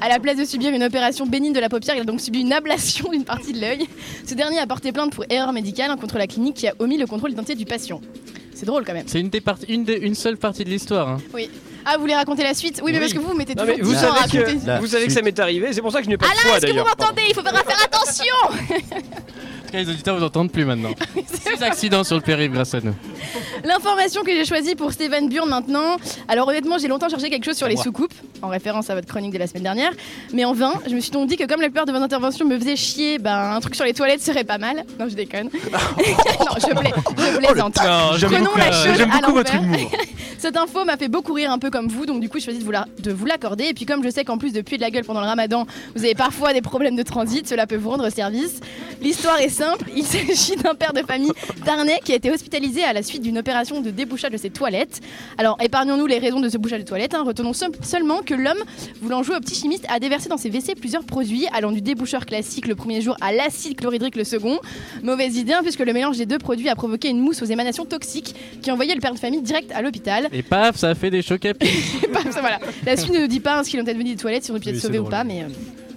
À 0.00 0.08
la 0.08 0.18
place 0.18 0.36
de 0.36 0.44
subir 0.44 0.72
une 0.72 0.82
opération 0.82 1.26
bénigne 1.26 1.52
de 1.52 1.60
la 1.60 1.68
paupière, 1.68 1.94
il 1.96 2.00
a 2.00 2.04
donc 2.04 2.20
subi 2.20 2.40
une 2.40 2.52
ablation 2.52 3.10
d'une 3.10 3.24
partie 3.24 3.52
de 3.52 3.60
l'œil. 3.60 3.86
Ce 4.26 4.34
dernier 4.34 4.58
a 4.58 4.66
porté 4.66 4.92
plainte 4.92 5.12
pour 5.14 5.24
erreur 5.30 5.52
médicale 5.52 5.94
contre 5.96 6.18
la 6.18 6.26
clinique 6.26 6.54
qui 6.56 6.68
a 6.68 6.74
omis 6.78 6.98
le 6.98 7.06
contrôle 7.06 7.30
d'identité 7.30 7.54
du 7.54 7.64
patient. 7.66 8.00
C'est 8.54 8.66
drôle 8.66 8.84
quand 8.84 8.92
même. 8.92 9.04
C'est 9.06 9.20
une, 9.20 9.30
des 9.30 9.40
parties- 9.40 9.66
une, 9.68 9.84
des- 9.84 9.94
une 9.96 10.14
seule 10.14 10.36
partie 10.36 10.64
de 10.64 10.68
l'histoire. 10.70 11.08
hein. 11.08 11.18
Oui. 11.32 11.48
Ah, 11.86 11.94
vous 11.94 12.02
voulez 12.02 12.14
raconter 12.14 12.42
la 12.42 12.52
suite? 12.52 12.80
Oui, 12.84 12.92
mais 12.92 12.98
Oui. 12.98 13.04
parce 13.04 13.12
que 13.14 13.18
vous, 13.20 13.28
vous 13.28 13.34
mettez 13.36 13.54
toujours 13.54 13.74
vous 13.80 13.94
savez 13.94 14.06
raconter. 14.08 14.56
que, 14.58 14.80
vous 14.80 14.86
savez 14.86 15.06
que 15.06 15.12
ça 15.12 15.22
m'est 15.22 15.38
arrivé, 15.38 15.72
c'est 15.72 15.80
pour 15.80 15.90
ça 15.92 16.00
que 16.00 16.04
je 16.04 16.10
n'ai 16.10 16.18
pas 16.18 16.26
de 16.26 16.30
Alain, 16.32 16.40
foi 16.42 16.56
est-ce 16.58 16.66
que 16.66 16.72
vous 16.78 16.84
m'entendez? 16.84 17.22
Il 17.30 17.34
faudra 17.34 17.52
faire 17.54 17.82
attention 17.82 18.24
En 18.44 18.48
tout 18.48 19.72
cas, 19.72 19.78
Les 19.78 19.88
auditeurs 19.88 20.18
vous 20.18 20.24
entendent 20.24 20.52
plus 20.52 20.66
maintenant. 20.66 20.90
Accidents 21.62 22.04
sur 22.04 22.16
le 22.16 22.22
périph' 22.22 22.52
grâce 22.52 22.74
à 22.74 22.80
nous. 22.80 22.94
L'information 23.64 24.22
que 24.22 24.30
j'ai 24.32 24.44
choisie 24.44 24.74
pour 24.74 24.92
Steven 24.92 25.28
Burn 25.28 25.48
maintenant. 25.48 25.96
Alors 26.28 26.48
honnêtement, 26.48 26.78
j'ai 26.78 26.88
longtemps 26.88 27.08
cherché 27.08 27.30
quelque 27.30 27.44
chose 27.44 27.56
sur 27.56 27.68
les 27.68 27.76
soucoupes, 27.76 28.14
en 28.42 28.48
référence 28.48 28.90
à 28.90 28.94
votre 28.94 29.06
chronique 29.08 29.32
de 29.32 29.38
la 29.38 29.46
semaine 29.46 29.62
dernière, 29.64 29.92
mais 30.32 30.44
en 30.44 30.52
vain. 30.52 30.72
Je 30.88 30.94
me 30.94 31.00
suis 31.00 31.10
donc 31.10 31.28
dit 31.28 31.36
que 31.36 31.44
comme 31.44 31.60
la 31.60 31.68
plupart 31.68 31.86
de 31.86 31.92
vos 31.92 31.98
interventions 32.02 32.46
me 32.46 32.58
faisaient 32.58 32.76
chier, 32.76 33.18
ben 33.18 33.52
un 33.54 33.60
truc 33.60 33.74
sur 33.74 33.84
les 33.84 33.92
toilettes 33.94 34.22
serait 34.22 34.44
pas 34.44 34.58
mal. 34.58 34.84
Non, 34.98 35.08
je 35.08 35.14
déconne. 35.14 35.50
non, 35.72 36.54
je, 36.58 36.74
plais, 36.74 36.92
je 37.18 37.36
plaisante. 37.46 37.74
J'aime 38.18 38.30
Prenons 38.30 38.44
beaucoup, 38.46 38.58
la 38.58 38.66
euh, 38.68 38.86
chose 38.86 38.96
j'aime 38.96 39.10
à 39.10 39.16
beaucoup 39.20 39.32
votre 39.34 39.54
l'envers. 39.54 39.78
humour. 39.80 39.90
Cette 40.38 40.56
info 40.56 40.86
m'a 40.86 40.96
fait 40.96 41.08
beaucoup 41.08 41.34
rire 41.34 41.50
un 41.52 41.58
peu 41.58 41.68
comme 41.70 41.88
vous, 41.88 42.06
donc 42.06 42.20
du 42.20 42.30
coup 42.30 42.38
je 42.38 42.44
choisis 42.44 42.60
de 42.60 42.64
vous 42.64 42.70
la- 42.72 42.86
de 42.98 43.12
vous 43.12 43.26
l'accorder. 43.26 43.64
Et 43.64 43.74
puis 43.74 43.84
comme 43.84 44.02
je 44.02 44.08
sais 44.08 44.24
qu'en 44.24 44.38
plus 44.38 44.54
de 44.54 44.62
puer 44.62 44.78
de 44.78 44.82
la 44.82 44.90
gueule 44.90 45.04
pendant 45.04 45.20
le 45.20 45.26
ramadan, 45.26 45.66
vous 45.94 46.02
avez 46.04 46.14
parfois 46.14 46.54
des 46.54 46.62
problèmes 46.62 46.96
de 46.96 47.02
transit, 47.02 47.46
cela 47.46 47.66
peut 47.66 47.76
vous 47.76 47.90
rendre 47.90 48.08
service. 48.10 48.60
L'histoire 49.02 49.38
est 49.38 49.50
simple, 49.50 49.84
il 49.94 50.04
s'agit 50.06 50.56
d'un 50.56 50.74
père 50.74 50.94
de 50.94 51.02
famille 51.02 51.32
tarnais 51.66 52.00
qui 52.02 52.12
a 52.12 52.14
été 52.14 52.30
hospitalisé 52.30 52.82
à 52.84 52.94
la 52.94 53.02
suite 53.02 53.20
d'une 53.20 53.36
opération 53.36 53.49
de 53.50 53.90
débouchage 53.90 54.30
de 54.30 54.36
ses 54.36 54.50
toilettes. 54.50 55.00
Alors 55.38 55.56
épargnons-nous 55.60 56.06
les 56.06 56.18
raisons 56.18 56.40
de 56.40 56.48
ce 56.48 56.56
bouchage 56.56 56.80
de 56.80 56.84
toilettes, 56.84 57.14
hein. 57.14 57.22
retenons 57.24 57.52
seul- 57.52 57.70
seulement 57.82 58.20
que 58.22 58.34
l'homme, 58.34 58.58
voulant 59.02 59.22
jouer 59.22 59.36
au 59.36 59.40
petit 59.40 59.54
chimiste, 59.54 59.84
a 59.88 59.98
déversé 59.98 60.28
dans 60.28 60.36
ses 60.36 60.48
WC 60.50 60.74
plusieurs 60.74 61.04
produits 61.04 61.46
allant 61.52 61.72
du 61.72 61.80
déboucheur 61.80 62.26
classique 62.26 62.66
le 62.66 62.74
premier 62.74 63.00
jour 63.00 63.16
à 63.20 63.32
l'acide 63.32 63.76
chlorhydrique 63.76 64.16
le 64.16 64.24
second. 64.24 64.58
Mauvaise 65.02 65.36
idée 65.36 65.52
hein, 65.52 65.60
puisque 65.62 65.80
le 65.80 65.92
mélange 65.92 66.16
des 66.18 66.26
deux 66.26 66.38
produits 66.38 66.68
a 66.68 66.74
provoqué 66.76 67.08
une 67.08 67.20
mousse 67.20 67.42
aux 67.42 67.46
émanations 67.46 67.84
toxiques 67.84 68.34
qui 68.62 68.70
envoyait 68.70 68.94
le 68.94 69.00
père 69.00 69.14
de 69.14 69.18
famille 69.18 69.42
direct 69.42 69.72
à 69.72 69.82
l'hôpital. 69.82 70.28
Et 70.32 70.42
paf, 70.42 70.76
ça 70.76 70.90
a 70.90 70.94
fait 70.94 71.10
des 71.10 71.22
chocs 71.22 71.44
à 71.44 71.54
pied. 71.54 71.68
Paf, 72.12 72.30
ça, 72.30 72.40
voilà. 72.40 72.58
La 72.86 72.96
suite 72.96 73.12
ne 73.12 73.20
nous 73.20 73.26
dit 73.26 73.40
pas 73.40 73.58
hein, 73.58 73.64
ce 73.64 73.70
qu'ils 73.70 73.80
ont 73.80 73.84
peut-être 73.84 73.96
venu 73.98 74.10
des 74.10 74.16
toilettes, 74.16 74.44
si 74.44 74.50
on 74.50 74.54
ont 74.56 74.60
pu 74.60 74.68
être 74.68 74.76
c'est 74.80 74.98
ou 74.98 75.04
pas, 75.04 75.24
mais, 75.24 75.42
euh, 75.42 75.46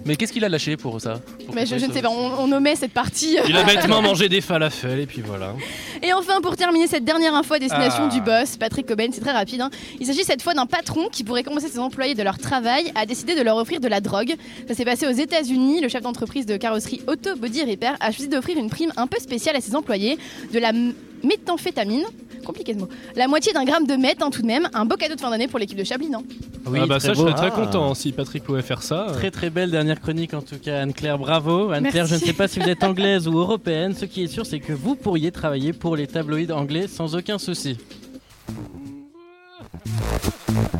Mais 0.06 0.16
qu'est-ce 0.16 0.32
qu'il 0.32 0.44
a 0.44 0.48
lâché 0.50 0.76
pour 0.76 1.00
ça 1.00 1.20
Pour 1.46 1.54
mais 1.54 1.64
je, 1.64 1.78
je 1.78 1.86
ne 1.86 1.92
sais 1.92 2.02
pas, 2.02 2.10
on, 2.10 2.32
on 2.38 2.52
omet 2.52 2.76
cette 2.76 2.92
partie. 2.92 3.38
Il 3.48 3.56
a 3.56 3.62
bêtement 3.64 4.02
mangé 4.02 4.28
des 4.28 4.40
falafels 4.42 5.00
et 5.00 5.06
puis 5.06 5.22
voilà. 5.24 5.54
Et 6.02 6.12
enfin, 6.12 6.40
pour 6.42 6.56
terminer 6.56 6.86
cette 6.86 7.04
dernière 7.04 7.34
info 7.34 7.54
à 7.54 7.58
destination 7.58 8.04
Ah. 8.10 8.14
du 8.14 8.20
boss, 8.20 8.56
Patrick 8.58 8.86
Cobain, 8.86 9.08
c'est 9.12 9.22
très 9.22 9.32
rapide. 9.32 9.62
hein. 9.62 9.70
Il 10.00 10.06
s'agit 10.06 10.24
cette 10.24 10.42
fois 10.42 10.52
d'un 10.54 10.66
patron 10.66 11.08
qui 11.10 11.24
pourrait 11.24 11.42
compenser 11.42 11.68
ses 11.68 11.78
employés 11.78 12.14
de 12.14 12.22
leur 12.22 12.36
travail, 12.38 12.92
a 12.94 13.06
décidé 13.06 13.34
de 13.34 13.40
leur 13.42 13.56
offrir 13.56 13.80
de 13.80 13.88
la 13.88 14.00
drogue. 14.00 14.34
Ça 14.68 14.74
s'est 14.74 14.84
passé 14.84 15.06
aux 15.06 15.10
États-Unis. 15.12 15.80
Le 15.80 15.88
chef 15.88 16.02
d'entreprise 16.02 16.44
de 16.44 16.56
carrosserie 16.58 17.00
Auto 17.08 17.34
Body 17.36 17.62
Repair 17.64 17.96
a 18.00 18.10
choisi 18.12 18.28
d'offrir 18.28 18.58
une 18.58 18.68
prime 18.68 18.92
un 18.98 19.06
peu 19.06 19.18
spéciale 19.18 19.56
à 19.56 19.60
ses 19.62 19.74
employés, 19.74 20.18
de 20.52 20.58
la 20.58 20.70
m- 20.70 20.92
méthamphétamine. 21.24 22.04
Compliqué 22.44 22.74
ce 22.74 22.78
mot. 22.78 22.88
La 23.16 23.26
moitié 23.26 23.52
d'un 23.54 23.64
gramme 23.64 23.86
de 23.86 23.94
meth, 23.96 24.20
hein, 24.22 24.28
tout 24.30 24.42
de 24.42 24.46
même. 24.46 24.68
Un 24.74 24.84
beau 24.84 24.96
cadeau 24.96 25.14
de 25.14 25.20
fin 25.20 25.30
d'année 25.30 25.48
pour 25.48 25.58
l'équipe 25.58 25.78
de 25.78 25.84
Chablis, 25.84 26.10
non? 26.10 26.22
Oui, 26.66 26.78
ah 26.82 26.86
bah 26.86 26.98
très 26.98 27.08
ça, 27.08 27.14
je 27.14 27.18
serais 27.20 27.32
très 27.34 27.46
Ah. 27.46 27.50
content 27.50 27.94
si 27.94 28.12
Patrick 28.12 28.44
pouvait 28.44 28.62
faire 28.62 28.82
ça. 28.82 29.06
Très 29.14 29.30
très 29.30 29.48
belle 29.50 29.70
dernière 29.70 30.00
chronique 30.00 30.34
en 30.34 30.42
tout 30.42 30.58
cas 30.62 30.80
Anne-Claire, 30.82 31.18
bravo. 31.18 31.70
Anne-Claire, 31.70 32.06
je 32.06 32.14
ne 32.16 32.20
sais 32.20 32.32
pas 32.34 32.46
si 32.48 32.60
vous 32.60 32.68
êtes 32.68 32.82
anglaise 32.84 33.26
ou 33.28 33.38
européenne, 33.38 33.94
ce 33.94 34.04
qui 34.04 34.22
est 34.24 34.26
sûr 34.28 34.44
c'est 34.46 34.60
que 34.60 34.72
vous 34.74 34.94
pourriez 34.94 35.30
travailler 35.32 35.72
pour 35.72 35.96
les 35.96 36.06
tabloïds 36.06 36.52
anglais 36.52 36.86
sans 36.86 37.14
aucun 37.16 37.38
souci. 37.38 37.76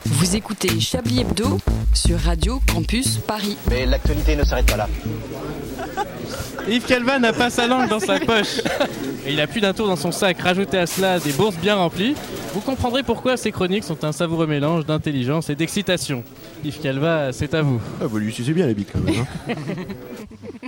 Vous 0.06 0.36
écoutez 0.36 0.80
Chablis 0.80 1.20
Hebdo 1.20 1.58
sur 1.92 2.18
Radio 2.18 2.60
Campus 2.72 3.18
Paris. 3.18 3.56
Mais 3.70 3.86
l'actualité 3.86 4.36
ne 4.36 4.44
s'arrête 4.44 4.66
pas 4.66 4.76
là. 4.76 4.88
Yves 6.68 6.84
Calva 6.86 7.18
n'a 7.18 7.32
pas 7.32 7.50
sa 7.50 7.66
langue 7.66 7.88
dans 7.88 8.00
sa 8.00 8.18
poche. 8.20 8.60
Et 9.26 9.32
il 9.32 9.40
a 9.40 9.46
plus 9.46 9.60
d'un 9.60 9.72
tour 9.74 9.86
dans 9.88 9.96
son 9.96 10.12
sac. 10.12 10.38
Rajoutez 10.40 10.78
à 10.78 10.86
cela 10.86 11.18
des 11.18 11.32
bourses 11.32 11.56
bien 11.56 11.76
remplies. 11.76 12.14
Vous 12.54 12.60
comprendrez 12.60 13.02
pourquoi 13.02 13.36
ces 13.36 13.50
chroniques 13.52 13.84
sont 13.84 14.04
un 14.04 14.12
savoureux 14.12 14.46
mélange 14.46 14.86
d'intelligence 14.86 15.50
et 15.50 15.56
d'excitation. 15.56 16.22
Yves 16.64 16.80
Calva, 16.80 17.32
c'est 17.32 17.52
à 17.54 17.62
vous. 17.62 17.80
Ah, 18.00 18.06
vous 18.06 18.18
lui 18.18 18.32
sucez 18.32 18.52
bien 18.52 18.66
la 18.66 18.74
bite 18.74 18.90
quand 18.92 19.00
même. 19.00 19.26
hein. 19.48 19.54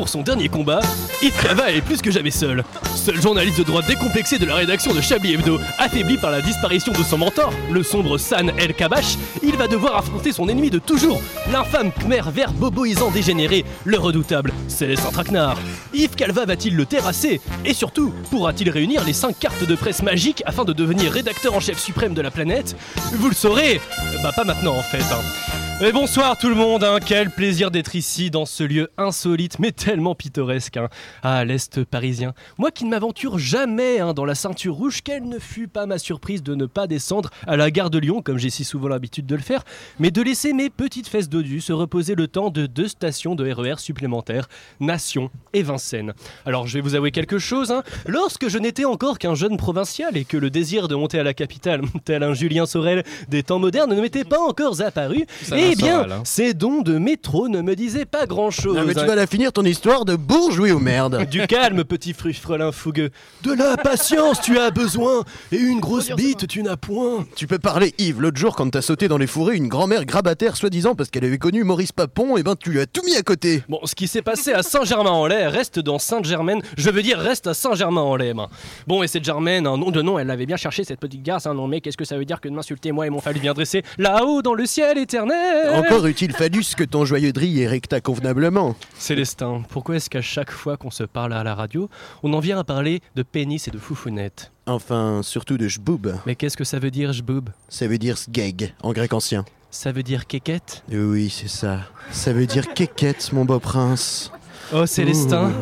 Pour 0.00 0.08
son 0.08 0.22
dernier 0.22 0.48
combat, 0.48 0.80
Yves 1.20 1.42
Calva 1.42 1.70
est 1.70 1.82
plus 1.82 2.00
que 2.00 2.10
jamais 2.10 2.30
seul. 2.30 2.64
Seul 2.96 3.20
journaliste 3.20 3.58
de 3.58 3.64
droite 3.64 3.86
décomplexé 3.86 4.38
de 4.38 4.46
la 4.46 4.54
rédaction 4.54 4.94
de 4.94 5.00
Chablis 5.02 5.34
Hebdo, 5.34 5.60
affaibli 5.76 6.16
par 6.16 6.30
la 6.30 6.40
disparition 6.40 6.90
de 6.92 7.02
son 7.02 7.18
mentor, 7.18 7.52
le 7.70 7.82
sombre 7.82 8.16
San 8.16 8.50
El 8.56 8.72
Kabash, 8.72 9.18
il 9.42 9.56
va 9.56 9.68
devoir 9.68 9.96
affronter 9.98 10.32
son 10.32 10.48
ennemi 10.48 10.70
de 10.70 10.78
toujours, 10.78 11.20
l'infâme 11.52 11.92
Khmer 11.92 12.22
vert 12.32 12.52
boboisant 12.54 13.10
dégénéré, 13.10 13.66
le 13.84 13.98
redoutable 13.98 14.54
Célestin 14.68 15.10
Traquenard. 15.10 15.58
Yves 15.92 16.14
Calva 16.16 16.46
va-t-il 16.46 16.76
le 16.76 16.86
terrasser? 16.86 17.42
Et 17.66 17.74
surtout, 17.74 18.14
pourra-t-il 18.30 18.70
réunir 18.70 19.04
les 19.04 19.12
5 19.12 19.38
cartes 19.38 19.64
de 19.64 19.74
presse 19.74 20.02
magiques 20.02 20.42
afin 20.46 20.64
de 20.64 20.72
devenir 20.72 21.12
rédacteur 21.12 21.52
en 21.52 21.60
chef 21.60 21.78
suprême 21.78 22.14
de 22.14 22.22
la 22.22 22.30
planète? 22.30 22.74
Vous 23.12 23.28
le 23.28 23.34
saurez 23.34 23.82
Bah 24.22 24.32
pas 24.34 24.44
maintenant 24.44 24.76
en 24.78 24.82
fait. 24.82 25.02
hein. 25.12 25.59
Et 25.82 25.92
bonsoir 25.92 26.36
tout 26.36 26.50
le 26.50 26.54
monde, 26.54 26.84
hein. 26.84 26.98
quel 27.04 27.30
plaisir 27.30 27.70
d'être 27.70 27.96
ici 27.96 28.30
dans 28.30 28.44
ce 28.44 28.62
lieu 28.62 28.90
insolite 28.98 29.58
mais 29.58 29.72
tellement 29.72 30.14
pittoresque 30.14 30.76
hein, 30.76 30.90
à 31.22 31.42
l'est 31.46 31.84
parisien. 31.84 32.34
Moi 32.58 32.70
qui 32.70 32.84
ne 32.84 32.90
m'aventure 32.90 33.38
jamais 33.38 33.98
hein, 33.98 34.12
dans 34.12 34.26
la 34.26 34.34
ceinture 34.34 34.74
rouge, 34.74 35.00
quelle 35.02 35.26
ne 35.26 35.38
fut 35.38 35.68
pas 35.68 35.86
ma 35.86 35.96
surprise 35.96 36.42
de 36.42 36.54
ne 36.54 36.66
pas 36.66 36.86
descendre 36.86 37.30
à 37.46 37.56
la 37.56 37.70
gare 37.70 37.88
de 37.88 37.98
Lyon 37.98 38.20
comme 38.20 38.36
j'ai 38.36 38.50
si 38.50 38.62
souvent 38.62 38.88
l'habitude 38.88 39.24
de 39.24 39.34
le 39.34 39.40
faire, 39.40 39.64
mais 39.98 40.10
de 40.10 40.20
laisser 40.20 40.52
mes 40.52 40.68
petites 40.68 41.08
fesses 41.08 41.30
dodues 41.30 41.62
se 41.62 41.72
reposer 41.72 42.14
le 42.14 42.28
temps 42.28 42.50
de 42.50 42.66
deux 42.66 42.88
stations 42.88 43.34
de 43.34 43.50
RER 43.50 43.78
supplémentaires, 43.78 44.50
Nation 44.80 45.30
et 45.54 45.62
Vincennes. 45.62 46.12
Alors 46.44 46.66
je 46.66 46.74
vais 46.74 46.82
vous 46.82 46.94
avouer 46.94 47.10
quelque 47.10 47.38
chose, 47.38 47.70
hein. 47.70 47.84
lorsque 48.06 48.48
je 48.48 48.58
n'étais 48.58 48.84
encore 48.84 49.18
qu'un 49.18 49.34
jeune 49.34 49.56
provincial 49.56 50.14
et 50.18 50.26
que 50.26 50.36
le 50.36 50.50
désir 50.50 50.88
de 50.88 50.94
monter 50.94 51.18
à 51.18 51.22
la 51.22 51.32
capitale, 51.32 51.80
tel 52.04 52.22
un 52.22 52.34
Julien 52.34 52.66
Sorel 52.66 53.02
des 53.30 53.42
temps 53.42 53.58
modernes, 53.58 53.94
ne 53.94 54.00
m'était 54.02 54.24
pas 54.24 54.40
encore 54.40 54.82
apparu, 54.82 55.24
Ça 55.42 55.56
eh 55.72 55.76
bien, 55.76 56.00
hein. 56.10 56.22
ces 56.24 56.54
dons 56.54 56.82
de 56.82 56.98
métro 56.98 57.48
ne 57.48 57.60
me 57.60 57.74
disaient 57.74 58.04
pas 58.04 58.26
grand-chose. 58.26 58.78
Mais 58.86 58.94
tu 58.94 59.04
vas 59.06 59.14
la 59.14 59.26
finir 59.26 59.52
ton 59.52 59.64
histoire 59.64 60.04
de 60.04 60.16
bourgeois 60.16 60.70
ou 60.70 60.78
merde. 60.78 61.18
Du 61.30 61.46
calme, 61.46 61.84
petit 61.84 62.12
frufrelin 62.12 62.72
fougueux. 62.72 63.10
De 63.42 63.52
la 63.52 63.76
patience, 63.76 64.40
tu 64.40 64.58
as 64.58 64.70
besoin. 64.70 65.22
Et 65.52 65.58
une 65.58 65.78
grosse 65.78 66.10
bite, 66.10 66.48
tu 66.48 66.62
n'as 66.62 66.76
point. 66.76 67.24
Tu 67.36 67.46
peux 67.46 67.58
parler, 67.58 67.94
Yves. 67.98 68.20
L'autre 68.20 68.36
jour, 68.38 68.56
quand 68.56 68.68
t'as 68.68 68.82
sauté 68.82 69.06
dans 69.06 69.18
les 69.18 69.28
fourrés, 69.28 69.56
une 69.56 69.68
grand-mère 69.68 70.04
grabataire, 70.04 70.56
soi-disant 70.56 70.94
parce 70.94 71.10
qu'elle 71.10 71.24
avait 71.24 71.38
connu 71.38 71.62
Maurice 71.62 71.92
Papon, 71.92 72.36
et 72.36 72.42
ben 72.42 72.56
tu 72.56 72.70
lui 72.70 72.80
as 72.80 72.86
tout 72.86 73.02
mis 73.04 73.16
à 73.16 73.22
côté. 73.22 73.62
Bon, 73.68 73.78
ce 73.84 73.94
qui 73.94 74.08
s'est 74.08 74.22
passé 74.22 74.52
à 74.52 74.62
Saint-Germain-en-Laye 74.62 75.46
reste 75.46 75.78
dans 75.78 75.98
Sainte-Germaine. 75.98 76.62
Je 76.76 76.90
veux 76.90 77.02
dire, 77.02 77.18
reste 77.18 77.46
à 77.46 77.54
Saint-Germain-en-Laye. 77.54 78.34
ben. 78.34 78.48
Bon, 78.86 79.02
et 79.02 79.06
cette 79.06 79.24
Germaine, 79.24 79.66
un 79.66 79.76
nom 79.76 79.90
de 79.90 80.02
nom, 80.02 80.18
elle 80.18 80.26
l'avait 80.26 80.46
bien 80.46 80.56
cherché, 80.56 80.82
cette 80.84 81.00
petite 81.00 81.22
garce. 81.22 81.46
Hein, 81.46 81.54
non, 81.54 81.68
mais 81.68 81.80
qu'est-ce 81.80 81.96
que 81.96 82.04
ça 82.04 82.18
veut 82.18 82.24
dire 82.24 82.40
que 82.40 82.48
de 82.48 82.54
m'insulter, 82.54 82.92
moi 82.92 83.06
et 83.06 83.10
mon 83.10 83.20
phallus 83.20 83.40
bien 83.40 83.54
dressé, 83.54 83.82
là-haut 83.98 84.42
dans 84.42 84.54
le 84.54 84.66
ciel 84.66 84.98
éternel? 84.98 85.59
Encore 85.74 86.06
eût-il 86.06 86.32
fallu 86.32 86.60
que 86.76 86.84
ton 86.84 87.04
joyeux 87.04 87.32
drille 87.32 87.60
érecta 87.60 88.00
convenablement. 88.00 88.76
Célestin, 88.98 89.62
pourquoi 89.68 89.96
est-ce 89.96 90.10
qu'à 90.10 90.22
chaque 90.22 90.50
fois 90.50 90.76
qu'on 90.76 90.90
se 90.90 91.04
parle 91.04 91.32
à 91.32 91.42
la 91.44 91.54
radio, 91.54 91.88
on 92.22 92.32
en 92.32 92.40
vient 92.40 92.58
à 92.58 92.64
parler 92.64 93.00
de 93.16 93.22
pénis 93.22 93.66
et 93.68 93.70
de 93.70 93.78
foufounette 93.78 94.52
Enfin, 94.66 95.20
surtout 95.22 95.58
de 95.58 95.68
jboub. 95.68 96.08
Mais 96.26 96.34
qu'est-ce 96.34 96.56
que 96.56 96.64
ça 96.64 96.78
veut 96.78 96.90
dire, 96.90 97.12
jboub? 97.12 97.50
Ça 97.68 97.86
veut 97.86 97.98
dire 97.98 98.18
sgeg, 98.18 98.74
en 98.82 98.92
grec 98.92 99.12
ancien. 99.12 99.44
Ça 99.70 99.92
veut 99.92 100.02
dire 100.02 100.26
kékette? 100.26 100.82
Oui, 100.90 101.30
c'est 101.30 101.48
ça. 101.48 101.80
Ça 102.10 102.32
veut 102.32 102.46
dire 102.46 102.74
kékette, 102.74 103.32
mon 103.32 103.44
beau 103.44 103.60
prince. 103.60 104.32
Oh 104.72 104.86
Célestin, 104.86 105.52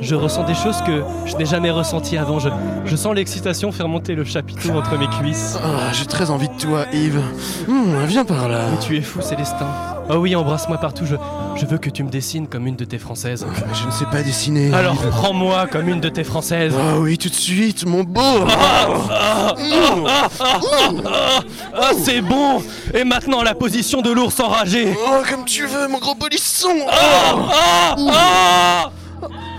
je 0.00 0.14
ressens 0.14 0.44
des 0.44 0.54
choses 0.54 0.80
que 0.82 1.02
je 1.26 1.36
n'ai 1.36 1.46
jamais 1.46 1.70
ressenties 1.70 2.16
avant. 2.16 2.38
Je, 2.38 2.48
je 2.84 2.96
sens 2.96 3.14
l'excitation 3.14 3.72
faire 3.72 3.88
monter 3.88 4.14
le 4.14 4.24
chapiteau 4.24 4.70
entre 4.70 4.96
mes 4.98 5.08
cuisses. 5.08 5.56
Ah, 5.62 5.92
j'ai 5.92 6.06
très 6.06 6.30
envie 6.30 6.48
de 6.48 6.56
toi, 6.56 6.84
Yves. 6.92 7.20
Hum, 7.68 7.96
viens 8.06 8.24
par 8.24 8.48
là. 8.48 8.60
Mais 8.70 8.78
tu 8.78 8.96
es 8.96 9.00
fou, 9.00 9.20
Célestin. 9.22 9.66
Oh 10.08 10.16
oui, 10.16 10.36
embrasse-moi 10.36 10.78
partout. 10.78 11.04
Je, 11.04 11.16
je 11.56 11.66
veux 11.66 11.78
que 11.78 11.90
tu 11.90 12.04
me 12.04 12.10
dessines 12.10 12.46
comme 12.46 12.66
une 12.68 12.76
de 12.76 12.84
tes 12.84 12.98
françaises. 12.98 13.44
Je 13.74 13.86
ne 13.86 13.90
sais 13.90 14.04
pas 14.04 14.22
dessiner. 14.22 14.72
Alors 14.72 14.94
prends-moi 14.94 15.66
comme 15.66 15.88
une 15.88 16.00
de 16.00 16.08
tes 16.08 16.22
françaises. 16.22 16.74
Ah 16.78 16.98
oui, 16.98 17.18
tout 17.18 17.28
de 17.28 17.34
suite, 17.34 17.84
mon 17.86 18.04
beau. 18.04 18.20
Ah, 18.48 18.86
ah, 19.10 19.54
ah, 19.58 20.28
ah, 20.40 20.60
ah, 21.06 21.40
ah, 21.74 21.90
c'est 22.00 22.20
bon 22.20 22.62
Et 22.94 23.02
maintenant 23.04 23.42
la 23.42 23.54
position 23.54 24.00
de 24.00 24.10
l'ours 24.10 24.38
enragé 24.38 24.94
Oh, 24.96 25.22
comme 25.28 25.44
tu 25.44 25.66
veux, 25.66 25.88
mon 25.88 25.98
gros 25.98 26.14
polisson. 26.14 26.68
Ah, 26.88 27.96
ah, 28.12 28.90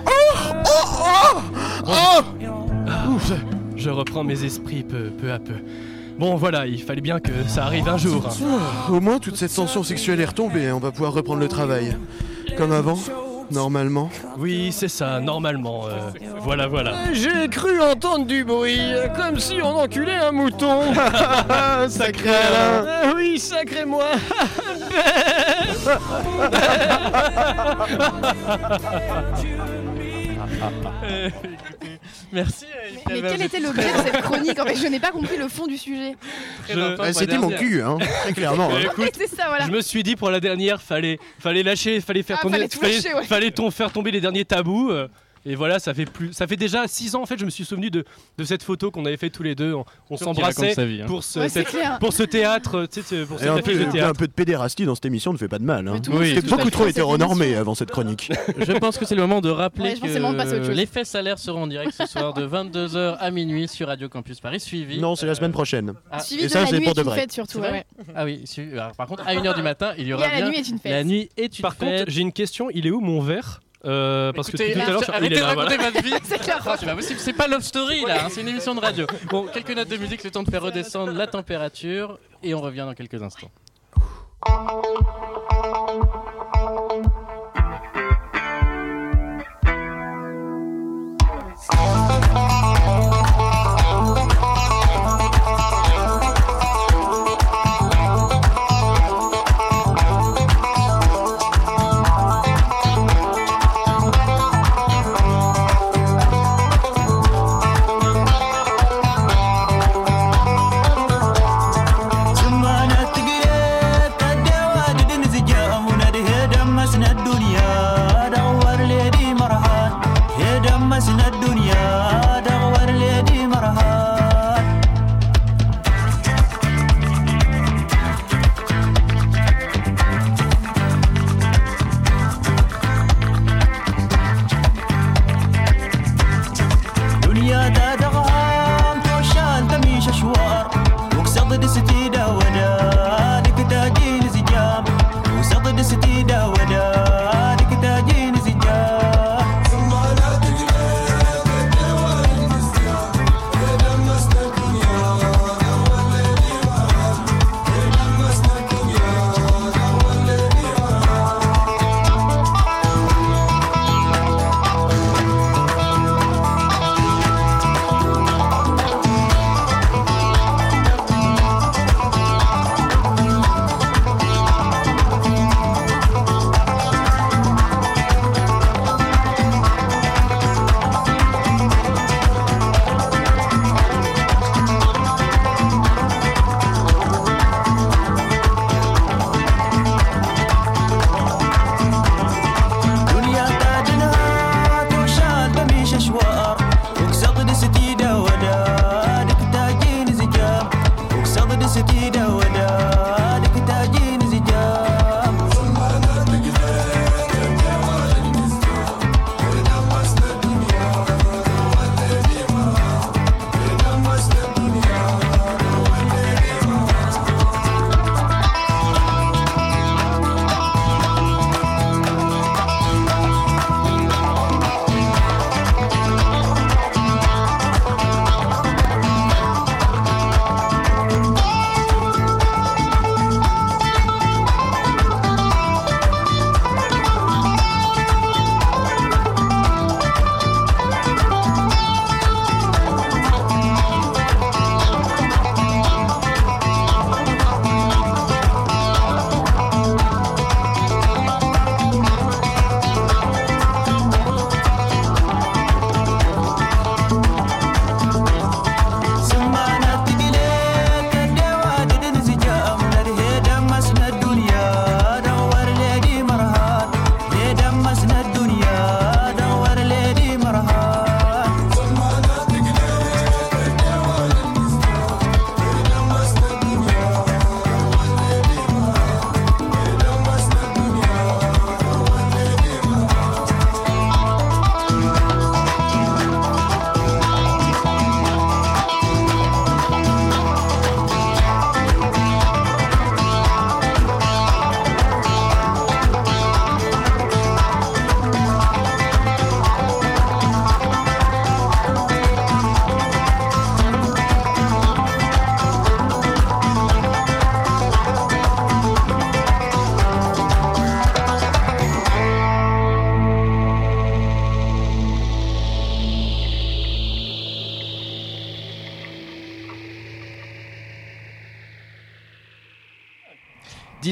ah 0.07 1.41
Oh 1.85 2.21
Ah, 2.87 3.05
je, 3.27 3.33
je 3.81 3.89
reprends 3.89 4.23
mes 4.23 4.43
esprits 4.43 4.83
peu, 4.83 5.09
peu 5.09 5.31
à 5.31 5.39
peu. 5.39 5.53
Bon 6.19 6.35
voilà, 6.35 6.65
il 6.65 6.81
fallait 6.81 7.01
bien 7.01 7.19
que 7.19 7.31
ça 7.47 7.65
arrive 7.65 7.87
un 7.87 7.97
jour. 7.97 8.23
Au 8.89 8.99
moins, 8.99 9.19
toute 9.19 9.35
cette 9.37 9.53
tension 9.53 9.83
sexuelle 9.83 10.19
est 10.19 10.25
retombée 10.25 10.63
et 10.63 10.71
on 10.71 10.79
va 10.79 10.91
pouvoir 10.91 11.13
reprendre 11.13 11.39
le 11.41 11.47
travail. 11.47 11.95
Comme 12.57 12.71
avant, 12.71 12.97
normalement. 13.51 14.09
Oui, 14.39 14.71
c'est 14.71 14.87
ça, 14.87 15.19
normalement. 15.19 15.85
euh, 15.85 16.09
voilà, 16.41 16.67
voilà. 16.67 16.93
J'ai 17.13 17.47
cru 17.49 17.79
entendre 17.81 18.25
du 18.25 18.43
bruit, 18.43 18.79
comme 19.15 19.37
si 19.39 19.59
on 19.61 19.77
enculait 19.77 20.15
un 20.15 20.31
mouton. 20.31 20.81
Sacré 21.87 22.29
Alain. 22.29 22.85
Ah 22.87 23.13
oui, 23.15 23.37
sacré 23.37 23.85
moi. 23.85 24.05
Euh, 31.03 31.27
écoutez, 31.29 31.99
Merci. 32.31 32.65
euh, 32.65 32.89
Yves 32.89 32.99
Mais 33.07 33.13
quel 33.21 33.37
vous 33.37 33.43
était 33.43 33.57
êtes 33.57 33.63
l'objet 33.63 33.93
de 33.93 33.97
cette 33.97 34.21
chronique 34.21 34.59
En 34.59 34.65
fait, 34.65 34.75
je 34.75 34.87
n'ai 34.87 34.99
pas 34.99 35.11
compris 35.11 35.37
le 35.37 35.47
fond 35.47 35.67
du 35.67 35.77
sujet. 35.77 36.15
Très 36.63 36.73
Je- 36.73 36.79
important 36.79 37.03
Ah, 37.03 37.11
pour 37.11 37.19
C'était 37.19 37.37
mon 37.37 37.47
dernière. 37.49 37.59
cul, 37.69 37.81
hein, 37.81 37.97
très 38.23 38.33
clairement. 38.33 38.69
hein. 38.73 38.79
Écoute, 38.91 39.11
c'est 39.17 39.27
ça, 39.35 39.45
voilà. 39.47 39.65
Je 39.67 39.71
me 39.71 39.81
suis 39.81 40.03
dit 40.03 40.15
pour 40.15 40.29
la 40.29 40.39
dernière, 40.39 40.81
fallait, 40.81 41.19
fallait 41.39 41.63
lâcher, 41.63 42.01
fallait 42.01 42.23
faire 42.23 42.37
Ah, 42.39 42.43
tomber, 42.43 42.57
fallait 42.57 42.67
tout 42.69 42.81
lâcher, 42.81 43.13
ouais. 43.13 43.23
fallait 43.25 43.51
ton- 43.51 43.71
faire 43.71 43.91
tomber 43.91 44.11
les 44.11 44.21
derniers 44.21 44.45
tabous. 44.45 44.89
euh, 44.91 45.07
et 45.49 45.55
voilà, 45.55 45.79
ça 45.79 45.93
fait 45.93 46.05
plus, 46.05 46.33
ça 46.33 46.45
fait 46.47 46.55
déjà 46.57 46.87
6 46.87 47.15
ans 47.15 47.21
en 47.21 47.25
fait. 47.25 47.39
Je 47.39 47.45
me 47.45 47.49
suis 47.49 47.65
souvenu 47.65 47.89
de, 47.89 48.03
de 48.37 48.43
cette 48.43 48.63
photo 48.63 48.91
qu'on 48.91 49.05
avait 49.05 49.17
fait 49.17 49.29
tous 49.29 49.43
les 49.43 49.55
deux. 49.55 49.73
On, 49.73 49.85
on 50.09 50.17
s'embrassait 50.17 50.73
hein. 50.79 51.05
pour 51.07 51.23
ce, 51.23 51.39
Ouais, 51.39 51.49
cette- 51.49 51.75
pour 51.99 52.13
ce 52.13 52.23
théâtre, 52.23 52.85
tu 52.91 53.01
sais, 53.01 53.23
pour 53.25 53.37
Et 53.37 53.39
cette 53.43 53.49
un 53.49 53.55
de 53.57 53.61
peu, 53.61 53.81
un 53.81 53.89
théâtre. 53.89 54.19
peu 54.19 54.27
de 54.27 54.31
pédérastie 54.33 54.85
dans 54.85 54.95
cette 54.95 55.05
émission 55.05 55.31
ne 55.33 55.37
fait 55.37 55.47
pas 55.47 55.59
de 55.59 55.63
mal. 55.63 55.87
Hein. 55.87 55.99
Oui, 56.11 56.35
touche 56.41 56.49
beaucoup 56.49 56.69
trop 56.69 56.85
hétéronormé 56.87 57.55
avant 57.55 57.75
cette 57.75 57.91
chronique. 57.91 58.31
Je 58.59 58.71
pense 58.73 58.97
que 58.97 59.05
c'est 59.05 59.15
le 59.15 59.21
moment 59.21 59.41
de 59.41 59.49
rappeler 59.49 59.93
Ouais, 59.93 59.93
que 59.99 60.67
de 60.67 60.71
les 60.73 60.85
faits 60.85 61.05
salaires 61.05 61.39
seront 61.39 61.63
en 61.63 61.67
direct 61.67 61.93
ce 61.97 62.05
soir 62.05 62.33
de 62.33 62.45
22h 62.47 63.17
à 63.19 63.31
minuit 63.31 63.67
sur 63.67 63.87
Radio 63.87 64.09
Campus 64.09 64.39
Paris, 64.39 64.59
suivi. 64.59 64.99
Non, 64.99 65.15
c'est 65.15 65.25
la 65.25 65.35
semaine 65.35 65.51
prochaine. 65.51 65.93
Ah, 66.11 66.19
Suivi 66.19 66.43
Et 66.43 66.47
de 66.47 66.51
ça, 66.51 66.63
la 66.65 66.71
nuit 66.71 66.81
pour 66.81 66.91
est 66.91 66.93
de 66.95 66.99
une 67.01 67.05
vrai. 67.07 67.19
fête 67.21 67.31
surtout. 67.31 67.59
Ouais. 67.59 67.85
Ah 68.15 68.25
oui, 68.25 68.41
suivi- 68.45 68.73
alors, 68.73 68.91
par 68.95 69.07
contre, 69.07 69.23
à 69.27 69.33
1h 69.33 69.55
du 69.55 69.61
matin, 69.61 69.93
il 69.97 70.07
y 70.07 70.13
aura 70.13 70.25
à 70.25 70.29
la 70.31 70.35
bien 70.41 70.49
nuit 70.49 70.57
est 70.57 70.67
une 70.69 70.79
fête. 70.79 70.91
La 70.91 71.03
nuit 71.03 71.29
est 71.37 71.57
une 71.57 71.61
Par 71.61 71.77
contre, 71.77 71.91
fête. 71.99 72.09
j'ai 72.09 72.21
une 72.21 72.31
question. 72.33 72.69
Il 72.73 72.85
est 72.87 72.91
où 72.91 72.99
mon 72.99 73.21
verre? 73.21 73.61
Euh, 73.87 74.33
Parce 74.33 74.51
que 74.51 74.57
Écoutez, 74.57 74.73
tout 74.73 74.79
à 74.81 74.89
l'heure, 74.91 75.09
arrêtez 75.09 75.35
de 75.35 75.39
là. 75.39 75.47
raconter 75.47 75.75
voilà. 75.77 75.91
votre 75.91 76.03
vie. 76.03 76.13
C'est 76.23 76.39
clair. 76.39 76.61
Ah, 76.65 76.75
c'est 76.77 76.85
pas 76.85 76.95
possible, 76.95 77.19
c'est 77.19 77.33
pas 77.33 77.47
Love 77.47 77.61
Story 77.63 78.03
là, 78.05 78.25
hein, 78.25 78.27
c'est 78.29 78.41
une 78.41 78.49
émission 78.49 78.75
de 78.75 78.81
radio. 78.81 79.07
Bon, 79.29 79.47
quelques 79.47 79.71
notes 79.71 79.87
de 79.87 79.95
musique, 79.97 80.19
c'est 80.21 80.31
temps 80.31 80.43
de 80.43 80.49
faire 80.51 80.61
redescendre 80.61 81.13
la 81.13 81.27
température 81.27 82.19
et 82.43 82.53
on 82.53 82.59
revient 82.61 82.85
dans 82.85 82.93
quelques 82.93 83.21
instants. 83.23 83.49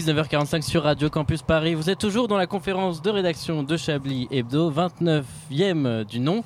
19h45 0.05 0.61
sur 0.61 0.83
Radio 0.83 1.09
Campus 1.09 1.41
Paris. 1.41 1.73
Vous 1.73 1.89
êtes 1.89 1.97
toujours 1.97 2.27
dans 2.27 2.37
la 2.37 2.45
conférence 2.45 3.01
de 3.01 3.09
rédaction 3.09 3.63
de 3.63 3.75
Chablis 3.75 4.27
Hebdo, 4.29 4.71
29e 4.71 6.05
du 6.05 6.19
nom. 6.19 6.43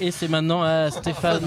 Et 0.00 0.10
c'est 0.10 0.28
maintenant 0.28 0.62
à 0.62 0.90
Stéphane 0.90 1.42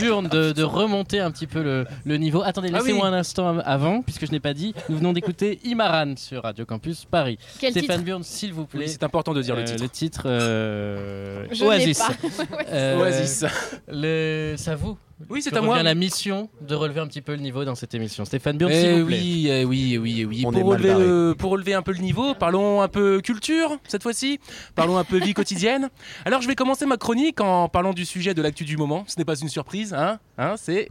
Burn 0.00 0.28
de, 0.28 0.52
de 0.52 0.62
remonter 0.62 1.18
un 1.18 1.32
petit 1.32 1.48
peu 1.48 1.60
le, 1.62 1.86
le 2.04 2.16
niveau. 2.18 2.42
Attendez, 2.44 2.68
Ah 2.72 2.78
laissez-moi 2.78 3.08
oui. 3.08 3.14
un 3.14 3.18
instant 3.18 3.58
avant, 3.58 4.02
puisque 4.02 4.26
je 4.26 4.30
n'ai 4.30 4.38
pas 4.38 4.54
dit. 4.54 4.74
Nous 4.88 4.96
venons 4.98 5.12
d'écouter 5.12 5.58
Imaran 5.64 6.14
sur 6.16 6.44
Radio 6.44 6.64
Campus 6.64 7.04
Paris. 7.04 7.36
Quel 7.58 7.72
Stéphane 7.72 7.96
titre 7.98 8.04
Burn, 8.06 8.22
s'il 8.22 8.52
vous 8.52 8.66
plaît. 8.66 8.84
Oui, 8.84 8.88
c'est 8.88 9.02
important 9.02 9.34
de 9.34 9.42
dire 9.42 9.56
le 9.56 9.62
Euh, 9.62 9.64
titre. 9.64 9.82
Le 9.82 9.88
titre 9.88 10.22
euh, 10.26 11.46
Oasis. 11.62 11.98
pas. 11.98 12.12
Euh, 12.70 13.00
Oasis. 13.00 13.44
Le... 13.88 14.54
C'est 14.56 14.70
à 14.70 14.76
vous. 14.76 14.96
Oui, 15.30 15.42
c'est 15.42 15.56
à 15.56 15.60
moi. 15.60 15.82
la 15.82 15.94
mission 15.94 16.48
de 16.60 16.74
relever 16.74 17.00
un 17.00 17.06
petit 17.06 17.20
peu 17.22 17.32
le 17.32 17.40
niveau 17.40 17.64
dans 17.64 17.74
cette 17.74 17.94
émission. 17.94 18.24
Stéphane 18.24 18.58
Burn, 18.58 18.70
Eh 18.72 18.80
s'il 18.80 19.00
vous 19.00 19.06
plaît. 19.06 19.18
oui, 19.20 19.48
eh 19.50 19.64
oui, 19.64 19.90
eh 19.94 19.98
oui, 19.98 20.16
eh 20.20 20.24
oui. 20.24 20.42
Pour 20.42 20.52
relever, 20.64 20.94
le- 20.94 21.34
pour 21.36 21.50
relever 21.52 21.74
un 21.74 21.82
peu 21.82 21.92
le 21.92 21.98
niveau, 21.98 22.34
parlons 22.34 22.80
un 22.82 22.88
peu 22.88 23.20
culture 23.20 23.78
cette 23.86 24.02
fois-ci. 24.02 24.40
Parlons 24.74 24.96
un 24.98 25.04
peu 25.04 25.18
vie 25.18 25.34
quotidienne. 25.34 25.88
Alors, 26.24 26.42
je 26.42 26.48
vais 26.48 26.54
commencer 26.54 26.86
ma 26.86 26.96
chronique 26.96 27.40
en 27.40 27.68
parlant 27.68 27.92
du 27.92 28.04
sujet 28.04 28.34
de 28.34 28.42
l'actu 28.42 28.64
du 28.64 28.76
moment. 28.76 29.04
Ce 29.06 29.18
n'est 29.18 29.24
pas 29.24 29.36
une 29.38 29.48
surprise, 29.48 29.94
hein, 29.94 30.18
hein 30.38 30.54
C'est 30.56 30.88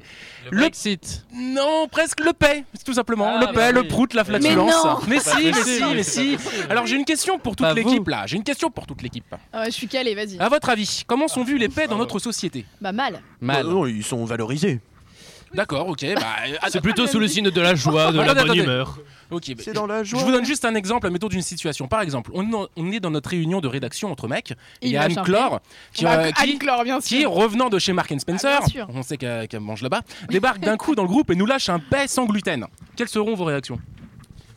Le 0.50 0.58
Brexit. 0.60 1.26
non, 1.34 1.88
presque 1.92 2.20
le 2.22 2.34
paix, 2.34 2.64
tout 2.86 2.94
simplement. 2.94 3.34
Ah, 3.36 3.40
le 3.40 3.46
bah 3.48 3.52
paix, 3.54 3.72
le 3.72 3.84
prout, 3.88 4.14
la 4.14 4.24
Mais 4.24 4.40
flatulence. 4.40 4.86
non. 4.86 5.00
Mais 5.08 5.16
Pas 5.18 5.22
si, 5.22 5.46
mais 5.46 5.54
si, 5.54 5.84
mais 5.96 6.04
si. 6.04 6.32
pas 6.38 6.44
possible. 6.44 6.66
Alors, 6.72 6.86
j'ai 6.88 6.96
une 6.96 7.06
question 7.06 7.40
pour 7.40 7.56
toute 7.56 7.74
l'équipe 7.76 8.08
là. 8.08 8.24
J'ai 8.28 8.38
une 8.38 8.44
question 8.44 8.70
pour 8.70 8.86
toute 8.88 9.02
l'équipe. 9.02 9.26
Ah 9.54 9.62
ouais, 9.62 9.66
je 9.66 9.72
suis 9.72 9.88
calée, 9.88 10.16
vas-y. 10.16 10.40
À 10.40 10.50
votre 10.50 10.70
avis, 10.70 11.04
comment 11.08 11.28
sont 11.28 11.44
vues 11.44 11.58
les 11.58 11.70
paix 11.70 11.88
dans 11.88 11.98
notre 11.98 12.20
société? 12.20 12.66
Bah 12.80 12.92
mal. 12.92 13.22
Mal. 13.40 13.66
Euh, 13.66 13.70
non, 13.70 13.86
ils 13.88 14.04
sont 14.04 14.24
valorisés. 14.26 14.80
D'accord, 15.54 15.88
ok. 15.90 16.06
Bah, 16.16 16.24
C'est 16.70 16.80
plutôt 16.82 17.08
sous 17.08 17.20
le 17.20 17.28
signe 17.28 17.50
de 17.52 17.62
la 17.62 17.76
joie, 17.76 18.12
de 18.12 18.20
la 18.22 18.34
bonne 18.34 18.56
humeur. 18.56 19.00
Ok, 19.32 19.44
bah, 19.56 19.64
C'est 19.66 19.74
dans 19.74 19.88
la 19.88 20.04
Je 20.04 20.10
joie. 20.12 20.24
vous 20.24 20.32
donne 20.32 20.46
juste 20.46 20.66
un 20.66 20.76
exemple, 20.76 21.08
admettons, 21.08 21.28
d'une 21.30 21.42
situation. 21.42 21.88
Par 21.88 22.02
exemple, 22.02 22.32
on 22.34 22.46
est 22.48 22.52
dans, 22.52 22.68
on 22.76 22.92
est 22.92 23.00
dans 23.00 23.12
notre 23.12 23.30
réunion 23.30 23.62
de 23.62 23.68
rédaction 23.68 24.12
entre 24.12 24.28
mecs. 24.28 24.52
Et 24.82 24.88
il 24.88 24.92
y 24.92 24.98
a 24.98 25.08
Yves 25.10 25.18
Anne-Claire 25.20 25.60
qui, 25.94 26.04
Bah, 26.04 26.20
euh, 26.20 26.32
qui, 26.32 26.52
Anne-Claire, 26.52 26.84
bien 26.84 27.00
qui, 27.00 27.22
sûr. 27.22 27.32
revenant 27.32 27.70
de 27.70 27.80
chez 27.80 27.94
Mark 27.94 28.12
Spencer, 28.20 28.50
Ah, 28.62 28.66
bien 28.66 28.68
sûr. 28.68 28.88
on 28.94 29.02
sait 29.04 29.18
qu'elle 29.18 29.48
qu'elle 29.48 29.62
mange 29.62 29.82
là-bas, 29.82 30.02
débarque 30.30 30.60
d'un 30.60 30.78
coup 30.78 30.96
dans 30.96 31.04
le 31.04 31.08
groupe 31.10 31.32
et 31.32 31.36
nous 31.36 31.46
lâche 31.46 31.70
un 31.70 31.80
paix 31.80 32.08
sans 32.08 32.26
gluten. 32.26 32.66
Quelles 32.96 33.08
seront 33.10 33.36
vos 33.36 33.46
réactions? 33.46 33.80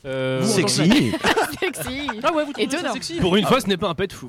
Euh, 0.06 0.42
Sexy. 0.42 1.12
Sexy. 1.60 2.08
Ah 2.22 2.32
ouais, 2.32 2.44
vous 2.44 2.52
trouvez 2.52 2.68
ça 2.70 2.76
Étonnant. 2.78 2.92
sexy 2.92 3.14
Pour 3.14 3.36
une 3.36 3.46
fois, 3.46 3.60
ce 3.60 3.66
n'est 3.68 3.76
pas 3.78 3.88
un 3.88 3.94
pet 3.94 4.12
fou. 4.12 4.28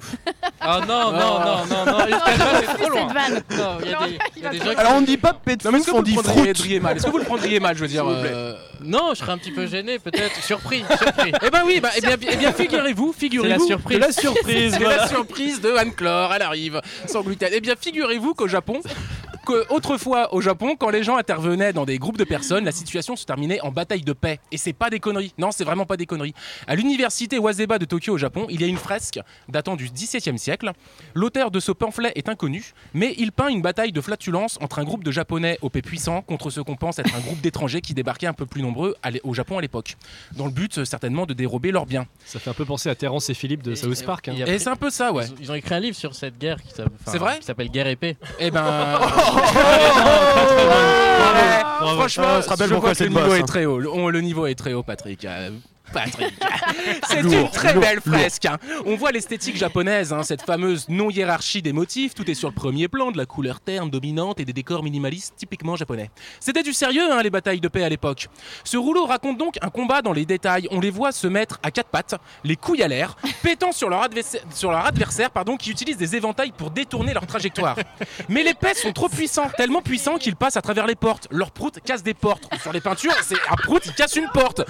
Ah 0.61 0.79
non, 0.87 1.11
non, 1.11 1.39
non, 1.39 1.65
non, 1.69 1.85
non, 1.85 1.97
Calva, 1.97 2.61
c'est 2.61 2.81
trop 2.81 2.89
loin. 2.89 3.07
Cette 3.09 3.13
vanne. 3.13 3.43
Non, 3.57 3.77
il 3.83 3.89
y 3.89 3.93
a 3.93 4.07
des, 4.07 4.17
il 4.37 4.43
y 4.43 4.45
a 4.45 4.49
des 4.51 4.57
gens 4.59 4.63
qui- 4.71 4.75
Alors 4.77 4.93
on 4.95 5.01
ne 5.01 5.05
dit 5.05 5.17
pas 5.17 5.33
pet 5.33 5.63
Non 5.65 5.71
mais 5.71 5.79
est-ce 5.79 5.87
que 5.87 5.91
on 5.91 5.95
vous 5.95 6.01
le 6.01 6.07
dit 6.07 6.13
prendriez 6.15 6.53
fruit. 6.53 6.79
mal 6.79 6.95
Est-ce 6.95 7.05
que 7.05 7.11
vous 7.11 7.17
le 7.17 7.23
prendriez 7.25 7.59
mal, 7.59 7.75
je 7.75 7.81
veux 7.81 7.87
dire 7.87 8.03
S'il 8.05 8.13
vous 8.15 8.21
plaît. 8.21 8.31
euh, 8.33 8.53
Non, 8.83 9.09
je 9.13 9.15
serais 9.19 9.31
un 9.33 9.37
petit 9.37 9.51
peu 9.51 9.67
gêné, 9.67 9.99
peut-être. 9.99 10.41
Surpris, 10.43 10.83
surpris. 10.97 11.31
Eh 11.43 11.49
ben 11.49 11.61
oui, 11.65 11.79
bah, 11.81 11.89
eh 11.97 12.01
bien, 12.01 12.15
eh 12.31 12.35
bien 12.37 12.53
figurez-vous, 12.53 13.13
figurez-vous. 13.17 13.53
C'est 13.65 13.69
la 13.73 13.77
surprise. 13.77 13.97
de 13.97 14.01
La 14.05 14.11
surprise, 14.13 14.75
c'est 14.77 14.83
la 14.83 15.07
surprise 15.07 15.61
de 15.61 15.71
Anne-Claire, 15.75 16.31
elle 16.35 16.41
arrive 16.41 16.81
sans 17.05 17.21
gluten. 17.21 17.49
Eh 17.51 17.59
bien, 17.59 17.75
figurez-vous 17.79 18.33
qu'au 18.33 18.47
Japon, 18.47 18.79
que 19.45 19.71
autrefois 19.73 20.33
au 20.33 20.41
Japon, 20.41 20.75
quand 20.77 20.89
les 20.89 21.03
gens 21.03 21.15
intervenaient 21.17 21.71
dans 21.73 21.85
des 21.85 21.97
groupes 21.99 22.17
de 22.17 22.23
personnes, 22.23 22.65
la 22.65 22.71
situation 22.71 23.15
se 23.15 23.25
terminait 23.25 23.61
en 23.61 23.71
bataille 23.71 24.01
de 24.01 24.13
paix. 24.13 24.39
Et 24.51 24.57
c'est 24.57 24.73
pas 24.73 24.89
des 24.89 24.99
conneries. 24.99 25.33
Non, 25.37 25.51
c'est 25.51 25.63
vraiment 25.63 25.85
pas 25.85 25.95
des 25.97 26.05
conneries. 26.05 26.33
À 26.67 26.75
l'université 26.75 27.37
Waseba 27.39 27.77
de 27.79 27.85
Tokyo 27.85 28.13
au 28.13 28.17
Japon, 28.17 28.47
il 28.49 28.59
y 28.61 28.63
a 28.63 28.67
une 28.67 28.77
fresque 28.77 29.19
datant 29.47 29.75
du 29.75 29.89
XVIIe 29.89 30.37
siècle. 30.39 30.71
L'auteur 31.13 31.51
de 31.51 31.59
ce 31.59 31.71
pamphlet 31.71 32.11
est 32.15 32.27
inconnu, 32.29 32.73
mais 32.93 33.13
il 33.17 33.31
peint 33.31 33.47
une 33.47 33.61
bataille 33.61 33.91
de 33.91 34.01
flatulence 34.01 34.57
entre 34.61 34.79
un 34.79 34.83
groupe 34.83 35.03
de 35.03 35.11
Japonais 35.11 35.57
au 35.61 35.69
paix 35.69 35.81
puissant 35.81 36.21
contre 36.21 36.49
ce 36.49 36.61
qu'on 36.61 36.75
pense 36.75 36.99
être 36.99 37.15
un 37.15 37.19
groupe 37.19 37.41
d'étrangers 37.41 37.81
qui 37.81 37.93
débarquaient 37.93 38.27
un 38.27 38.33
peu 38.33 38.45
plus 38.45 38.61
nombreux 38.61 38.95
au 39.23 39.33
Japon 39.33 39.57
à 39.57 39.61
l'époque, 39.61 39.95
dans 40.35 40.45
le 40.45 40.51
but 40.51 40.77
euh, 40.79 40.85
certainement 40.85 41.25
de 41.25 41.33
dérober 41.33 41.71
leurs 41.71 41.85
biens. 41.85 42.07
Ça 42.25 42.39
fait 42.39 42.49
un 42.49 42.53
peu 42.53 42.65
penser 42.65 42.89
à 42.89 42.95
Terence 42.95 43.29
et 43.29 43.33
Philippe 43.33 43.61
de 43.63 43.75
South 43.75 44.03
Park. 44.05 44.27
hein. 44.29 44.33
Et 44.47 44.59
c'est 44.59 44.69
un 44.69 44.75
peu 44.75 44.89
ça, 44.89 45.11
ouais. 45.13 45.25
Ils 45.39 45.51
ont- 45.51 45.55
écrit 45.55 45.75
un 45.75 45.79
livre 45.79 45.95
sur 45.95 46.15
cette 46.15 46.37
guerre 46.37 46.61
qui 46.61 46.69
s'appelle- 46.69 46.91
enfin, 47.01 47.11
C'est 47.11 47.17
vrai 47.17 47.39
qui 47.39 47.45
s'appelle 47.45 47.69
Guerre 47.69 47.87
épée. 47.87 48.17
Eh 48.39 48.51
ben. 48.51 48.99
Franchement, 51.95 52.25
Ah, 52.27 52.37
on 52.37 52.41
se 52.41 52.49
rappelle 52.49 52.69
le 52.69 53.09
niveau 53.09 53.33
est 53.33 53.39
hein. 53.39 53.45
très 53.45 53.65
haut. 53.65 53.79
Le 53.79 54.21
niveau 54.21 54.45
est 54.47 54.55
très 54.55 54.73
haut, 54.73 54.83
Patrick. 54.83 55.25
Patrick. 55.93 56.33
C'est 57.07 57.21
une 57.21 57.49
très 57.49 57.73
lourd, 57.73 57.81
belle 57.81 58.01
fresque. 58.01 58.45
hein. 58.45 58.57
On 58.85 58.95
voit 58.95 59.11
l'esthétique 59.11 59.55
japonaise, 59.57 60.13
hein, 60.13 60.23
cette 60.23 60.41
fameuse 60.41 60.87
non-hiérarchie 60.89 61.61
des 61.61 61.73
motifs. 61.73 62.13
Tout 62.13 62.29
est 62.29 62.33
sur 62.33 62.49
le 62.49 62.55
premier 62.55 62.87
plan, 62.87 63.11
de 63.11 63.17
la 63.17 63.25
couleur 63.25 63.59
terne 63.59 63.89
dominante 63.89 64.39
et 64.39 64.45
des 64.45 64.53
décors 64.53 64.83
minimalistes 64.83 65.33
typiquement 65.37 65.75
japonais. 65.75 66.09
C'était 66.39 66.63
du 66.63 66.73
sérieux, 66.73 67.11
hein, 67.11 67.21
les 67.21 67.29
batailles 67.29 67.59
de 67.61 67.67
paix 67.67 67.83
à 67.83 67.89
l'époque. 67.89 68.27
Ce 68.63 68.77
rouleau 68.77 69.05
raconte 69.05 69.37
donc 69.37 69.55
un 69.61 69.69
combat 69.69 70.01
dans 70.01 70.13
les 70.13 70.25
détails. 70.25 70.67
On 70.71 70.79
les 70.79 70.89
voit 70.91 71.11
se 71.11 71.27
mettre 71.27 71.59
à 71.63 71.71
quatre 71.71 71.89
pattes, 71.89 72.15
les 72.43 72.55
couilles 72.55 72.83
à 72.83 72.87
l'air, 72.87 73.15
pétant 73.43 73.71
sur 73.71 73.89
leur 73.89 74.01
adversaire, 74.03 74.41
sur 74.53 74.71
leur 74.71 74.85
adversaire 74.85 75.31
pardon, 75.31 75.57
qui 75.57 75.71
utilise 75.71 75.97
des 75.97 76.15
éventails 76.15 76.51
pour 76.51 76.71
détourner 76.71 77.13
leur 77.13 77.25
trajectoire. 77.25 77.75
Mais 78.29 78.43
les 78.43 78.53
pets 78.53 78.77
sont 78.77 78.91
trop 78.93 79.09
puissants, 79.09 79.49
tellement 79.57 79.81
puissants 79.81 80.17
qu'ils 80.17 80.35
passent 80.35 80.57
à 80.57 80.61
travers 80.61 80.87
les 80.87 80.95
portes. 80.95 81.27
Leur 81.31 81.51
prout 81.51 81.79
casse 81.83 82.03
des 82.03 82.13
portes. 82.13 82.43
Sur 82.61 82.73
les 82.73 82.81
peintures, 82.81 83.15
c'est 83.23 83.35
un 83.49 83.55
prout, 83.55 83.83
casse 83.95 84.15
une 84.15 84.29
porte. 84.33 84.61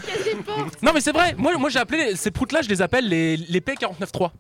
Non 0.82 0.92
mais 0.94 1.02
c'est 1.06 1.12
vrai, 1.12 1.36
moi, 1.38 1.56
moi 1.60 1.70
j'ai 1.70 1.78
appelé 1.78 2.16
ces 2.16 2.32
proutes 2.32 2.52
là, 2.52 2.64
je 2.64 2.68
les 2.68 2.82
appelle 2.82 3.08
les, 3.08 3.38
les 3.38 3.62
P 3.62 3.74
49.3. 3.74 4.32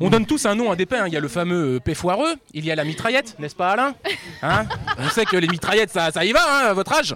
On 0.00 0.10
donne 0.10 0.26
tous 0.26 0.46
un 0.46 0.56
nom 0.56 0.68
à 0.72 0.74
des 0.74 0.84
paix, 0.84 0.98
hein. 0.98 1.04
il 1.06 1.12
y 1.12 1.16
a 1.16 1.20
le 1.20 1.28
fameux 1.28 1.76
euh, 1.76 1.78
P 1.78 1.94
foireux, 1.94 2.34
il 2.52 2.64
y 2.64 2.72
a 2.72 2.74
la 2.74 2.82
mitraillette, 2.82 3.36
n'est-ce 3.38 3.54
pas 3.54 3.70
Alain? 3.70 3.94
Hein? 4.42 4.66
On 4.98 5.08
sait 5.10 5.24
que 5.24 5.36
les 5.36 5.46
mitraillettes 5.46 5.90
ça, 5.90 6.10
ça 6.10 6.24
y 6.24 6.32
va 6.32 6.40
hein, 6.40 6.70
à 6.70 6.72
votre 6.72 6.92
âge. 6.92 7.14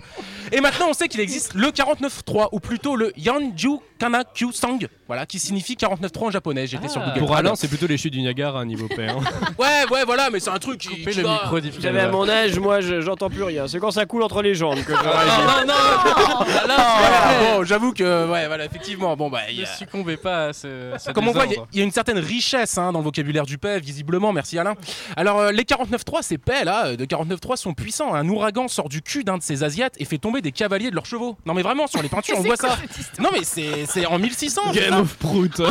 Et 0.52 0.60
maintenant 0.60 0.86
on 0.90 0.92
sait 0.92 1.08
qu'il 1.08 1.18
existe 1.18 1.54
le 1.54 1.66
49.3 1.68 2.50
ou 2.52 2.60
plutôt 2.60 2.94
le 2.94 3.12
Yanju 3.16 3.78
Kana 4.02 4.24
Kyu 4.24 4.50
Sang, 4.52 4.78
voilà, 5.06 5.26
qui 5.26 5.38
signifie 5.38 5.74
49.3 5.74 6.24
en 6.26 6.30
japonais, 6.32 6.66
j'étais 6.66 6.88
sur 6.88 7.00
Google 7.00 7.18
Pour. 7.20 7.36
Alain, 7.36 7.54
c'est 7.54 7.68
plutôt 7.68 7.86
les 7.86 7.96
chutes 7.96 8.12
du 8.12 8.20
Niagara 8.20 8.60
à 8.60 8.64
niveau 8.64 8.88
paix. 8.88 9.06
hein. 9.08 9.20
Ouais, 9.58 9.84
ouais, 9.92 10.04
voilà, 10.04 10.28
mais 10.30 10.40
c'est 10.40 10.50
un 10.50 10.58
truc 10.58 10.80
qui, 10.80 10.88
qui 10.88 11.04
le 11.04 11.22
va- 11.22 11.32
micro 11.34 11.60
savez, 11.80 12.00
à 12.00 12.08
mon 12.08 12.28
âge, 12.28 12.58
moi, 12.58 12.80
je- 12.80 13.00
j'entends 13.00 13.30
plus 13.30 13.44
rien. 13.44 13.68
C'est 13.68 13.78
quand 13.78 13.92
ça 13.92 14.04
coule 14.06 14.24
entre 14.24 14.42
les 14.42 14.56
jambes 14.56 14.82
que 14.82 14.92
je 14.92 14.98
réagis. 14.98 15.66
Non, 15.66 15.74
non, 15.74 16.68
non, 16.68 16.74
Voilà, 16.98 17.56
bon, 17.58 17.64
j'avoue 17.64 17.92
que, 17.92 18.28
ouais, 18.28 18.46
voilà, 18.48 18.64
effectivement, 18.64 19.16
bon 19.16 19.30
bah... 19.30 19.40
il 19.50 19.56
y 19.56 19.60
Ne 19.60 19.66
a- 19.66 19.68
succombez 19.76 20.16
pas 20.16 20.46
à 20.46 20.52
ce, 20.52 20.94
à 20.94 20.98
ce 20.98 21.10
Comme 21.12 21.28
on 21.28 21.32
voit, 21.32 21.46
il 21.46 21.52
y 21.52 21.56
a- 21.80 21.80
y, 21.80 21.84
une 21.84 21.92
certaine 21.92 22.18
richesse 22.18 22.76
hein, 22.78 22.90
dans 22.92 22.98
le 22.98 23.04
vocabulaire 23.04 23.46
du 23.46 23.56
paix, 23.58 23.78
visiblement, 23.78 24.32
merci 24.32 24.58
Alain. 24.58 24.74
Alors, 25.16 25.38
euh, 25.38 25.52
les 25.52 25.62
49.3, 25.62 26.22
ces 26.22 26.38
paix 26.38 26.64
là, 26.64 26.86
euh, 26.88 26.96
de 26.96 27.04
49.3 27.04 27.56
sont 27.56 27.72
puissants. 27.74 28.14
Un 28.14 28.28
ouragan 28.28 28.66
sort 28.66 28.88
du 28.88 29.00
cul 29.02 29.22
d'un 29.22 29.38
de 29.38 29.42
ces 29.42 29.62
Asiates 29.62 29.94
et 29.98 30.04
fait 30.04 30.18
tomber 30.18 30.40
des 30.40 30.50
cavaliers 30.52 30.90
de 30.90 30.96
leurs 30.96 31.06
chevaux. 31.06 31.36
Non, 31.46 31.54
mais 31.54 31.62
vraiment, 31.62 31.86
sur 31.86 32.02
les 32.02 32.08
peintures, 32.08 32.36
on 32.38 32.42
voit 32.42 32.56
ça. 32.56 32.76
Non, 33.20 33.28
mais 33.32 33.44
c'est 33.44 33.86
c'est 33.92 34.06
en 34.06 34.18
1600. 34.18 34.62
c'est 34.72 34.80
Game 34.80 35.00
of 35.00 35.14
Prout. 35.16 35.60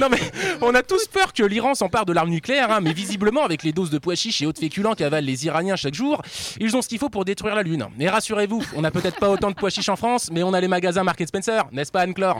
Non, 0.00 0.08
mais 0.10 0.18
on 0.62 0.74
a 0.74 0.82
tous 0.82 1.06
peur 1.06 1.32
que 1.32 1.42
l'Iran 1.42 1.74
s'empare 1.74 2.06
de 2.06 2.12
l'arme 2.12 2.30
nucléaire, 2.30 2.70
hein, 2.70 2.80
mais 2.80 2.92
visiblement, 2.92 3.44
avec 3.44 3.62
les 3.62 3.72
doses 3.72 3.90
de 3.90 3.98
pois 3.98 4.14
chiches 4.14 4.40
et 4.42 4.46
autres 4.46 4.60
féculents 4.60 4.94
qu'avalent 4.94 5.26
les 5.26 5.44
Iraniens 5.46 5.76
chaque 5.76 5.94
jour, 5.94 6.22
ils 6.60 6.76
ont 6.76 6.82
ce 6.82 6.88
qu'il 6.88 6.98
faut 6.98 7.08
pour 7.08 7.24
détruire 7.24 7.54
la 7.54 7.62
Lune. 7.62 7.86
Mais 7.98 8.08
rassurez-vous, 8.08 8.62
on 8.74 8.80
n'a 8.80 8.90
peut-être 8.90 9.18
pas 9.18 9.28
autant 9.28 9.50
de 9.50 9.54
pois 9.54 9.70
chiches 9.70 9.88
en 9.88 9.96
France, 9.96 10.30
mais 10.32 10.42
on 10.42 10.54
a 10.54 10.60
les 10.60 10.68
magasins 10.68 11.04
Mark 11.04 11.22
Spencer, 11.26 11.64
n'est-ce 11.72 11.92
pas, 11.92 12.02
Anne-Claire 12.02 12.36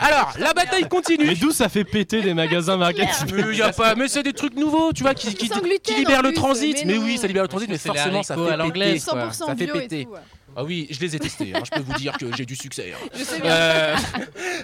Alors, 0.00 0.34
la 0.38 0.52
bataille 0.52 0.88
continue. 0.88 1.26
Mais 1.26 1.36
d'où 1.36 1.52
ça 1.52 1.68
fait 1.68 1.84
péter 1.84 2.20
des 2.22 2.34
magasins 2.34 2.76
market 2.76 3.08
Mais 3.32 3.56
y 3.56 3.62
a 3.62 3.72
pas, 3.72 3.94
mais 3.94 4.08
c'est 4.08 4.22
des 4.22 4.32
trucs 4.32 4.56
nouveaux, 4.56 4.92
tu 4.92 5.02
vois, 5.02 5.14
qui, 5.14 5.28
libèrent 5.30 6.18
en 6.18 6.22
le 6.22 6.32
transit. 6.32 6.84
mais 6.84 6.98
oui, 6.98 7.18
ça 7.18 7.26
libère 7.26 7.44
le 7.44 7.48
transit, 7.48 7.68
mais 7.68 7.74
les 7.74 7.78
forcément 7.78 8.22
ça 8.22 8.34
fait 8.36 8.70
péter. 8.72 9.00
quoi. 9.00 9.30
100% 9.30 9.32
Ça 9.32 9.56
fait 9.56 9.66
bio 9.66 9.76
et 9.76 9.80
péter. 9.80 10.08
Ah 10.56 10.64
oui, 10.64 10.86
je 10.90 11.00
les 11.00 11.16
ai 11.16 11.18
testés. 11.18 11.52
hein, 11.54 11.62
Je 11.64 11.70
peux 11.70 11.80
vous 11.82 11.94
dire 11.94 12.16
que 12.18 12.26
j'ai 12.36 12.46
du 12.46 12.56
succès. 12.56 12.92
hein. 12.94 13.08
Je 13.16 13.24
sais 13.24 13.40
bien. 13.40 13.50
Euh, 13.50 13.96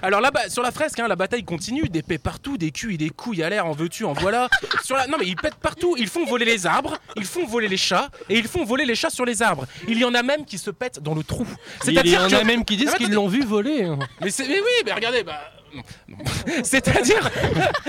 alors 0.01 0.21
là, 0.21 0.31
sur 0.47 0.63
la 0.63 0.71
fresque, 0.71 0.99
hein, 0.99 1.07
la 1.07 1.15
bataille 1.15 1.43
continue. 1.43 1.89
Des 1.89 2.01
paix 2.01 2.17
partout, 2.17 2.57
des 2.57 2.71
culs 2.71 2.93
et 2.93 2.97
des 2.97 3.09
couilles 3.09 3.43
à 3.43 3.49
l'air. 3.49 3.65
En 3.65 3.71
veux-tu, 3.73 4.05
en 4.05 4.13
voilà. 4.13 4.49
Sur 4.83 4.95
la... 4.95 5.07
Non 5.07 5.17
mais 5.19 5.25
ils 5.27 5.35
pètent 5.35 5.55
partout. 5.55 5.95
Ils 5.97 6.07
font 6.07 6.25
voler 6.25 6.45
les 6.45 6.65
arbres, 6.65 6.97
ils 7.17 7.25
font 7.25 7.45
voler 7.45 7.67
les 7.67 7.77
chats 7.77 8.09
et 8.29 8.37
ils 8.37 8.47
font 8.47 8.63
voler 8.63 8.85
les 8.85 8.95
chats 8.95 9.09
sur 9.09 9.25
les 9.25 9.41
arbres. 9.41 9.65
Il 9.87 9.97
y 9.97 10.05
en 10.05 10.13
a 10.13 10.23
même 10.23 10.45
qui 10.45 10.57
se 10.57 10.71
pètent 10.71 10.99
dans 11.01 11.13
le 11.15 11.23
trou. 11.23 11.45
Il 11.87 11.93
y 11.93 11.99
en 12.17 12.27
que- 12.27 12.35
a 12.35 12.43
même 12.43 12.63
qui 12.65 12.77
disent 12.77 12.91
Ah, 12.93 12.97
qu'ils 12.97 13.11
l'ont 13.11 13.27
vu 13.27 13.43
voler. 13.43 13.83
hein. 13.83 13.99
mais, 14.21 14.29
c'est- 14.31 14.47
mais 14.47 14.59
oui, 14.59 14.83
mais 14.85 14.93
regardez, 14.93 15.23
bah. 15.23 15.39
Non, 15.75 15.83
non. 16.09 16.17
C'est-à-dire. 16.63 17.29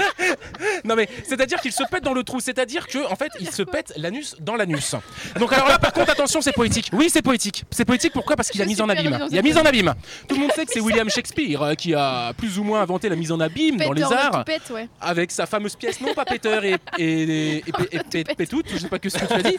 non 0.85 0.95
mais, 0.97 1.09
c'est-à-dire 1.25 1.61
qu'ils 1.61 1.73
se 1.73 1.83
pètent 1.91 2.05
dans 2.05 2.15
le 2.15 2.23
trou. 2.25 2.41
C'est-à-dire 2.41 2.87
que, 2.87 2.99
en 3.11 3.17
fait, 3.17 3.33
ils 3.41 3.51
se 3.51 3.63
pètent 3.63 3.93
l'anus 3.97 4.37
dans 4.41 4.57
l'anus. 4.57 4.95
Donc 5.39 5.53
alors 5.53 5.69
là, 5.69 5.79
par 5.79 5.93
contre, 5.93 6.11
attention, 6.11 6.41
c'est 6.41 6.53
poétique. 6.53 6.91
Oui, 6.93 7.11
c'est 7.11 7.23
poétique. 7.23 7.65
C'est 7.71 7.85
poétique. 7.85 8.13
Pourquoi? 8.13 8.37
Parce 8.37 8.51
qu'il 8.51 8.61
y 8.61 8.65
a 8.65 8.67
mise 8.67 8.81
en 8.81 8.89
abîme. 8.89 9.27
Il 9.31 9.37
y 9.37 9.39
a 9.39 9.43
mise 9.43 9.57
en 9.59 9.65
abîme. 9.65 9.95
Tout 10.29 10.35
le 10.35 10.41
monde 10.43 10.53
sait 10.53 10.65
que 10.67 10.73
c'est 10.73 10.81
William 10.81 11.09
Shakespeare 11.09 11.63
euh, 11.63 11.75
qui 11.75 11.95
a 11.95 12.33
plus 12.35 12.59
ou 12.59 12.65
moins 12.65 12.81
inventé 12.83 13.09
la 13.09 13.17
mise 13.17 13.33
en 13.33 13.41
abîme 13.41 13.77
dans 13.77 13.93
les 13.93 14.03
arts 14.03 14.45
ouais. 14.71 14.89
avec 15.01 15.31
sa 15.31 15.47
fameuse 15.47 15.77
pièce, 15.77 16.01
non 16.01 16.15
pas 16.15 16.25
Peter 16.25 16.59
et, 16.65 16.77
et, 17.03 17.23
et, 17.23 17.57
et, 17.59 17.63
et- 18.15 18.21
et- 18.21 18.35
Pétout, 18.35 18.63
je 18.67 18.79
sais 18.79 18.89
pas 18.89 18.99
que 18.99 19.09
ce 19.09 19.19
que 19.19 19.27
tu 19.27 19.33
as 19.33 19.43
dit, 19.43 19.59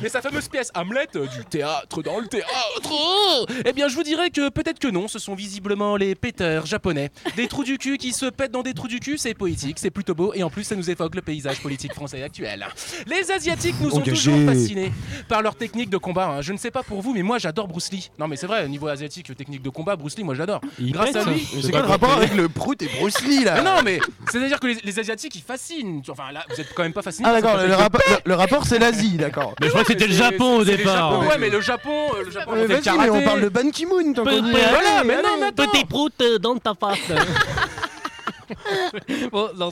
mais 0.00 0.08
sa 0.08 0.22
fameuse 0.22 0.48
pièce 0.48 0.70
Hamlet 0.74 1.08
euh, 1.16 1.26
du 1.26 1.44
théâtre 1.44 2.02
dans 2.02 2.18
le 2.18 2.26
théâtre. 2.26 2.46
Eh 3.64 3.72
bien, 3.72 3.88
je 3.88 3.94
vous 3.94 4.02
dirais 4.02 4.30
que 4.30 4.48
peut-être 4.48 4.78
que 4.78 4.88
non, 4.88 5.08
ce 5.08 5.18
sont 5.18 5.34
visiblement 5.34 5.96
les 5.96 6.14
péteurs 6.14 6.66
japonais. 6.66 7.10
Des 7.36 7.48
trous 7.48 7.63
du 7.64 7.78
cul 7.78 7.98
qui 7.98 8.12
se 8.12 8.26
pètent 8.26 8.52
dans 8.52 8.62
des 8.62 8.74
trous 8.74 8.86
du 8.88 9.00
cul, 9.00 9.18
c'est 9.18 9.34
poétique, 9.34 9.78
c'est 9.80 9.90
plutôt 9.90 10.14
beau 10.14 10.32
et 10.34 10.42
en 10.44 10.50
plus 10.50 10.62
ça 10.64 10.76
nous 10.76 10.88
évoque 10.90 11.14
le 11.16 11.22
paysage 11.22 11.60
politique 11.60 11.92
français 11.94 12.22
actuel. 12.22 12.66
Les 13.06 13.30
Asiatiques 13.32 13.74
nous 13.80 13.90
ont 13.90 13.96
Engagé. 13.96 14.12
toujours 14.12 14.38
fascinés 14.46 14.92
par 15.28 15.42
leur 15.42 15.54
technique 15.56 15.90
de 15.90 15.96
combat. 15.96 16.26
hein. 16.28 16.40
Je 16.42 16.52
ne 16.52 16.58
sais 16.58 16.70
pas 16.70 16.82
pour 16.82 17.00
vous, 17.02 17.12
mais 17.14 17.22
moi 17.22 17.38
j'adore 17.38 17.66
Bruce 17.66 17.90
Lee. 17.90 18.10
Non 18.18 18.28
mais 18.28 18.36
c'est 18.36 18.46
vrai, 18.46 18.64
au 18.64 18.68
niveau 18.68 18.86
asiatique, 18.88 19.34
technique 19.36 19.62
de 19.62 19.70
combat, 19.70 19.96
Bruce 19.96 20.16
Lee, 20.16 20.24
moi 20.24 20.34
j'adore. 20.34 20.60
Grâce 20.80 21.12
pète, 21.12 21.26
à 21.26 21.30
lui. 21.30 21.46
C'est 21.62 21.70
quoi 21.70 21.80
le 21.80 21.86
rapport 21.88 22.12
avec 22.12 22.34
le 22.34 22.48
prout 22.48 22.80
et 22.82 22.88
Bruce 23.00 23.20
Lee 23.26 23.44
là 23.44 23.54
Mais 23.56 23.62
non, 23.62 23.82
mais 23.84 23.98
c'est-à-dire 24.30 24.60
que 24.60 24.66
les, 24.68 24.76
les 24.84 24.98
Asiatiques 25.00 25.34
ils 25.34 25.42
fascinent. 25.42 26.02
Enfin 26.08 26.30
là, 26.32 26.44
vous 26.50 26.60
êtes 26.60 26.72
quand 26.74 26.82
même 26.82 26.92
pas 26.92 27.02
fascinés. 27.02 27.28
Ah 27.28 27.32
d'accord, 27.40 27.56
le, 27.56 27.66
le- 27.68 27.74
le 28.24 28.34
rapport 28.34 28.66
c'est 28.66 28.78
l'Asie, 28.78 29.16
d'accord. 29.16 29.54
Mais 29.60 29.66
je 29.66 29.70
crois 29.72 29.82
que 29.82 29.92
c'était 29.92 30.06
le 30.06 30.14
Japon 30.14 30.58
au 30.58 30.64
départ. 30.64 31.12
Japon, 31.12 31.28
ouais, 31.28 31.38
mais 31.38 31.50
le 31.50 31.60
Japon, 31.60 32.06
euh, 32.14 32.24
le 32.24 32.30
Japon, 32.30 32.50
on 32.52 32.68
Mais 32.68 32.80
mais 32.98 33.10
on 33.10 33.22
parle 33.22 33.40
de 33.42 33.48
Ban 33.48 33.70
Ki-moon. 33.70 34.12
Voilà, 34.14 35.04
mais 35.04 35.16
non, 35.16 35.36
mais. 35.40 35.52
Petit 35.52 35.84
prout 35.84 36.12
euh, 36.20 36.38
dans 36.38 36.56
ta 36.58 36.74
face. 36.74 36.98
bon, 39.32 39.50
non. 39.56 39.66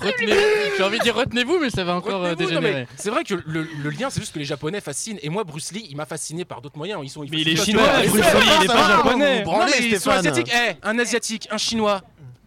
Retenez... 0.00 0.34
J'ai 0.76 0.82
envie 0.84 0.98
de 0.98 1.02
dire 1.04 1.14
retenez-vous, 1.14 1.58
mais 1.60 1.70
ça 1.70 1.84
va 1.84 1.94
encore 1.96 2.24
euh, 2.24 2.34
dégénérer. 2.34 2.86
C'est 2.96 3.10
vrai 3.10 3.24
que 3.24 3.34
le, 3.34 3.66
le 3.82 3.90
lien, 3.90 4.08
c'est 4.10 4.20
juste 4.20 4.32
que 4.34 4.38
les 4.38 4.44
Japonais 4.44 4.80
fascinent. 4.80 5.18
Et 5.22 5.28
moi, 5.28 5.44
Bruce 5.44 5.72
Lee, 5.72 5.86
il 5.90 5.96
m'a 5.96 6.06
fasciné 6.06 6.44
par 6.44 6.60
d'autres 6.60 6.78
moyens. 6.78 7.00
Ils 7.02 7.08
sont, 7.10 7.20
Mais 7.22 7.28
il 7.40 7.48
est 7.48 7.56
chinois, 7.56 7.84
Bruce. 8.06 8.14
Lee, 8.14 8.22
il 8.60 8.64
est 8.64 8.66
pas 8.68 8.88
japonais. 8.88 9.44
Non, 9.44 9.58
mais 9.66 9.86
ils 9.86 10.00
sont 10.00 10.10
asiatiques. 10.10 10.50
Eh, 10.52 10.72
un 10.82 10.98
asiatique, 10.98 11.48
un 11.50 11.58
chinois. 11.58 12.00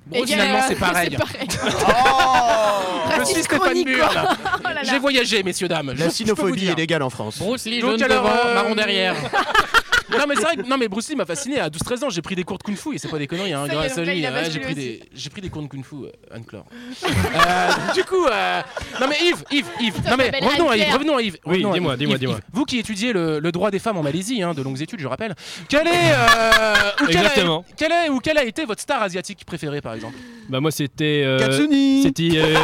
Bon, 0.07 0.15
Égal, 0.23 0.27
finalement, 0.39 0.61
c'est 0.67 0.75
pareil. 0.79 1.15
pareil. 1.17 1.47
Je 1.51 3.17
Raciste 3.19 3.33
suis 3.35 3.43
Stéphane 3.43 3.83
là. 3.85 4.37
Oh 4.57 4.63
là 4.63 4.73
là. 4.73 4.81
J'ai 4.83 4.97
voyagé, 4.97 5.43
messieurs, 5.43 5.67
dames. 5.67 5.91
Je- 5.95 5.99
La 5.99 6.05
je 6.09 6.13
sinophobie 6.13 6.67
est 6.67 6.75
légale 6.75 7.03
en 7.03 7.09
France. 7.11 7.37
Bruce 7.37 7.65
Lee, 7.65 7.79
jaune 7.81 7.97
devant, 7.97 8.25
euh, 8.45 8.53
marron 8.55 8.73
derrière. 8.75 9.15
Non 10.11 10.25
mais 10.27 10.35
c'est 10.35 10.41
vrai 10.41 10.55
que 10.57 10.61
non 10.67 10.77
mais 10.77 10.87
Bruce 10.87 11.09
Lee 11.09 11.15
m'a 11.15 11.25
fasciné 11.25 11.59
à 11.59 11.69
12-13 11.69 12.03
ans 12.05 12.09
j'ai 12.09 12.21
pris 12.21 12.35
des 12.35 12.43
cours 12.43 12.57
de 12.57 12.63
kung 12.63 12.75
fu 12.75 12.95
et 12.95 12.97
c'est 12.97 13.07
pas 13.09 13.17
des 13.19 13.27
conneries 13.27 13.53
hein, 13.53 13.67
grâce 13.67 13.97
à 13.97 14.01
lui 14.03 14.09
ouais, 14.09 14.15
j'ai 14.21 14.31
basculé 14.31 14.59
pris 14.61 14.73
aussi. 14.73 14.75
des 14.81 15.03
j'ai 15.13 15.29
pris 15.29 15.41
des 15.41 15.49
cours 15.49 15.61
de 15.61 15.67
kung 15.67 15.83
fu 15.83 15.95
euh, 15.95 16.11
Anne-Claire. 16.31 16.63
Euh, 17.03 17.93
du 17.93 18.03
coup 18.03 18.25
euh, 18.25 18.61
non 18.99 19.07
mais 19.07 19.17
Yves 19.21 19.43
Yves 19.51 19.65
Yves 19.79 20.09
non 20.09 20.17
mais 20.17 20.31
revenons 20.41 20.69
à 20.69 20.77
Yves 20.77 20.93
revenons 20.93 21.17
à 21.17 21.21
Yves 21.21 21.37
Oui, 21.45 21.63
revenons 21.63 21.69
à 21.71 21.73
dis-moi, 21.73 21.93
Yves. 21.93 21.99
dis-moi, 21.99 22.13
Yves, 22.15 22.19
dis-moi. 22.19 22.35
Yves, 22.37 22.43
vous 22.53 22.65
qui 22.65 22.79
étudiez 22.79 23.13
le, 23.13 23.39
le 23.39 23.51
droit 23.51 23.71
des 23.71 23.79
femmes 23.79 23.97
en 23.97 24.03
Malaisie 24.03 24.41
hein, 24.41 24.53
de 24.53 24.61
longues 24.61 24.81
études 24.81 24.99
je 24.99 25.07
rappelle 25.07 25.35
quel 25.67 25.87
est 25.87 25.91
euh, 25.91 26.73
ou 27.01 27.05
quel 27.07 27.17
a- 27.17 27.21
Exactement. 27.21 27.65
quel 27.77 27.91
est 27.91 28.09
ou 28.09 28.19
quel 28.19 28.37
a 28.37 28.43
été 28.43 28.65
votre 28.65 28.81
star 28.81 29.01
asiatique 29.03 29.45
préférée 29.45 29.81
par 29.81 29.93
exemple? 29.93 30.15
Bah 30.49 30.59
moi 30.59 30.71
c'était. 30.71 31.21
euh, 31.25 31.39
Katsuni 31.39 32.03
C'était. 32.03 32.31
euh, 32.37 32.55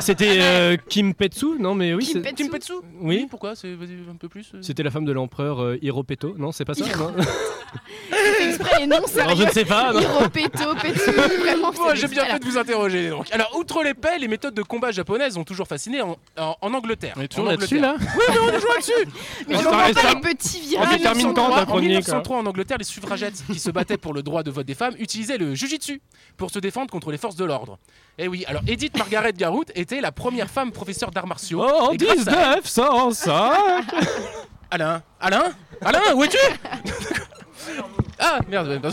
C'était 0.00 0.38
euh, 0.40 0.76
Kim 0.88 1.14
Petsu, 1.14 1.46
non 1.58 1.74
mais 1.74 1.94
oui. 1.94 2.04
Kim 2.04 2.22
c'est- 2.22 2.30
Petsu. 2.30 2.34
Kim 2.44 2.50
Petsu 2.50 2.72
Oui. 3.00 3.26
pourquoi 3.30 3.54
c'est 3.54 3.74
vas-y 3.74 3.94
un 4.10 4.16
peu 4.18 4.28
plus 4.28 4.50
euh. 4.54 4.58
C'était 4.62 4.82
la 4.82 4.90
femme 4.90 5.04
de 5.04 5.12
l'empereur 5.12 5.60
euh, 5.62 5.78
Hiropeto, 5.82 6.34
non 6.38 6.52
c'est 6.52 6.64
pas 6.64 6.74
ça 6.74 6.84
non 6.96 7.12
C'est 8.10 8.48
exprès 8.48 8.82
et 8.82 8.86
non 8.86 9.06
sérieux. 9.06 9.20
Alors 9.30 9.36
je 9.36 9.44
ne 9.44 9.50
sais 9.50 9.64
pas. 9.64 9.92
non. 9.92 10.00
Hiropeto, 10.00 10.74
Petsu, 10.82 11.10
vraiment. 11.12 11.72
C'est 11.72 11.96
j'ai 11.96 12.08
bien 12.08 12.24
fait 12.24 12.38
de 12.38 12.44
vous 12.44 12.58
interroger 12.58 13.10
donc. 13.10 13.26
Alors, 13.32 13.54
outre 13.56 13.82
les 13.84 13.94
paix, 13.94 14.18
les 14.18 14.28
méthodes 14.28 14.54
de 14.54 14.62
combat 14.62 14.90
japonaises 14.90 15.36
ont 15.36 15.44
toujours 15.44 15.66
fasciné 15.68 16.02
en, 16.02 16.16
en- 16.38 16.56
en 16.60 16.74
Angleterre. 16.74 17.14
On 17.16 17.20
est 17.22 17.28
toujours 17.28 17.46
En 17.46 17.50
là-dessus 17.50 17.78
Angleterre. 17.78 18.08
là 18.08 18.14
Oui, 18.18 18.24
mais 18.28 18.38
on 18.40 18.48
est 18.48 18.54
toujours 18.54 18.72
là-dessus 18.74 18.92
Mais 19.48 19.56
On 19.56 19.62
comprends 19.62 19.78
pas 19.92 20.14
les 20.14 20.20
petits 20.34 20.58
En 20.58 20.68
virages. 20.68 20.88
On 20.88 20.96
détermine 20.96 21.34
quand 21.34 21.48
1903, 21.48 21.56
d'un 21.56 21.62
en 21.62 21.66
premier, 21.66 21.86
1903, 21.88 22.36
en 22.38 22.46
Angleterre, 22.46 22.78
les 22.78 22.84
suffragettes 22.84 23.42
qui 23.46 23.58
se 23.58 23.70
battaient 23.70 23.98
pour 23.98 24.14
le 24.14 24.22
droit 24.22 24.42
de 24.42 24.50
vote 24.50 24.66
des 24.66 24.74
femmes 24.74 24.94
utilisaient 24.98 25.38
le 25.38 25.54
jujitsu 25.54 26.00
pour 26.36 26.50
se 26.50 26.58
défendre 26.58 26.90
contre 26.90 27.10
les 27.12 27.18
forces 27.18 27.36
de 27.36 27.44
l'ordre. 27.44 27.78
Et 28.22 28.28
oui, 28.28 28.44
alors 28.46 28.60
Edith 28.68 28.98
Margaret 28.98 29.32
Garout 29.32 29.64
était 29.74 30.02
la 30.02 30.12
première 30.12 30.50
femme 30.50 30.72
professeure 30.72 31.10
d'arts 31.10 31.26
martiaux. 31.26 31.64
Oh, 31.64 31.88
en 31.88 31.92
Et 31.92 31.96
grâce 31.96 32.28
à 32.28 32.32
elle- 32.56 32.62
1905 32.62 33.84
Alain 34.70 35.02
Alain 35.18 35.44
Alain, 35.82 36.14
où 36.14 36.22
es-tu? 36.24 36.36
Ah, 38.18 38.40
merde. 38.48 38.92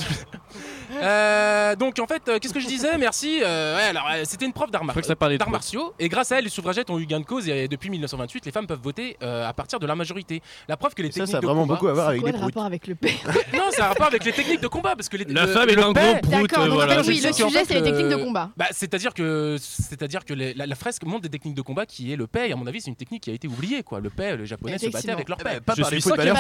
Euh, 0.92 1.76
donc 1.76 2.00
en 2.00 2.08
fait, 2.08 2.22
euh, 2.28 2.40
qu'est-ce 2.40 2.54
que 2.54 2.60
je 2.60 2.68
disais 2.68 2.98
Merci. 3.00 3.42
Euh, 3.44 3.76
ouais, 3.78 3.84
alors 3.84 4.08
euh, 4.12 4.22
c'était 4.26 4.46
une 4.46 4.54
prof 4.54 4.72
d'arts 4.72 4.84
mar- 4.84 4.96
ça 5.04 5.16
martiaux 5.50 5.94
et 6.00 6.10
grâce 6.10 6.32
à 6.32 6.38
elle, 6.40 6.46
les 6.46 6.50
suffragettes 6.50 6.90
ont 6.90 7.00
eu 7.00 7.06
gain 7.06 7.20
de 7.20 7.26
cause 7.26 7.48
et 7.50 7.68
depuis 7.68 7.90
1928, 7.90 8.46
les 8.46 8.52
femmes 8.52 8.68
peuvent 8.68 8.80
voter 8.82 9.18
euh, 9.24 9.48
à 9.48 9.54
partir 9.54 9.80
de 9.80 9.88
la 9.88 9.96
majorité. 9.96 10.42
La 10.68 10.78
preuve 10.78 10.94
que 10.94 11.02
les 11.02 11.10
Ça, 11.10 11.16
techniques 11.22 11.32
ça 11.32 11.38
a 11.38 11.42
de 11.42 11.46
vraiment 11.46 11.62
combat. 11.64 11.74
beaucoup 11.76 11.88
à 11.88 11.94
voir 11.94 12.08
avec 12.10 12.22
quoi 12.22 12.32
les 12.32 12.38
le 12.38 12.44
rapport 12.44 12.66
avec 12.66 12.88
le 12.88 12.96
père 12.96 13.12
Non, 13.54 13.64
ça 13.72 13.86
a 13.86 13.88
rapport 13.90 14.08
avec 14.08 14.24
les 14.24 14.32
techniques 14.32 14.62
de 14.62 14.68
combat 14.68 14.96
parce 14.96 15.10
que 15.10 15.18
les, 15.18 15.26
La 15.26 15.46
le- 15.46 15.52
femme 15.52 15.70
est 15.70 15.78
un 15.78 15.92
gros 15.92 16.16
prout, 16.22 16.30
D'accord, 16.50 16.68
voilà. 16.68 17.02
oui, 17.02 17.22
le 17.24 17.34
sujet, 17.34 17.64
c'est 17.66 17.74
les 17.76 17.80
le- 17.80 17.86
techniques 17.86 18.10
de 18.10 18.24
combat. 18.24 18.50
Bah, 18.58 18.66
c'est-à-dire 18.72 19.14
que 19.14 19.58
c'est-à-dire 19.60 20.24
que 20.26 20.34
les- 20.34 20.54
la, 20.54 20.66
la 20.66 20.76
fresque 20.76 21.04
montre 21.04 21.22
des 21.24 21.30
techniques 21.30 21.56
de 21.56 21.62
combat 21.62 21.86
qui 21.86 22.12
est 22.12 22.16
le 22.16 22.28
paix. 22.28 22.50
Et 22.50 22.54
à 22.54 22.56
mon 22.56 22.66
avis, 22.68 22.82
c'est 22.82 22.90
une 22.90 22.96
technique 22.96 23.24
qui 23.24 23.30
a 23.30 23.34
été 23.34 23.48
oubliée 23.48 23.84
quoi. 23.84 24.00
Le 24.00 24.10
paix, 24.10 24.36
les 24.38 24.46
japonais 24.46 24.78
se 24.78 24.88
battaient 24.90 25.12
avec 25.12 25.28
leur 25.30 25.38
Eh 25.42 25.44
ben, 25.44 25.50
paix. 25.56 25.62
Pas 25.62 25.76
par 25.76 25.90
les 25.92 26.00
footballeurs. 26.02 26.38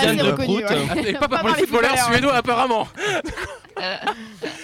Et 1.58 1.66
footballeurs, 1.66 1.98
suédois 2.12 2.34
apparemment. 2.36 2.88
uh. 3.80 4.14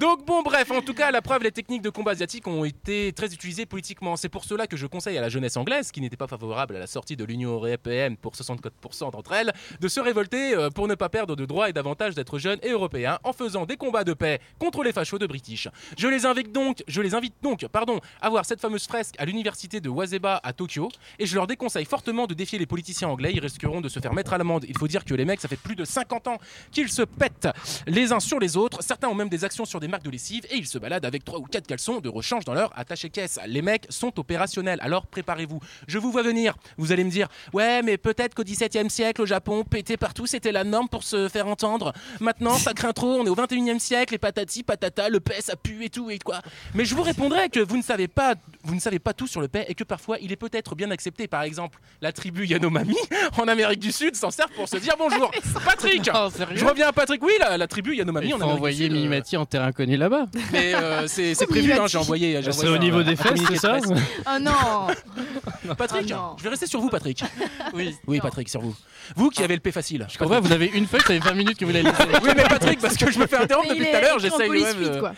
Donc 0.00 0.26
bon 0.26 0.42
bref, 0.42 0.70
en 0.70 0.82
tout 0.82 0.94
cas 0.94 1.10
la 1.10 1.22
preuve 1.22 1.42
les 1.42 1.52
techniques 1.52 1.82
de 1.82 1.90
combat 1.90 2.12
asiatiques 2.12 2.46
ont 2.46 2.64
été 2.64 3.12
très 3.12 3.32
utilisées 3.32 3.66
politiquement. 3.66 4.16
C'est 4.16 4.28
pour 4.28 4.44
cela 4.44 4.66
que 4.66 4.76
je 4.76 4.86
conseille 4.86 5.18
à 5.18 5.20
la 5.20 5.28
jeunesse 5.28 5.56
anglaise, 5.56 5.90
qui 5.90 6.00
n'était 6.00 6.16
pas 6.16 6.26
favorable 6.26 6.76
à 6.76 6.78
la 6.78 6.86
sortie 6.86 7.16
de 7.16 7.24
l'Union 7.24 7.52
européenne 7.52 8.16
pour 8.16 8.34
64% 8.34 9.12
d'entre 9.12 9.32
elles, 9.32 9.52
de 9.80 9.88
se 9.88 10.00
révolter 10.00 10.54
euh, 10.54 10.70
pour 10.70 10.88
ne 10.88 10.94
pas 10.94 11.08
perdre 11.08 11.36
de 11.36 11.44
droits 11.44 11.68
et 11.68 11.72
d'avantages 11.72 12.14
d'être 12.14 12.38
jeunes 12.38 12.58
et 12.62 12.70
européens 12.70 13.18
en 13.24 13.32
faisant 13.32 13.66
des 13.66 13.76
combats 13.76 14.04
de 14.04 14.14
paix 14.14 14.40
contre 14.58 14.82
les 14.82 14.92
fachos 14.92 15.18
de 15.18 15.26
British. 15.26 15.68
Je 15.98 16.08
les 16.08 16.26
invite 16.26 16.52
donc, 16.52 16.82
je 16.88 17.00
les 17.00 17.14
invite 17.14 17.34
donc, 17.42 17.66
pardon, 17.68 18.00
à 18.20 18.30
voir 18.30 18.44
cette 18.44 18.60
fameuse 18.60 18.86
fresque 18.86 19.14
à 19.18 19.24
l'université 19.24 19.80
de 19.80 19.88
Waseba 19.88 20.40
à 20.42 20.52
Tokyo 20.52 20.88
et 21.18 21.26
je 21.26 21.34
leur 21.34 21.46
déconseille 21.46 21.84
fortement 21.84 22.26
de 22.26 22.34
défier 22.34 22.58
les 22.58 22.66
politiciens 22.66 23.08
anglais, 23.08 23.32
ils 23.34 23.40
risqueront 23.40 23.80
de 23.80 23.88
se 23.88 24.00
faire 24.00 24.12
mettre 24.12 24.32
à 24.32 24.38
l'amende. 24.38 24.64
Il 24.68 24.76
faut 24.76 24.88
dire 24.88 25.04
que 25.04 25.14
les 25.14 25.24
mecs, 25.24 25.40
ça 25.40 25.48
fait 25.48 25.56
plus 25.56 25.76
de 25.76 25.84
50 25.84 26.28
ans 26.28 26.38
qu'ils 26.70 26.90
se 26.90 27.02
pètent 27.02 27.48
les 27.86 28.12
uns 28.12 28.20
sur 28.20 28.38
les 28.38 28.56
autres. 28.56 28.82
Certains 28.82 29.08
ont 29.08 29.14
même 29.14 29.28
des 29.28 29.44
actions 29.44 29.63
sur 29.64 29.80
des 29.80 29.88
marques 29.88 30.04
de 30.04 30.10
lessive 30.10 30.44
et 30.50 30.56
ils 30.56 30.66
se 30.66 30.78
baladent 30.78 31.04
avec 31.04 31.24
3 31.24 31.38
ou 31.38 31.42
4 31.44 31.66
caleçons 31.66 32.00
de 32.00 32.08
rechange 32.08 32.44
dans 32.44 32.54
leur 32.54 32.76
attaché 32.78 33.10
caisse. 33.10 33.38
Les 33.46 33.62
mecs 33.62 33.86
sont 33.90 34.18
opérationnels, 34.18 34.78
alors 34.82 35.06
préparez-vous. 35.06 35.60
Je 35.86 35.98
vous 35.98 36.10
vois 36.10 36.22
venir. 36.22 36.54
Vous 36.78 36.92
allez 36.92 37.04
me 37.04 37.10
dire, 37.10 37.28
ouais, 37.52 37.82
mais 37.82 37.96
peut-être 37.96 38.34
qu'au 38.34 38.44
XVIIe 38.44 38.90
siècle, 38.90 39.22
au 39.22 39.26
Japon, 39.26 39.64
péter 39.64 39.96
partout, 39.96 40.26
c'était 40.26 40.52
la 40.52 40.64
norme 40.64 40.88
pour 40.88 41.02
se 41.04 41.28
faire 41.28 41.46
entendre. 41.46 41.92
Maintenant, 42.20 42.56
ça 42.58 42.72
craint 42.74 42.92
trop, 42.92 43.14
on 43.20 43.26
est 43.26 43.28
au 43.28 43.34
XXIe 43.34 43.80
siècle, 43.80 44.14
et 44.14 44.18
patati, 44.18 44.62
patata, 44.62 45.08
le 45.08 45.20
paix, 45.20 45.40
ça 45.40 45.56
pue 45.56 45.84
et 45.84 45.90
tout 45.90 46.10
et 46.10 46.18
quoi. 46.18 46.40
Mais 46.74 46.84
je 46.84 46.94
vous 46.94 47.02
répondrai 47.02 47.48
que 47.48 47.60
vous 47.60 47.76
ne 47.76 47.82
savez 47.82 48.08
pas, 48.08 48.34
vous 48.62 48.74
ne 48.74 48.80
savez 48.80 48.98
pas 48.98 49.12
tout 49.14 49.26
sur 49.26 49.40
le 49.40 49.48
paix 49.48 49.64
et 49.68 49.74
que 49.74 49.84
parfois 49.84 50.18
il 50.20 50.32
est 50.32 50.36
peut-être 50.36 50.74
bien 50.74 50.90
accepté. 50.90 51.26
Par 51.28 51.42
exemple, 51.42 51.78
la 52.00 52.12
tribu 52.12 52.46
Yanomami 52.46 52.96
en 53.38 53.48
Amérique 53.48 53.80
du 53.80 53.92
Sud 53.92 54.16
s'en 54.16 54.30
sert 54.30 54.48
pour 54.50 54.68
se 54.68 54.76
dire 54.76 54.94
bonjour. 54.98 55.30
Patrick, 55.64 56.06
Non, 56.12 56.28
je 56.54 56.64
reviens 56.64 56.88
à 56.88 56.92
Patrick. 56.92 57.22
Oui, 57.22 57.32
la, 57.40 57.56
la 57.56 57.66
tribu 57.66 57.96
Yanomami 57.96 58.32
en 58.34 58.38
Amérique 58.40 58.62
du 58.76 58.82
Sud. 58.84 58.92
euh, 58.92 58.94
Mimimati 58.94 59.36
en 59.36 59.46
terrain 59.54 59.66
inconnu 59.68 59.96
là-bas. 59.96 60.26
mais 60.52 60.74
euh, 60.74 61.06
c'est 61.06 61.34
c'est 61.34 61.46
prévu, 61.46 61.72
hein, 61.72 61.86
j'ai 61.86 61.98
envoyé. 61.98 62.42
j'ai 62.42 62.52
C'est 62.52 62.66
envoyé 62.66 62.70
au 62.70 62.74
un- 62.74 62.78
niveau 62.78 62.98
un 62.98 63.04
des 63.04 63.16
fesses, 63.16 63.26
communiqué 63.28 63.54
c'est 63.54 63.60
ça 63.60 63.78
presse. 63.78 63.90
Oh 64.26 64.38
non 64.40 65.74
Patrick, 65.76 66.06
Oh 66.10 66.14
non. 66.14 66.34
je 66.38 66.42
vais 66.44 66.48
rester 66.50 66.66
sur 66.66 66.80
vous, 66.80 66.88
Patrick. 66.88 67.22
Oui. 67.72 67.94
Oui, 68.06 68.20
Patrick, 68.20 68.48
sur 68.48 68.60
vous. 68.60 68.74
Vous 69.16 69.28
qui 69.30 69.42
avez 69.42 69.54
le 69.54 69.60
P 69.60 69.70
facile. 69.72 70.06
Je 70.10 70.16
comprends, 70.18 70.40
vous 70.40 70.52
avez 70.52 70.66
une 70.66 70.86
feuille, 70.86 71.00
ça 71.00 71.08
fait 71.08 71.18
20 71.18 71.32
minutes 71.34 71.58
que 71.58 71.64
vous 71.64 71.72
l'avez. 71.72 71.88
Oui, 72.22 72.30
mais 72.36 72.44
Patrick, 72.44 72.80
parce 72.80 72.96
que 72.96 73.10
je 73.10 73.18
me 73.18 73.26
fais 73.26 73.36
interrompre 73.36 73.68
Mais 73.68 73.74
depuis 73.74 73.90
tout 73.90 73.96
à 73.96 73.98
est 73.98 74.02
l'heure, 74.02 74.16
écrit 74.16 74.28
en 74.30 74.30
j'essaye 74.38 74.48
police 74.48 74.64
même, 74.76 74.84
euh, 74.84 75.00
quoi. 75.00 75.12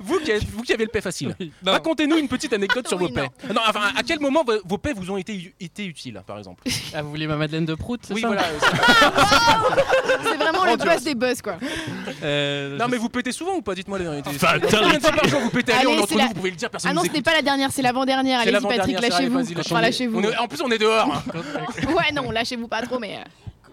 vous, 0.00 0.18
qui 0.20 0.30
avez, 0.32 0.46
vous 0.52 0.62
qui 0.62 0.72
avez 0.72 0.84
le 0.84 0.90
P 0.90 1.00
facile. 1.00 1.34
Non. 1.64 1.72
Racontez-nous 1.72 2.16
une 2.16 2.28
petite 2.28 2.52
anecdote 2.52 2.88
sur 2.88 2.98
Oui, 3.00 3.08
vos 3.08 3.14
paix. 3.14 3.28
Non, 3.52 3.60
enfin, 3.68 3.80
à 3.96 4.02
quel 4.02 4.20
moment 4.20 4.44
vos, 4.44 4.54
vos 4.64 4.78
paix 4.78 4.92
vous 4.96 5.10
ont 5.10 5.16
été, 5.16 5.54
été 5.60 5.84
utiles, 5.86 6.22
par 6.26 6.38
exemple? 6.38 6.62
Ah, 6.94 7.02
vous 7.02 7.10
voulez 7.10 7.26
ma 7.26 7.36
Madeleine 7.36 7.66
de 7.66 7.74
Prout, 7.74 8.00
c'est 8.06 8.14
Oui, 8.14 8.20
ça? 8.22 8.28
voilà. 8.28 8.44
C'est 10.22 10.36
vraiment 10.36 10.55
le 10.84 10.90
boss 10.90 11.02
des 11.04 11.14
boss, 11.14 11.42
quoi. 11.42 11.56
Euh, 12.22 12.76
Non, 12.78 12.86
mais 12.88 12.96
vous 12.96 13.08
pétez 13.08 13.32
souvent 13.32 13.54
ou 13.56 13.62
pas? 13.62 13.74
Dites-moi 13.74 13.98
les 13.98 14.04
vérités. 14.04 14.32
Fatality. 14.32 14.76
Combien 14.76 14.98
de 14.98 15.02
fois 15.02 15.12
par 15.12 15.28
jour 15.28 15.40
vous 15.40 15.50
pétez 15.50 15.72
Allez, 15.72 15.80
Allez, 15.80 15.88
on 15.88 15.92
est 15.92 15.96
c'est 15.96 16.02
entre 16.02 16.16
la- 16.16 16.22
nous, 16.24 16.28
vous 16.28 16.34
pouvez 16.34 16.50
le 16.50 16.56
dire, 16.56 16.70
personne 16.70 16.90
Ah 16.90 16.94
non, 16.94 17.02
ce 17.04 17.10
n'est 17.12 17.22
pas 17.22 17.34
la 17.34 17.42
dernière, 17.42 17.70
c'est 17.72 17.82
l'avant-dernière. 17.82 18.40
Allez-y, 18.40 18.60
Patrick, 18.60 19.00
lâchez-vous. 19.00 19.40
Enfin, 19.60 19.80
lâchez-vous. 19.80 20.18
On 20.18 20.22
est- 20.22 20.36
En 20.36 20.48
plus, 20.48 20.60
on 20.62 20.70
est 20.70 20.78
dehors. 20.78 21.22
Ouais, 21.88 22.12
non, 22.14 22.30
lâchez-vous 22.30 22.68
pas 22.68 22.82
trop, 22.82 22.98
mais. 22.98 23.18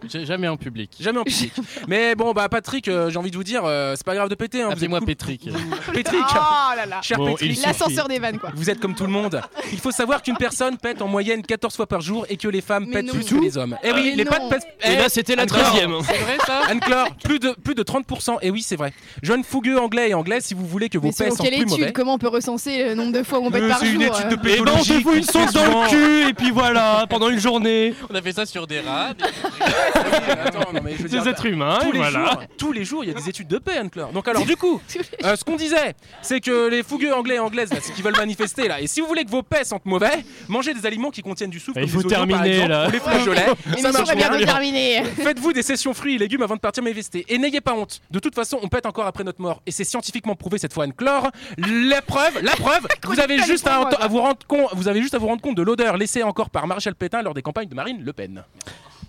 Jamais 0.10 0.48
en 0.48 0.58
public. 0.58 0.92
Jamais 1.00 1.20
en 1.20 1.24
public. 1.24 1.54
Mais 1.88 2.16
bon, 2.16 2.32
bah 2.34 2.50
Patrick, 2.50 2.88
euh, 2.88 3.10
j'ai 3.10 3.18
envie 3.18 3.32
de 3.32 3.36
vous 3.38 3.44
dire, 3.44 3.62
euh, 3.66 3.94
c'est 3.96 4.06
pas 4.06 4.16
grave 4.16 4.30
de 4.30 4.36
péter. 4.36 4.62
Hein, 4.62 4.66
vous 4.66 4.72
êtes 4.72 4.78
Appelez-moi 4.78 5.00
cool. 5.00 5.08
Patrick. 5.08 5.50
Patrick. 5.94 6.22
Oh 6.36 6.76
là 6.76 6.86
là 6.86 7.02
Cher 7.02 7.18
Bon, 7.18 7.32
Patrick. 7.32 7.62
L'ascenseur 7.66 8.08
des 8.08 8.20
vannes, 8.20 8.40
quoi. 8.40 8.52
Vous 8.56 8.70
êtes 8.70 8.80
comme 8.80 8.96
tout 8.96 9.06
le 9.06 9.12
monde. 9.12 9.42
Il 9.72 9.80
faut 9.80 9.92
savoir 9.92 10.22
qu'une 10.22 10.38
personne 10.38 10.78
pète 10.78 11.02
en 11.02 11.08
moyenne 11.08 11.42
14 11.42 11.76
fois 11.76 11.88
par 11.88 12.02
jour 12.02 12.26
et 12.30 12.38
que 12.38 12.48
les 12.48 12.62
femmes 12.62 12.86
Mais 12.88 12.94
pètent 12.96 13.06
non. 13.08 13.14
plus 13.14 13.26
que 13.26 13.36
les 13.36 13.58
hommes. 13.58 13.78
Eh 13.84 13.92
oui, 13.92 14.10
Mais 14.12 14.16
les 14.18 14.24
non. 14.26 14.32
pattes 14.32 14.50
pètent. 14.50 14.68
Et 14.84 14.94
Eh, 14.94 14.96
là, 14.98 15.10
c'était 15.10 15.36
la 15.36 15.44
Anne-Claire. 15.44 15.72
13 15.72 15.88
C'est 16.06 16.18
vrai 16.18 16.38
ça 16.46 16.62
Anne-Claire, 16.70 17.06
plus 17.24 17.40
de, 17.40 17.56
plus 17.64 17.76
de 17.76 17.84
30%. 17.84 18.38
Et 18.42 18.52
oui, 18.52 18.62
c'est 18.62 18.76
vrai. 18.76 18.94
Jeunes 19.22 19.44
fougueux 19.44 19.80
anglais 19.80 20.10
et 20.10 20.14
anglaises, 20.14 20.46
si 20.46 20.54
vous 20.54 20.66
voulez 20.66 20.90
que 20.90 20.98
vos 20.98 21.12
sentent 21.12 21.38
quelle 21.40 21.54
plus 21.54 21.62
étude 21.62 21.70
mauvais. 21.70 21.94
Comment 21.94 22.14
on 22.16 22.18
peut 22.18 22.28
recenser 22.28 22.84
le 22.90 22.96
nombre 22.96 23.12
de 23.14 23.24
fois 23.24 23.40
où 23.40 23.46
on 23.46 23.52
pète 23.52 23.68
par 23.68 23.80
c'est 23.80 23.86
jour 23.88 23.96
une 23.96 24.02
étude 24.04 24.28
de 24.30 24.36
euh, 24.36 24.38
Et 24.38 24.58
pédologie. 24.58 24.78
mangez-vous 24.78 25.14
une 25.14 25.22
qui 25.22 25.28
se 25.28 25.32
fait 25.32 25.46
sauce 25.46 25.54
dans 25.54 25.84
le 25.84 25.90
cul, 25.90 26.30
et 26.30 26.34
puis 26.34 26.52
voilà, 26.52 27.06
pendant 27.10 27.30
une 27.30 27.40
journée. 27.40 27.94
On 28.10 28.16
a 28.16 28.22
fait 28.22 28.34
ça 28.34 28.46
sur 28.46 28.68
des 28.68 28.80
rats. 28.82 29.14
des- 29.94 30.32
Attends, 30.32 30.74
non, 30.74 30.82
mais 30.84 30.96
je 30.98 31.04
veux 31.04 31.10
Des 31.10 31.30
êtres 31.30 31.46
humains, 31.46 31.78
tous 31.82 31.90
et 31.90 31.92
les 31.94 31.98
voilà. 32.00 32.20
jours, 32.26 32.44
tous 32.58 32.72
les 32.72 32.84
jours, 32.86 33.04
il 33.04 33.08
y 33.08 33.12
a 33.12 33.16
des 33.16 33.30
études 33.30 33.48
de 33.48 33.58
paix, 33.58 33.78
Anne-Claire. 33.78 34.10
Donc 34.10 34.28
alors 34.28 34.46
du 34.46 34.56
coup, 34.56 34.82
euh, 35.24 35.36
ce 35.36 35.44
qu'on 35.44 35.56
disait, 35.56 35.96
c'est 36.22 36.40
que 36.40 36.68
les 36.70 36.84
fougueux 36.84 37.14
anglais 37.14 37.36
et 37.36 37.40
anglaises, 37.40 37.72
là, 37.74 37.80
ceux 37.82 37.94
qui 37.94 38.02
veulent 38.02 38.16
manifester 38.18 38.68
là, 38.68 38.82
et 38.82 38.88
si 38.88 39.02
vous 39.02 39.08
voulez 39.08 39.26
que 39.26 39.30
vos 39.32 39.44
paix 39.44 39.64
sentent 39.64 39.86
mauvais, 39.86 40.24
mangez 40.48 40.74
des 40.74 40.86
aliments 40.86 41.12
qui 41.12 41.22
contiennent 41.22 41.50
du 41.50 41.60
soufre, 41.60 41.80
Il 41.80 41.92
comme 41.92 42.02
faut 42.02 42.08
terminer, 42.08 42.68
là. 42.68 42.88
ou 42.88 42.92
les 42.92 43.00
flageolets. 43.00 43.46
Ça 43.80 43.92
marche 43.92 44.16
bientôt 44.16 44.38
bien. 44.38 44.46
terminer. 44.46 45.04
Faites-vous 45.24 45.54
des 45.54 45.64
sessions 45.64 45.94
fruits 45.94 46.16
et 46.16 46.18
légumes 46.18 46.42
avant 46.44 46.56
de 46.56 46.60
partir 46.62 46.84
manifester. 46.84 47.26
Et 47.30 47.38
n'ayez 47.38 47.62
pas 47.62 47.74
honte. 47.74 48.02
De 48.12 48.20
toute 48.20 48.36
façon, 48.36 48.60
on 48.62 48.68
pète 48.70 48.86
encore 48.86 49.06
après 49.06 49.24
notre 49.24 49.42
mort. 49.42 49.62
Et 49.66 49.72
c'est 49.72 49.84
scientifiquement 49.84 50.36
prouvé 50.36 50.58
cette 50.58 50.74
fois, 50.74 50.86
Anne-Claire. 50.86 51.30
La 51.58 52.02
preuve, 52.02 52.42
la 52.42 52.52
preuve, 52.52 52.86
vous 53.06 53.20
avez 53.20 53.40
juste 53.44 53.68
à, 53.68 53.82
à 53.82 54.08
vous 54.08 54.20
rendre 54.20 54.40
compte, 54.48 54.70
vous 54.74 54.88
avez 54.88 55.02
juste 55.02 55.14
à 55.14 55.18
vous 55.18 55.28
rendre 55.28 55.42
compte 55.42 55.56
de 55.58 55.62
l'odeur 55.62 55.98
laissée 55.98 56.24
encore 56.24 56.50
par 56.50 56.68
Maréchal 56.68 56.96
Pétain 56.96 57.22
lors 57.22 57.34
des 57.34 57.42
campagnes 57.42 57.68
de 57.70 57.76
Marine 57.76 58.04
Le 58.04 58.14
Pen. 58.14 58.44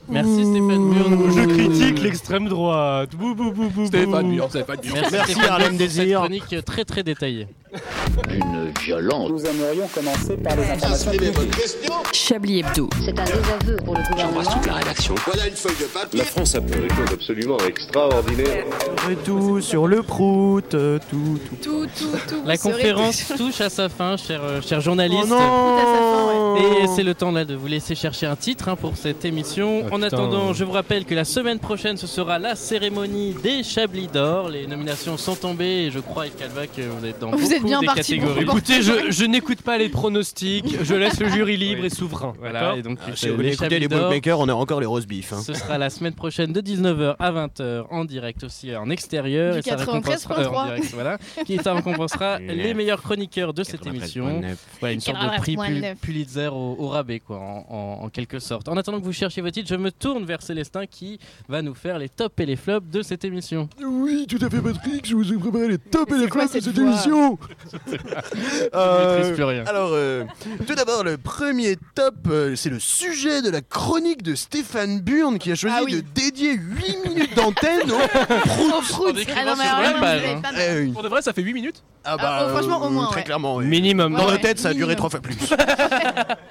Merci 0.09 0.45
Stéphane 0.45 0.91
Burn. 0.91 1.33
Je 1.33 1.45
critique 1.47 2.03
l'extrême 2.03 2.49
droite. 2.49 3.11
Bou, 3.17 3.35
bou, 3.35 3.53
bou, 3.53 3.69
bou, 3.71 3.87
Stéphane. 3.87 4.37
Burn, 4.37 4.49
Stéphane 4.51 4.77
Burn. 4.77 4.91
Merci, 4.95 5.13
Merci, 5.13 5.33
Stéphane 5.33 5.57
pour 5.59 5.67
cette 5.69 5.77
Désir. 5.77 6.19
chronique 6.21 6.65
très 6.65 6.85
très 6.85 7.03
détaillée. 7.03 7.49
D'une 8.29 8.71
violence. 8.85 9.31
Nous 9.31 9.45
aimerions 9.47 9.89
commencer 9.93 10.37
par 10.37 10.55
les 10.55 10.63
informations 10.71 11.11
publiques. 11.11 11.51
Chablis 12.13 12.61
Hebdo. 12.61 12.89
C'est 13.05 13.19
un 13.19 13.25
désaveu 13.25 13.77
pour 13.85 13.95
le 13.97 14.03
gouvernement. 14.11 14.43
la 14.67 14.73
rédaction. 14.75 15.15
Voilà 15.27 15.49
une 15.49 15.55
feuille 15.55 15.77
de 15.81 15.85
papier. 15.87 16.19
La 16.21 16.25
France 16.25 16.55
a 16.55 16.61
fait 16.61 16.81
des 16.81 16.89
choses 16.89 17.13
absolument 17.13 17.57
extraordinaires. 17.67 18.65
Et 19.11 19.17
tout 19.17 19.61
sur 19.61 19.89
le 19.89 20.03
prout, 20.05 20.73
euh, 20.75 20.99
tout, 21.11 21.39
tout. 21.49 21.57
Tout, 21.57 21.87
tout, 21.87 22.19
tout. 22.29 22.43
La 22.47 22.57
conférence 22.57 23.33
touche 23.37 23.61
à 23.61 23.69
sa 23.71 23.89
fin, 23.89 24.17
chers, 24.17 24.45
euh, 24.45 24.61
chers 24.61 24.81
journalistes. 24.81 25.25
Oh 25.33 25.35
non 25.35 26.57
Et 26.57 26.87
c'est 26.95 27.03
le 27.03 27.15
temps 27.15 27.33
là 27.33 27.45
de 27.45 27.55
vous 27.57 27.67
laisser 27.67 27.97
chercher 27.97 28.27
un 28.27 28.37
titre 28.37 28.69
hein, 28.69 28.77
pour 28.77 28.97
cette 28.97 29.25
émission. 29.25 29.83
En 29.95 30.01
putain. 30.01 30.07
attendant, 30.17 30.53
je 30.53 30.65
vous 30.65 30.73
rappelle 30.73 31.05
que 31.05 31.15
la 31.15 31.25
semaine 31.25 31.59
prochaine, 31.59 31.97
ce 31.97 32.07
sera 32.07 32.39
la 32.39 32.55
cérémonie 32.57 33.35
des 33.43 33.63
Chablis 33.63 34.09
d'Or. 34.09 34.49
Les 34.49 34.67
nominations 34.67 35.17
sont 35.17 35.37
tombées 35.37 35.85
et 35.87 35.91
je 35.91 35.99
crois, 36.01 36.27
Yves 36.27 36.35
Calva, 36.37 36.67
que 36.67 36.83
vous 36.83 37.07
êtes 37.07 37.19
dans 37.21 37.31
Vous 37.31 37.39
beaucoup 37.39 37.53
êtes 37.53 37.63
bien 37.65 37.81
des 37.81 37.87
catégories. 37.87 38.43
Écoutez, 38.43 38.83
je, 38.83 39.11
je 39.11 39.25
n'écoute 39.25 39.63
pas 39.63 39.79
les 39.79 39.89
pronostics, 39.89 40.77
je 40.83 40.95
laisse 40.95 41.21
le 41.21 41.29
jury 41.29 41.57
libre 41.57 41.81
Oui. 41.83 41.87
et 41.87 41.91
souverain. 41.91 42.33
Voilà, 42.39 42.77
et 42.77 42.83
donc 42.83 42.99
Ah, 43.07 43.11
si 43.15 43.29
vous 43.29 43.37
voulez 43.37 43.49
les 43.49 43.55
écouter 43.55 43.79
les 43.79 43.89
bookmakers, 43.89 44.39
on 44.41 44.49
a 44.49 44.55
encore 44.55 44.81
les 44.81 44.87
roast 44.87 45.07
beef. 45.09 45.33
hein. 45.33 45.41
ce 45.45 45.55
sera 45.55 45.79
la 45.79 45.91
semaine 45.91 46.15
prochaine 46.15 46.53
de 46.53 46.61
19h 46.61 47.17
à 47.19 47.33
20h 47.33 47.85
en 47.91 48.05
direct 48.05 48.45
aussi 48.45 48.75
en 48.75 48.91
extérieur 48.91 49.55
Du 49.55 49.61
et 49.61 49.63
ça 49.63 49.77
93.3. 49.77 49.79
récompensera 49.79 50.39
euh, 50.41 50.47
en 50.49 50.65
direct, 50.67 50.91
voilà, 50.95 51.19
qui 51.47 51.57
ça 51.59 51.75
récompensera 51.75 52.39
les 52.41 52.75
meilleurs 52.75 53.03
chroniqueurs 53.03 53.55
de 53.55 53.63
cette 53.63 53.87
émission. 53.87 54.43
Une 54.83 55.01
sorte 55.01 55.23
de 55.23 55.39
prix 55.41 55.57
93.9. 55.57 55.67
Pul- 55.67 55.97
Pulitzer 56.01 56.49
au, 56.53 56.77
au 56.79 56.89
rabais, 56.89 57.21
quoi, 57.21 57.39
en, 57.39 57.67
en- 57.69 58.05
en 58.05 58.09
quelque 58.09 58.39
sorte. 58.39 58.69
En 58.69 58.77
attendant 58.77 58.99
que 59.01 59.05
vous 59.05 59.13
cherchiez 59.13 59.43
vos 59.43 59.51
titres, 59.51 59.69
je 59.69 59.75
me 59.85 59.93
tourne 59.93 60.25
vers 60.25 60.41
Célestin 60.43 60.87
qui 60.87 61.19
va 61.49 61.61
nous 61.63 61.75
faire 61.75 61.99
les 61.99 62.09
tops 62.09 62.35
et 62.41 62.47
les 62.47 62.57
flops 62.57 62.91
de 62.91 63.03
cette 63.03 63.25
émission. 63.25 63.69
Oui, 63.85 64.27
tout 64.29 64.39
à 64.45 64.49
fait, 64.51 64.61
Patrick. 64.61 65.07
Je 65.07 65.15
vous 65.15 65.33
ai 65.33 65.37
préparé 65.37 65.69
les 65.69 65.79
tops 65.79 66.11
et 66.13 66.19
les 66.19 66.29
flops 66.29 66.53
de 66.55 66.61
cette 66.61 66.79
émission. 66.79 67.39
Je 67.87 69.17
maîtrise 69.17 69.35
plus 69.35 69.45
rien. 69.45 69.65
Alors, 69.67 69.91
euh, 69.93 70.25
tout 70.67 70.75
d'abord, 70.75 71.05
le 71.05 71.19
premier 71.19 71.77
top, 71.95 72.15
euh, 72.29 72.57
c'est 72.57 72.71
le 72.71 72.79
sujet 72.81 73.43
de 73.43 73.51
la 73.51 73.61
chronique 73.61 74.23
de 74.23 74.35
Stéphane 74.35 75.01
Burn 75.01 75.39
qui 75.39 75.53
a 75.53 75.55
choisi 75.55 75.77
Ah 75.79 75.83
oui. 75.85 75.93
de 75.97 76.01
dédier 76.15 76.55
8 76.55 77.09
minutes 77.09 77.37
d'antenne 77.37 77.91
au 77.91 78.81
prout. 78.89 79.17
Ah 79.37 79.45
la 79.45 79.53
hein. 79.53 80.43
Eh. 80.59 80.87
Pour 80.93 81.03
de 81.03 81.09
vrai, 81.09 81.23
ça 81.23 81.33
fait 81.33 81.43
8 81.43 81.53
minutes 81.53 81.83
Ah 82.05 82.17
Ah, 82.19 82.47
oh, 82.47 82.51
franchement, 82.57 82.83
au 82.87 82.91
moins, 82.91 83.07
très 83.07 83.17
ouais. 83.17 83.25
clairement. 83.25 83.57
ouais. 83.57 83.65
Minimum. 83.67 84.15
Dans 84.15 84.27
Ouais, 84.27 84.33
nos 84.33 84.39
têtes, 84.39 84.59
ça 84.59 84.69
a 84.71 84.73
duré 84.75 84.95
minimum. 84.95 84.97
trois 84.97 85.11
fois 85.11 85.21
plus. 85.21 85.37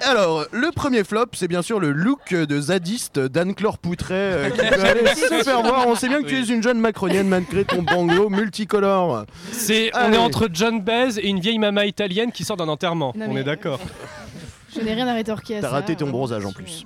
Alors, 0.00 0.44
le 0.52 0.70
premier 0.72 1.02
flop, 1.04 1.26
c'est 1.32 1.48
bien 1.48 1.62
sûr 1.62 1.80
le 1.80 1.90
look 1.92 2.32
de 2.34 2.60
zadiste 2.60 3.18
d'Anne-Claire 3.28 3.78
Poutret 3.78 4.14
euh, 4.14 4.50
qui 4.50 4.58
peut 4.58 4.80
aller 4.84 5.06
se 5.14 5.42
faire 5.42 5.62
voir. 5.62 5.86
On 5.86 5.94
sait 5.94 6.08
bien 6.08 6.22
que 6.22 6.28
tu 6.28 6.36
es 6.36 6.44
une 6.46 6.62
jeune 6.62 6.78
macronienne 6.78 7.28
malgré 7.28 7.64
ton 7.64 7.82
banglo 7.82 8.28
multicolore. 8.30 9.24
C'est, 9.52 9.90
on 9.94 10.12
est 10.12 10.18
entre 10.18 10.48
John 10.52 10.80
Baez 10.80 11.18
et 11.18 11.28
une 11.28 11.40
vieille 11.40 11.58
maman 11.58 11.82
italienne 11.82 12.32
qui 12.32 12.44
sort 12.44 12.56
d'un 12.56 12.68
enterrement. 12.68 13.12
Non, 13.16 13.26
on 13.28 13.34
mais- 13.34 13.40
est 13.40 13.44
d'accord. 13.44 13.80
Je 14.74 14.80
n'ai 14.80 14.94
rien 14.94 15.06
à 15.06 15.14
rétorquer 15.14 15.58
à 15.58 15.60
ça. 15.60 15.68
T'as 15.68 15.72
raté 15.72 15.96
ton 15.96 16.08
bronzage 16.10 16.44
en 16.44 16.52
plus. 16.52 16.84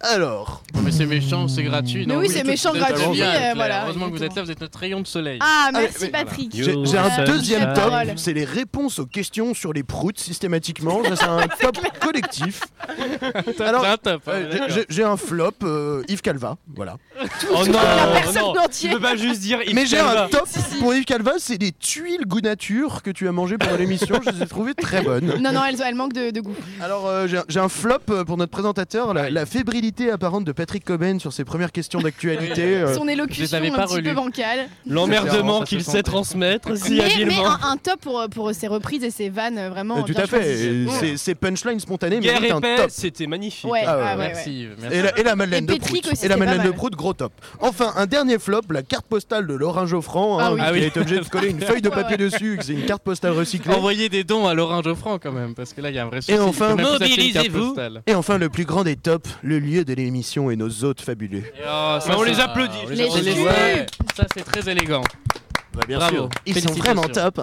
Alors, 0.00 0.62
Mais 0.82 0.90
c'est 0.90 1.06
méchant, 1.06 1.48
c'est 1.48 1.62
gratuit. 1.62 2.06
Mais 2.06 2.14
non, 2.14 2.20
oui, 2.20 2.28
c'est 2.28 2.44
méchant, 2.44 2.72
gratuit, 2.72 3.06
bien, 3.12 3.30
euh, 3.30 3.52
voilà, 3.54 3.84
Heureusement 3.84 4.10
que 4.10 4.16
vous 4.16 4.24
êtes 4.24 4.34
là, 4.34 4.42
vous 4.42 4.50
êtes 4.50 4.60
notre 4.60 4.78
rayon 4.78 5.00
de 5.00 5.06
soleil. 5.06 5.38
Ah, 5.40 5.70
Allez, 5.74 5.88
merci 5.88 6.08
Patrick. 6.08 6.50
j'ai 6.54 6.98
un 6.98 7.24
deuxième 7.24 7.74
ça- 7.74 7.82
top, 7.82 7.92
c'est 8.16 8.32
les 8.32 8.44
réponses 8.44 8.98
aux 8.98 9.06
questions 9.06 9.54
sur 9.54 9.72
les 9.72 9.82
proutes 9.82 10.18
systématiquement. 10.18 11.02
Ça, 11.04 11.16
c'est 11.16 11.24
un 11.24 11.48
top 11.60 11.78
collectif. 12.00 12.62
Alors, 13.60 13.84
hein, 13.84 13.96
euh, 14.28 14.84
j'ai- 14.88 15.04
un 15.04 15.16
flop, 15.16 15.52
euh, 15.62 16.02
Yves 16.08 16.20
Calva, 16.20 16.56
voilà. 16.76 16.96
Oh 17.50 17.66
non, 17.66 17.72
la 17.72 18.08
oh 18.08 18.12
personne 18.12 18.42
non. 18.42 18.54
Tu 18.70 18.88
peux 18.90 19.00
pas 19.00 19.16
juste 19.16 19.40
dire. 19.40 19.60
Yves 19.66 19.74
Mais 19.74 19.86
j'ai 19.86 19.96
Calva. 19.96 20.24
un 20.24 20.28
top 20.28 20.46
pour 20.78 20.94
Yves 20.94 21.04
Calva, 21.04 21.32
c'est 21.38 21.58
des 21.58 21.72
tuiles 21.72 22.26
goût 22.26 22.40
nature 22.40 23.02
que 23.02 23.10
tu 23.10 23.26
as 23.28 23.32
mangées 23.32 23.56
pendant 23.58 23.76
l'émission. 23.76 24.20
Je 24.24 24.30
les 24.30 24.42
ai 24.42 24.46
trouvées 24.46 24.74
très 24.74 25.00
bonnes. 25.02 25.34
Non, 25.40 25.52
non, 25.52 25.64
elles, 25.64 25.80
elles 25.84 25.94
manquent 25.94 26.12
de, 26.12 26.40
goût. 26.40 26.54
Alors, 26.82 27.08
j'ai 27.48 27.60
un- 27.60 27.68
flop 27.68 27.94
euh, 28.10 28.24
pour 28.24 28.36
notre 28.36 28.50
présentateur, 28.50 29.14
la, 29.14 29.30
la 29.30 29.46
fébrilité 29.46 30.10
apparente 30.10 30.44
de 30.44 30.52
Patrick 30.52 30.84
Coben 30.84 31.20
sur 31.20 31.32
ses 31.32 31.44
premières 31.44 31.72
questions 31.72 32.00
d'actualité. 32.00 32.62
euh, 32.76 32.94
Son 32.94 33.06
élocution 33.08 33.58
un 33.58 33.70
pas 33.70 33.86
petit 33.86 34.02
peu 34.02 34.12
bancale. 34.14 34.68
L'emmerdement 34.86 35.62
qu'il 35.62 35.82
sait 35.84 36.02
transmettre 36.02 36.76
si 36.76 36.94
Mais, 36.96 37.24
mais 37.26 37.34
un, 37.36 37.58
un 37.62 37.76
top 37.76 38.00
pour, 38.00 38.24
pour 38.30 38.52
ses 38.54 38.66
reprises 38.66 39.04
et 39.04 39.10
ses 39.10 39.28
vannes 39.28 39.58
euh, 39.58 39.70
vraiment. 39.70 39.98
euh, 39.98 40.02
tout 40.02 40.14
à 40.16 40.26
fait. 40.26 40.56
Ces 41.00 41.16
ces 41.16 41.34
punchlines 41.34 41.80
spontanées 41.80 42.20
Guerre 42.20 42.40
top. 42.60 42.86
c'était 42.88 43.26
magnifique. 43.26 43.70
Ouais, 43.70 43.82
Ah 43.86 43.96
ouais, 43.96 44.02
ah 44.04 44.16
ouais, 44.16 44.22
ouais. 44.22 44.32
Merci. 44.34 44.66
merci. 44.80 44.96
Et 44.96 45.02
la, 45.02 45.18
et 45.18 45.22
la 45.22 45.36
Madeleine 45.36 45.64
Et 45.64 45.78
de 45.78 45.84
Prout. 45.84 45.90
aussi, 45.90 45.98
et 46.06 46.10
la 46.10 46.14
c'était 46.16 46.36
Madeleine 46.36 46.56
pas 46.58 46.62
de 46.64 46.68
mal. 46.70 46.76
Prout, 46.76 46.92
gros 46.94 47.12
top. 47.12 47.32
Enfin, 47.60 47.92
un 47.96 48.06
dernier 48.06 48.38
flop, 48.38 48.62
la 48.70 48.82
carte 48.82 49.06
postale 49.06 49.46
de 49.46 49.54
Laurent 49.54 49.86
Geoffrand, 49.86 50.38
hein, 50.38 50.44
Ah 50.46 50.52
oui. 50.54 50.60
Ah 50.64 50.70
oui. 50.72 50.82
a 50.82 50.86
été 50.86 51.00
obligé 51.00 51.20
de 51.20 51.24
coller 51.28 51.50
une 51.50 51.60
feuille 51.60 51.82
de 51.82 51.88
papier 51.88 52.16
dessus, 52.16 52.58
c'est 52.62 52.72
une 52.72 52.84
carte 52.86 53.02
postale 53.02 53.32
recyclée. 53.32 53.74
Envoyez 53.74 54.08
des 54.08 54.24
dons 54.24 54.46
à 54.46 54.54
Laurent 54.54 54.82
Geoffrand 54.82 55.18
quand 55.18 55.32
même, 55.32 55.54
parce 55.54 55.72
que 55.72 55.80
là 55.80 55.90
il 55.90 55.96
y 55.96 55.98
a 55.98 56.04
un 56.04 56.06
vrai 56.08 56.20
souci. 56.20 56.32
Et 56.32 56.38
enfin, 56.38 56.74
Il 57.00 57.19
mobilisez-vous. 57.20 57.76
Et 58.06 58.14
enfin, 58.14 58.38
le 58.38 58.48
plus 58.48 58.64
grand 58.64 58.84
des 58.84 58.96
tops, 58.96 59.30
le 59.42 59.58
lieu 59.58 59.84
de 59.84 59.94
l'émission 59.94 60.50
et 60.50 60.56
nos 60.56 60.84
hôtes 60.84 61.00
fabuleux. 61.00 61.38
Et 61.38 61.62
oh, 61.64 61.98
ça, 62.00 62.16
on 62.18 62.22
les 62.22 62.40
applaudit. 62.40 62.76
on 62.86 62.88
Les 62.90 63.02
applaudit. 63.02 63.32
jus. 63.34 63.44
Ouais. 63.44 63.86
Ça 64.16 64.26
c'est 64.34 64.44
très 64.44 64.70
élégant. 64.70 65.02
Bah, 65.72 65.82
bien 65.86 65.98
Bravo. 65.98 66.16
sûr. 66.16 66.28
Ils 66.46 66.60
sont 66.60 66.72
vraiment 66.74 67.02
top. 67.08 67.40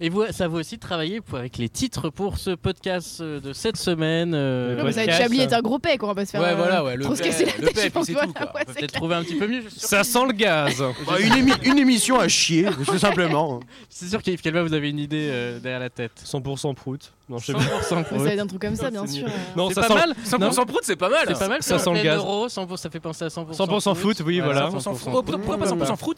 Et 0.00 0.08
vous, 0.08 0.24
ça 0.30 0.48
vous 0.48 0.58
aussi 0.58 0.78
travailler 0.78 1.20
pour, 1.20 1.38
avec 1.38 1.58
les 1.58 1.68
titres 1.68 2.10
pour 2.10 2.38
ce 2.38 2.50
podcast 2.50 3.20
euh, 3.20 3.40
de 3.40 3.52
cette 3.52 3.76
semaine. 3.76 4.32
euh, 4.34 4.76
Non, 4.76 4.84
mais 4.84 4.92
ça 4.92 5.04
va 5.04 5.12
être. 5.12 5.18
Chablis 5.22 5.40
est 5.40 5.52
un 5.52 5.60
gros 5.60 5.78
pec, 5.78 6.02
on 6.02 6.06
va 6.06 6.14
pas 6.14 6.26
se 6.26 6.30
faire. 6.32 6.40
Ouais, 6.42 6.50
euh, 6.50 6.56
voilà, 6.56 6.84
ouais, 6.84 6.96
le 6.96 7.04
Trop 7.04 7.14
se 7.14 7.22
paix, 7.22 7.28
casser 7.30 7.44
la 7.46 7.52
tête, 7.52 7.74
paix, 7.74 7.80
je 7.84 7.88
pense. 7.88 8.06
c'est 8.06 8.12
voilà, 8.12 8.26
tout, 8.28 8.32
quoi. 8.34 8.42
ouais, 8.44 8.50
On 8.54 8.64
peut 8.64 8.64
c'est 8.68 8.78
peut-être 8.80 8.90
clair. 8.90 9.00
trouver 9.00 9.14
un 9.14 9.22
petit 9.22 9.34
peu 9.36 9.46
mieux. 9.48 9.62
Je 9.62 9.68
suis 9.68 9.80
sûr, 9.80 9.88
Ça 9.88 10.04
sent 10.04 10.26
le 10.26 10.32
gaz. 10.32 10.82
Bah, 11.06 11.20
une, 11.20 11.32
émi- 11.34 11.64
une 11.70 11.78
émission 11.78 12.18
à 12.18 12.28
chier, 12.28 12.66
tout 12.86 12.98
simplement. 12.98 13.60
c'est 13.88 14.06
sûr 14.08 14.22
qu'Yves 14.22 14.40
Calva, 14.42 14.62
vous 14.62 14.74
avez 14.74 14.90
une 14.90 14.98
idée 14.98 15.28
euh, 15.30 15.58
derrière 15.60 15.80
la 15.80 15.90
tête. 15.90 16.12
100% 16.24 16.74
prout. 16.74 17.12
Non, 17.28 17.38
je 17.38 17.46
sais 17.46 17.52
100% 17.52 17.56
pas. 17.56 17.82
Ça 17.82 18.02
prout. 18.04 18.18
va 18.18 18.32
être 18.32 18.40
un 18.40 18.46
truc 18.46 18.60
comme 18.62 18.76
ça, 18.76 18.90
bien 18.90 19.06
C'est 19.06 19.12
sûr. 19.14 19.28
Non, 19.56 19.68
C'est 19.68 19.74
ça 19.74 19.80
pas 19.82 19.88
sent 19.88 19.94
mal. 20.40 20.50
100% 20.50 20.66
prout, 20.66 20.80
c'est 20.82 20.96
pas 20.96 21.08
mal. 21.08 21.24
C'est 21.26 21.38
pas 21.38 21.48
mal. 21.48 21.62
Ça 21.62 21.78
sent 21.78 21.92
le 21.94 22.02
gaz. 22.02 22.16
d'euros, 22.16 22.48
100%, 22.48 22.76
ça 22.76 22.90
fait 22.90 23.00
penser 23.00 23.24
à 23.24 23.28
100%. 23.28 23.52
100% 23.56 23.94
foot, 23.94 24.22
oui, 24.26 24.40
voilà. 24.40 24.68
100% 24.70 24.78
100% 24.80 24.94
fruit. 24.94 25.12
Pourquoi 25.12 25.58
pas 25.58 25.66
100% 25.66 25.96
fruit 25.96 26.16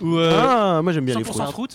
Ou, 0.00 0.18
euh, 0.18 0.40
Ah, 0.42 0.80
moi 0.82 0.92
j'aime 0.92 1.04
bien 1.04 1.14
les 1.16 1.22
100% 1.24 1.50
fruits. 1.50 1.68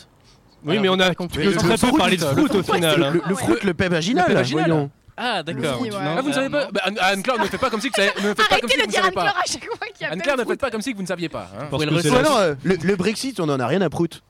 Oui, 0.66 0.80
mais 0.80 0.90
on 0.90 1.00
a 1.00 1.14
compris. 1.16 1.44
que 1.46 1.50
Le 1.50 1.56
très 1.56 1.70
peu 1.70 1.78
fruit, 1.88 1.98
parlé 1.98 2.18
de 2.18 2.26
fruit 2.26 2.50
au 2.58 2.64
final. 2.64 3.04
hein. 3.04 3.12
Le, 3.14 3.22
le 3.28 3.36
fruit, 3.36 3.56
le 3.64 3.74
paix 3.74 3.90
vaginal, 3.90 4.26
Le 4.26 4.28
paix 4.30 4.40
vaginal. 4.40 4.66
voyons. 4.70 4.92
Ah, 5.20 5.42
d'accord. 5.42 5.80
Oui, 5.82 5.90
ouais. 5.90 5.98
Ah, 6.00 6.22
vous 6.22 6.30
ne 6.30 6.34
savez 6.34 6.50
pas 6.50 6.68
bah, 6.72 6.82
Anne- 6.84 6.98
Anne-Claire, 7.02 7.40
ne 7.40 7.46
faites 7.46 7.60
pas 7.60 7.70
comme 7.72 7.82
si 7.82 7.90
que 7.90 7.96
ça- 7.96 8.08
ne 8.08 8.10
faites 8.12 8.38
pas 8.38 8.44
comme 8.44 8.52
Arrêtez 8.52 8.68
si 8.70 8.78
de 8.78 8.82
vous 8.82 8.88
ne 8.88 8.92
dire 8.92 9.00
saviez 9.02 9.12
pas. 9.16 9.22
Anne-Claire 9.22 9.44
à 9.44 9.52
chaque 9.52 9.66
fois 9.66 9.88
qu'il 9.88 10.02
y 10.02 10.06
a 10.06 10.12
Anne-Claire, 10.12 10.36
plein 10.36 10.44
ne 10.44 10.50
faites 10.50 10.60
pas 10.60 10.70
comme 10.72 10.82
si 10.82 10.92
que 10.92 10.96
vous 10.98 11.02
ne 11.04 11.08
saviez 11.08 11.30
pas. 11.30 11.50
hein. 11.60 11.66
Que 11.76 11.84
le 11.84 12.16
alors, 12.18 12.38
euh, 12.38 12.96
Brexit, 12.98 13.40
on 13.40 13.50
en 13.50 13.60
a 13.60 13.66
rien 13.68 13.82
à 13.82 13.90
prout. 13.90 14.22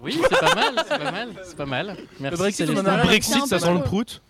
Oui, 0.00 0.16
c'est 0.22 0.38
pas 0.38 0.54
mal, 0.54 0.74
c'est 0.76 0.98
pas 0.98 1.10
mal, 1.10 1.28
c'est 1.42 1.56
pas 1.56 1.66
mal. 1.66 1.96
Merci. 2.20 2.38
Brexit, 2.38 2.66
Célestin. 2.66 2.84
on 2.84 2.86
en 2.86 2.92
a 2.92 2.96
Le 2.96 3.02
rien. 3.02 3.04
Brexit, 3.06 3.46
ça 3.46 3.58
sent 3.58 3.74
le 3.74 3.80
prout. 3.82 4.22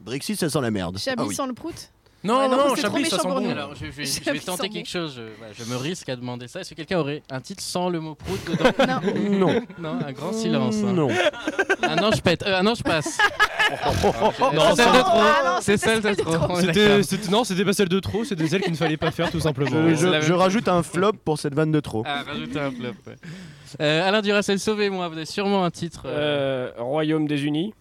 Brexit, 0.00 0.38
ça 0.38 0.48
sent 0.48 0.60
la 0.60 0.70
merde. 0.70 0.98
Chablis 0.98 1.24
Ah 1.24 1.28
oui. 1.28 1.34
sans 1.34 1.46
le 1.46 1.54
prout 1.54 1.90
Non, 2.24 2.38
Ouais, 2.38 2.48
non, 2.48 2.56
non, 2.56 2.68
non, 2.70 2.74
Chablis, 2.74 3.04
ça 3.06 3.18
sent 3.18 3.28
bon. 3.28 3.50
Alors, 3.50 3.74
je, 3.74 3.84
je 3.86 3.90
vais- 3.90 4.04
je 4.24 4.30
vais 4.30 4.38
tenter 4.38 4.68
quelque 4.70 4.86
bon. 4.86 4.90
chose. 4.90 5.14
Je, 5.16 5.22
voilà, 5.38 5.52
je 5.52 5.64
me 5.64 5.76
risque 5.76 6.08
à 6.08 6.16
demander 6.16 6.48
ça. 6.48 6.60
Est-ce 6.60 6.70
que 6.70 6.74
quelqu'un 6.74 6.98
aurait 6.98 7.22
un 7.30 7.40
titre 7.40 7.62
sans 7.62 7.90
le 7.90 8.00
mot 8.00 8.14
prout 8.14 8.40
dedans 8.46 9.00
Non. 9.30 9.52
Non. 9.54 9.60
Non, 9.78 9.98
un 10.06 10.12
grand 10.12 10.32
silence. 10.32 10.76
hein. 10.84 10.92
Non. 10.94 11.08
Un 11.82 11.98
an, 12.02 12.10
je 12.14 12.20
pète. 12.22 12.42
Euh, 12.46 12.58
un 12.60 12.66
an, 12.66 12.74
je 12.74 12.82
passe. 12.82 13.18
Non, 14.54 14.74
c'est 14.74 14.76
celle 14.76 14.92
de 14.92 15.00
trop. 15.00 15.10
Ah 15.14 15.42
non, 15.44 15.60
c'est 15.60 15.76
c'était 15.78 16.02
celle 16.02 16.02
de 16.02 17.16
trop. 17.22 17.30
non, 17.30 17.44
c'était 17.44 17.64
pas 17.64 17.72
celle 17.72 17.88
de 17.88 18.00
trop, 18.00 18.24
c'était 18.24 18.46
celle 18.46 18.60
qu'il 18.62 18.72
ne 18.72 18.76
fallait 18.76 18.96
pas 18.98 19.10
faire 19.10 19.30
tout 19.30 19.40
simplement. 19.40 19.88
Je, 19.94 20.32
rajoute 20.32 20.68
un 20.68 20.82
flop 20.82 21.12
pour 21.24 21.38
cette 21.38 21.54
vanne 21.54 21.72
de 21.72 21.80
trop. 21.80 22.02
Ah, 22.06 22.22
rajoutez 22.26 22.58
un 22.60 22.70
flop. 22.70 22.88
ouais. 23.06 23.16
Euh, 23.80 24.06
Alain 24.08 24.22
Duracel, 24.22 24.58
sauvez-moi. 24.58 25.08
Vous 25.08 25.16
avez 25.16 25.24
sûrement 25.26 25.64
un 25.64 25.70
titre. 25.70 26.02
euh, 26.06 26.70
Euh, 26.78 26.82
Royaume 26.82 27.26
des 27.26 27.44
Unis. 27.44 27.72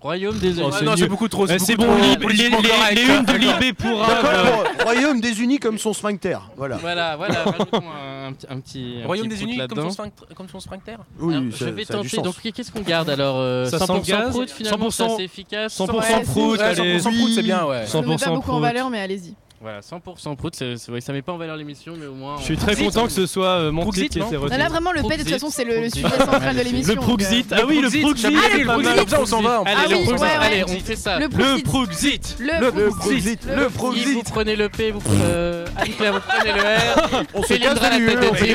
Royaume 0.00 0.38
des 0.38 0.58
Unis. 0.60 0.70
Non, 0.82 0.94
c'est 0.96 1.08
beaucoup 1.08 1.28
trop. 1.28 1.46
C'est 1.46 1.74
bon, 1.76 1.84
trop 1.84 1.96
les, 1.96 2.08
les, 2.10 2.16
politiquement 2.18 2.60
les, 2.60 2.68
correct. 2.68 2.94
les 2.94 3.02
unes 3.14 3.24
de 3.24 3.32
Libé 3.32 3.72
pour 3.72 4.04
un. 4.04 4.06
D'accord, 4.08 4.64
Royaume 4.84 5.20
des 5.20 5.40
Unis 5.42 5.58
comme 5.58 5.78
son 5.78 5.92
sphincter. 5.92 6.36
Voilà. 6.56 6.76
Voilà, 6.76 7.16
voilà. 7.16 7.44
Un, 7.72 8.28
un 8.54 8.60
petit- 8.60 9.02
Royaume 9.04 9.28
petit 9.28 9.36
des 9.38 9.44
prout 9.44 9.54
Unis 9.56 9.68
comme 9.68 9.90
son 9.90 10.02
sphincter- 10.02 10.34
comme 10.34 10.48
son 10.48 10.60
sphincter 10.60 10.96
Oui, 11.18 11.34
Alors, 11.34 11.52
ça, 11.52 11.66
je 11.66 11.70
vais 11.70 11.84
ça 11.84 11.94
a 11.94 12.02
du 12.02 12.10
tenter. 12.10 12.16
sens. 12.24 12.24
Donc, 12.36 12.52
qu'est-ce 12.54 12.70
qu'on 12.72 12.80
garde 12.82 13.08
alors 13.10 13.36
euh, 13.38 13.64
Ça 13.66 13.78
sent 13.78 13.84
100% 13.92 13.96
le 13.96 14.02
gaz 14.02 14.30
prout 14.30 14.50
finalement, 14.50 14.90
c'est 14.90 15.02
100% 15.04 15.14
assez 15.14 15.22
efficace. 15.24 15.78
100% 15.80 15.92
Ouais, 15.94 16.22
prout, 16.24 16.58
Ouais, 16.58 16.64
allez. 16.64 16.98
100% 16.98 17.02
prout, 17.18 17.30
c'est 17.34 17.42
bien, 17.42 17.64
ouais. 17.64 17.84
Je 17.90 17.96
ne 17.96 18.02
mets 18.02 18.16
pas 18.16 18.26
100% 18.26 18.34
beaucoup 18.34 18.50
en 18.50 18.54
prout. 18.54 18.62
valeur, 18.62 18.90
mais 18.90 19.00
allez-y. 19.00 19.34
Voilà, 19.66 19.80
100% 19.82 20.36
prout, 20.36 20.54
c'est- 20.54 20.76
c'est 20.76 20.92
vrai, 20.92 21.00
ça 21.00 21.12
met 21.12 21.22
pas 21.22 21.32
en 21.32 21.38
valeur 21.38 21.56
l'émission, 21.56 21.94
mais 21.98 22.06
au 22.06 22.14
moins. 22.14 22.36
Je 22.38 22.44
suis 22.44 22.56
très 22.56 22.76
content 22.76 23.06
que 23.06 23.10
ce 23.12 23.26
soit 23.26 23.48
euh, 23.48 23.72
mon 23.72 23.82
Proxit, 23.82 24.08
qui 24.12 24.20
Non, 24.20 24.26
retenu. 24.28 24.56
Là, 24.56 24.68
vraiment, 24.68 24.92
le 24.92 25.02
P, 25.02 25.16
de 25.16 25.22
toute 25.24 25.28
façon, 25.32 25.50
c'est 25.50 25.64
le, 25.64 25.80
le 25.80 25.90
sujet 25.90 26.08
central 26.08 26.56
de 26.56 26.62
l'émission. 26.62 26.94
Le 26.94 27.00
Proxit, 27.00 27.52
euh, 27.52 27.56
ah 27.60 27.64
oui, 27.66 27.80
le 27.82 27.88
Proxit, 28.00 28.22
Chablis, 28.22 28.38
c'est 28.52 28.58
le 28.58 28.64
Proxit, 28.66 28.94
comme 28.96 29.08
ça, 29.08 29.20
on 29.22 29.26
s'en 29.26 29.42
va. 29.42 29.62
Allez, 29.66 29.76
Ah 29.76 29.86
oui, 29.88 30.04
Proxit, 30.04 30.64
on 30.68 30.84
fait 30.84 30.94
ça. 30.94 31.18
Le 31.18 31.24
Le 31.24 31.28
Proxit. 31.30 31.64
Proxit. 31.64 32.36
Le 32.38 32.70
Proxit. 32.70 32.96
Proxit, 32.96 33.38
le 33.56 33.68
Proxit. 33.70 34.12
vous 34.14 34.22
prenez 34.22 34.54
le 34.54 34.68
P, 34.68 34.92
vous 34.92 35.00
prenez. 35.00 35.64
Euh, 35.78 35.82
Anne-Claire, 35.82 36.12
vous 36.14 36.20
prenez 36.26 36.52
le 36.52 36.60
R. 36.60 37.22
On 37.34 37.42
se 37.42 37.54
casse 37.54 37.80
la 37.80 37.90
de 37.98 38.28
on 38.30 38.34
fait 38.34 38.54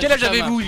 Quel 0.00 0.12
âge 0.12 0.22
avez-vous. 0.24 0.62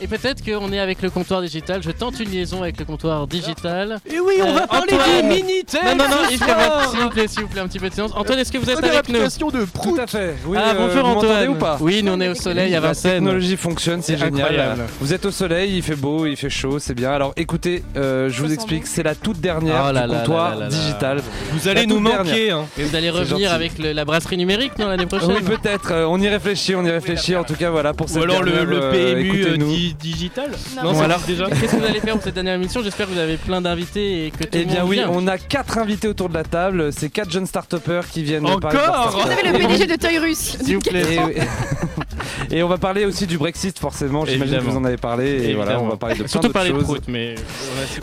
Et 0.00 0.06
peut-être 0.06 0.44
qu'on 0.44 0.72
est 0.72 0.78
avec 0.78 1.02
le 1.02 1.10
comptoir 1.10 1.40
digital. 1.42 1.82
Je 1.82 1.90
tente 1.90 2.20
une 2.20 2.30
liaison 2.30 2.62
avec 2.62 2.78
le 2.78 2.84
comptoir 2.84 3.26
digital. 3.26 3.98
Et 4.10 4.20
oui, 4.20 4.34
on 4.42 4.48
Euh, 4.48 4.52
va 4.52 4.66
parler 4.66 4.92
Antoine. 4.94 5.28
des 5.28 5.42
Minitel 5.42 5.80
Non, 5.84 5.96
non, 5.96 6.08
non, 6.08 6.28
s'il 6.28 6.38
vous 6.38 7.08
plaît, 7.10 7.28
s'il 7.28 7.42
vous 7.42 7.48
plaît, 7.48 7.60
un 7.60 7.66
petit 7.68 7.78
peu 7.78 7.88
de 7.88 7.94
silence. 7.94 8.12
Antoine, 8.14 8.38
est-ce 8.38 8.52
que 8.52 8.58
vous 8.58 8.70
êtes 8.70 8.82
avec 8.84 9.08
nous 9.08 9.18
de 9.18 9.60
Tout 9.64 9.66
Prout. 9.72 9.98
à 9.98 10.06
fait. 10.06 10.34
Oui, 10.46 10.58
Ah, 10.60 10.70
euh, 10.70 10.74
bonjour 10.86 11.06
Antoine. 11.06 11.48
ou 11.48 11.54
pas 11.54 11.78
Oui, 11.80 12.02
nous 12.02 12.12
on 12.12 12.20
est 12.20 12.28
au 12.28 12.34
soleil 12.34 12.74
à 12.74 12.80
La 12.80 12.88
Vincennes. 12.88 13.12
technologie 13.14 13.56
fonctionne, 13.56 14.02
c'est 14.02 14.18
génial. 14.18 14.76
Vous 15.00 15.12
êtes 15.12 15.24
au 15.26 15.30
soleil, 15.30 15.76
il 15.76 15.82
fait 15.82 15.96
beau, 15.96 16.26
il 16.26 16.36
fait 16.36 16.50
chaud, 16.50 16.78
c'est 16.78 16.94
bien. 16.94 17.12
Alors 17.12 17.32
écoutez, 17.36 17.82
euh, 17.96 18.28
je 18.30 18.42
vous 18.42 18.52
explique, 18.52 18.86
c'est 18.86 19.02
la 19.02 19.14
toute 19.14 19.40
dernière 19.40 19.86
Oh 19.88 19.92
là 19.92 20.06
du 20.06 20.12
là 20.12 20.18
comptoir 20.20 20.50
là 20.56 20.60
là 20.64 20.68
digital. 20.68 21.22
Vous 21.52 21.68
allez 21.68 21.82
La 21.82 21.86
nous 21.86 22.00
manquer. 22.00 22.50
hein. 22.50 22.66
Et 22.78 22.84
vous 22.84 22.94
allez 22.96 23.10
revenir 23.10 23.52
avec 23.52 23.78
le- 23.78 23.92
la 23.92 24.04
brasserie 24.04 24.36
numérique, 24.36 24.72
l'année 24.84 25.06
prochaine 25.06 25.30
Oui, 25.30 25.42
peut-être. 25.42 25.92
euh, 25.92 26.06
on 26.08 26.20
y 26.20 26.28
réfléchit, 26.28 26.74
on 26.74 26.84
y 26.84 26.90
réfléchit. 26.90 27.34
En 27.36 27.44
tout 27.44 27.54
cas, 27.54 27.70
voilà 27.70 27.94
pour 27.94 28.08
cette 28.08 28.18
Ou 28.18 28.22
alors 28.24 28.42
le, 28.42 28.52
dernière, 28.52 28.70
le 28.70 28.82
euh, 28.82 28.90
PMU 28.92 29.30
euh, 29.30 29.34
écoutez-nous. 29.44 29.68
di- 29.68 29.94
digital 29.94 30.50
Non, 30.82 31.00
alors, 31.00 31.20
déjà. 31.20 31.46
Qu'est-ce 31.46 31.72
que 31.72 31.76
vous 31.76 31.84
allez 31.84 32.00
faire 32.00 32.14
pour 32.14 32.22
cette 32.22 32.34
dernière 32.34 32.54
émission? 32.54 32.82
J'espère 32.82 33.06
que 33.06 33.12
vous 33.12 33.18
avez 33.18 33.36
plein 33.36 33.60
d'invités 33.60 34.26
et 34.26 34.30
que 34.30 34.44
tout 34.44 34.48
Eh 34.52 34.58
le 34.58 34.64
bien 34.64 34.80
monde 34.80 34.88
oui, 34.90 34.96
vient. 34.96 35.08
on 35.10 35.26
a 35.26 35.38
quatre 35.38 35.78
invités 35.78 36.08
autour 36.08 36.28
de 36.28 36.34
la 36.34 36.44
table. 36.44 36.92
C'est 36.92 37.08
quatre 37.10 37.30
jeunes 37.30 37.46
start-upers 37.46 38.06
qui 38.10 38.22
viennent 38.22 38.44
Encore 38.46 38.60
parler 38.60 38.78
de 38.78 38.82
leur 38.84 39.10
Vous 39.10 39.18
start-up. 39.20 39.38
avez 39.44 39.52
le 39.52 39.58
PDG 39.58 39.86
de 39.86 39.96
Toy 39.96 40.18
Russe. 40.18 40.56
S'il 40.62 40.74
vous 40.76 40.80
plaît. 40.82 41.14
Et, 41.14 41.18
oui. 41.20 41.34
Et 42.50 42.62
on 42.62 42.68
va 42.68 42.78
parler 42.78 43.04
aussi 43.04 43.26
du 43.26 43.38
Brexit, 43.38 43.78
forcément. 43.78 44.24
J'imagine 44.24 44.58
que 44.58 44.64
vous 44.64 44.76
en 44.76 44.84
avez 44.84 44.96
parlé. 44.96 45.50
Et 45.50 45.54
voilà, 45.54 45.80
on 45.80 45.88
va 45.88 45.96
parler 45.96 46.14
de 46.16 46.20
plein 46.20 46.28
Surtout 46.28 46.46
d'autres 46.48 46.52
parler 46.54 46.70
de 46.70 46.74
choses. 46.76 46.84
prout, 46.84 47.02
mais. 47.08 47.34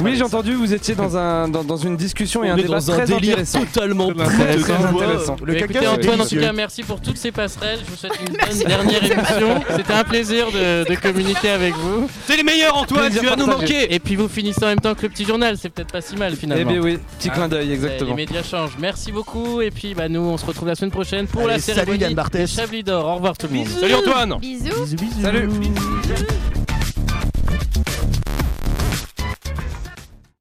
Oui, 0.01 0.15
j'ai 0.15 0.23
entendu, 0.23 0.53
vous 0.53 0.73
étiez 0.73 0.95
dans, 0.95 1.15
un, 1.17 1.47
dans, 1.47 1.63
dans 1.63 1.77
une 1.77 1.97
discussion 1.97 2.43
et 2.43 2.49
un 2.49 2.55
débat 2.55 2.79
dans 2.79 2.91
un 2.91 3.05
délire 3.05 3.33
intéressant. 3.33 3.59
totalement 3.65 4.11
Très 4.13 4.71
intéressant. 4.71 5.35
Le 5.43 5.53
caca, 5.53 5.65
écoutez, 5.65 5.79
c'est 5.81 5.87
Antoine, 5.87 6.21
en 6.21 6.25
tout 6.25 6.35
cas, 6.39 6.53
merci 6.53 6.83
pour 6.83 7.01
toutes 7.01 7.17
ces 7.17 7.31
passerelles. 7.31 7.79
Je 7.85 7.89
vous 7.91 7.97
souhaite 7.97 8.13
une 8.27 8.33
bonne 8.57 8.67
dernière 8.67 9.03
émission. 9.03 9.63
C'était 9.75 9.93
un 9.93 10.03
plaisir 10.03 10.47
de, 10.51 10.89
de 10.89 10.95
communiquer 10.95 11.49
avec 11.49 11.73
vous. 11.75 12.09
T'es 12.27 12.37
les 12.37 12.43
meilleurs, 12.43 12.77
Antoine, 12.77 13.05
Plaisir 13.05 13.21
tu 13.21 13.27
vas 13.27 13.35
nous 13.35 13.45
manquer 13.47 13.93
Et 13.93 13.99
puis 13.99 14.15
vous 14.15 14.27
finissez 14.27 14.63
en 14.63 14.67
même 14.67 14.79
temps 14.79 14.93
que 14.95 15.03
le 15.03 15.09
petit 15.09 15.25
journal, 15.25 15.57
c'est 15.59 15.69
peut-être 15.69 15.91
pas 15.91 16.01
si 16.01 16.15
mal 16.15 16.31
Eh 16.33 16.39
finalement. 16.39 16.71
bien 16.71 16.81
oui, 16.81 16.97
petit 17.19 17.29
Ah. 17.31 17.35
clin 17.35 17.47
d'œil, 17.47 17.67
Les 17.67 17.73
exactement. 17.73 18.15
médias 18.15 18.43
changent. 18.43 18.77
Merci 18.79 19.11
beaucoup. 19.11 19.61
Et 19.61 19.71
puis 19.71 19.93
bah, 19.93 20.09
nous, 20.09 20.21
on 20.21 20.37
se 20.37 20.45
retrouve 20.45 20.67
la 20.67 20.75
semaine 20.75 20.91
prochaine 20.91 21.27
pour 21.27 21.41
Allez, 21.41 21.53
la 21.53 21.59
salut 21.59 21.75
cérémonie 21.77 22.03
Yann 22.03 22.13
Barthès. 22.13 22.49
Chablis 22.53 22.83
d'or. 22.83 23.05
Au 23.07 23.15
revoir 23.15 23.37
tout 23.37 23.47
le 23.51 23.57
monde. 23.57 23.67
Salut 23.67 23.93
Antoine 23.95 24.12
Bisous. 24.13 24.39
Bisous, 24.39 24.95
bisous. 24.95 25.21
Salut 25.23 25.49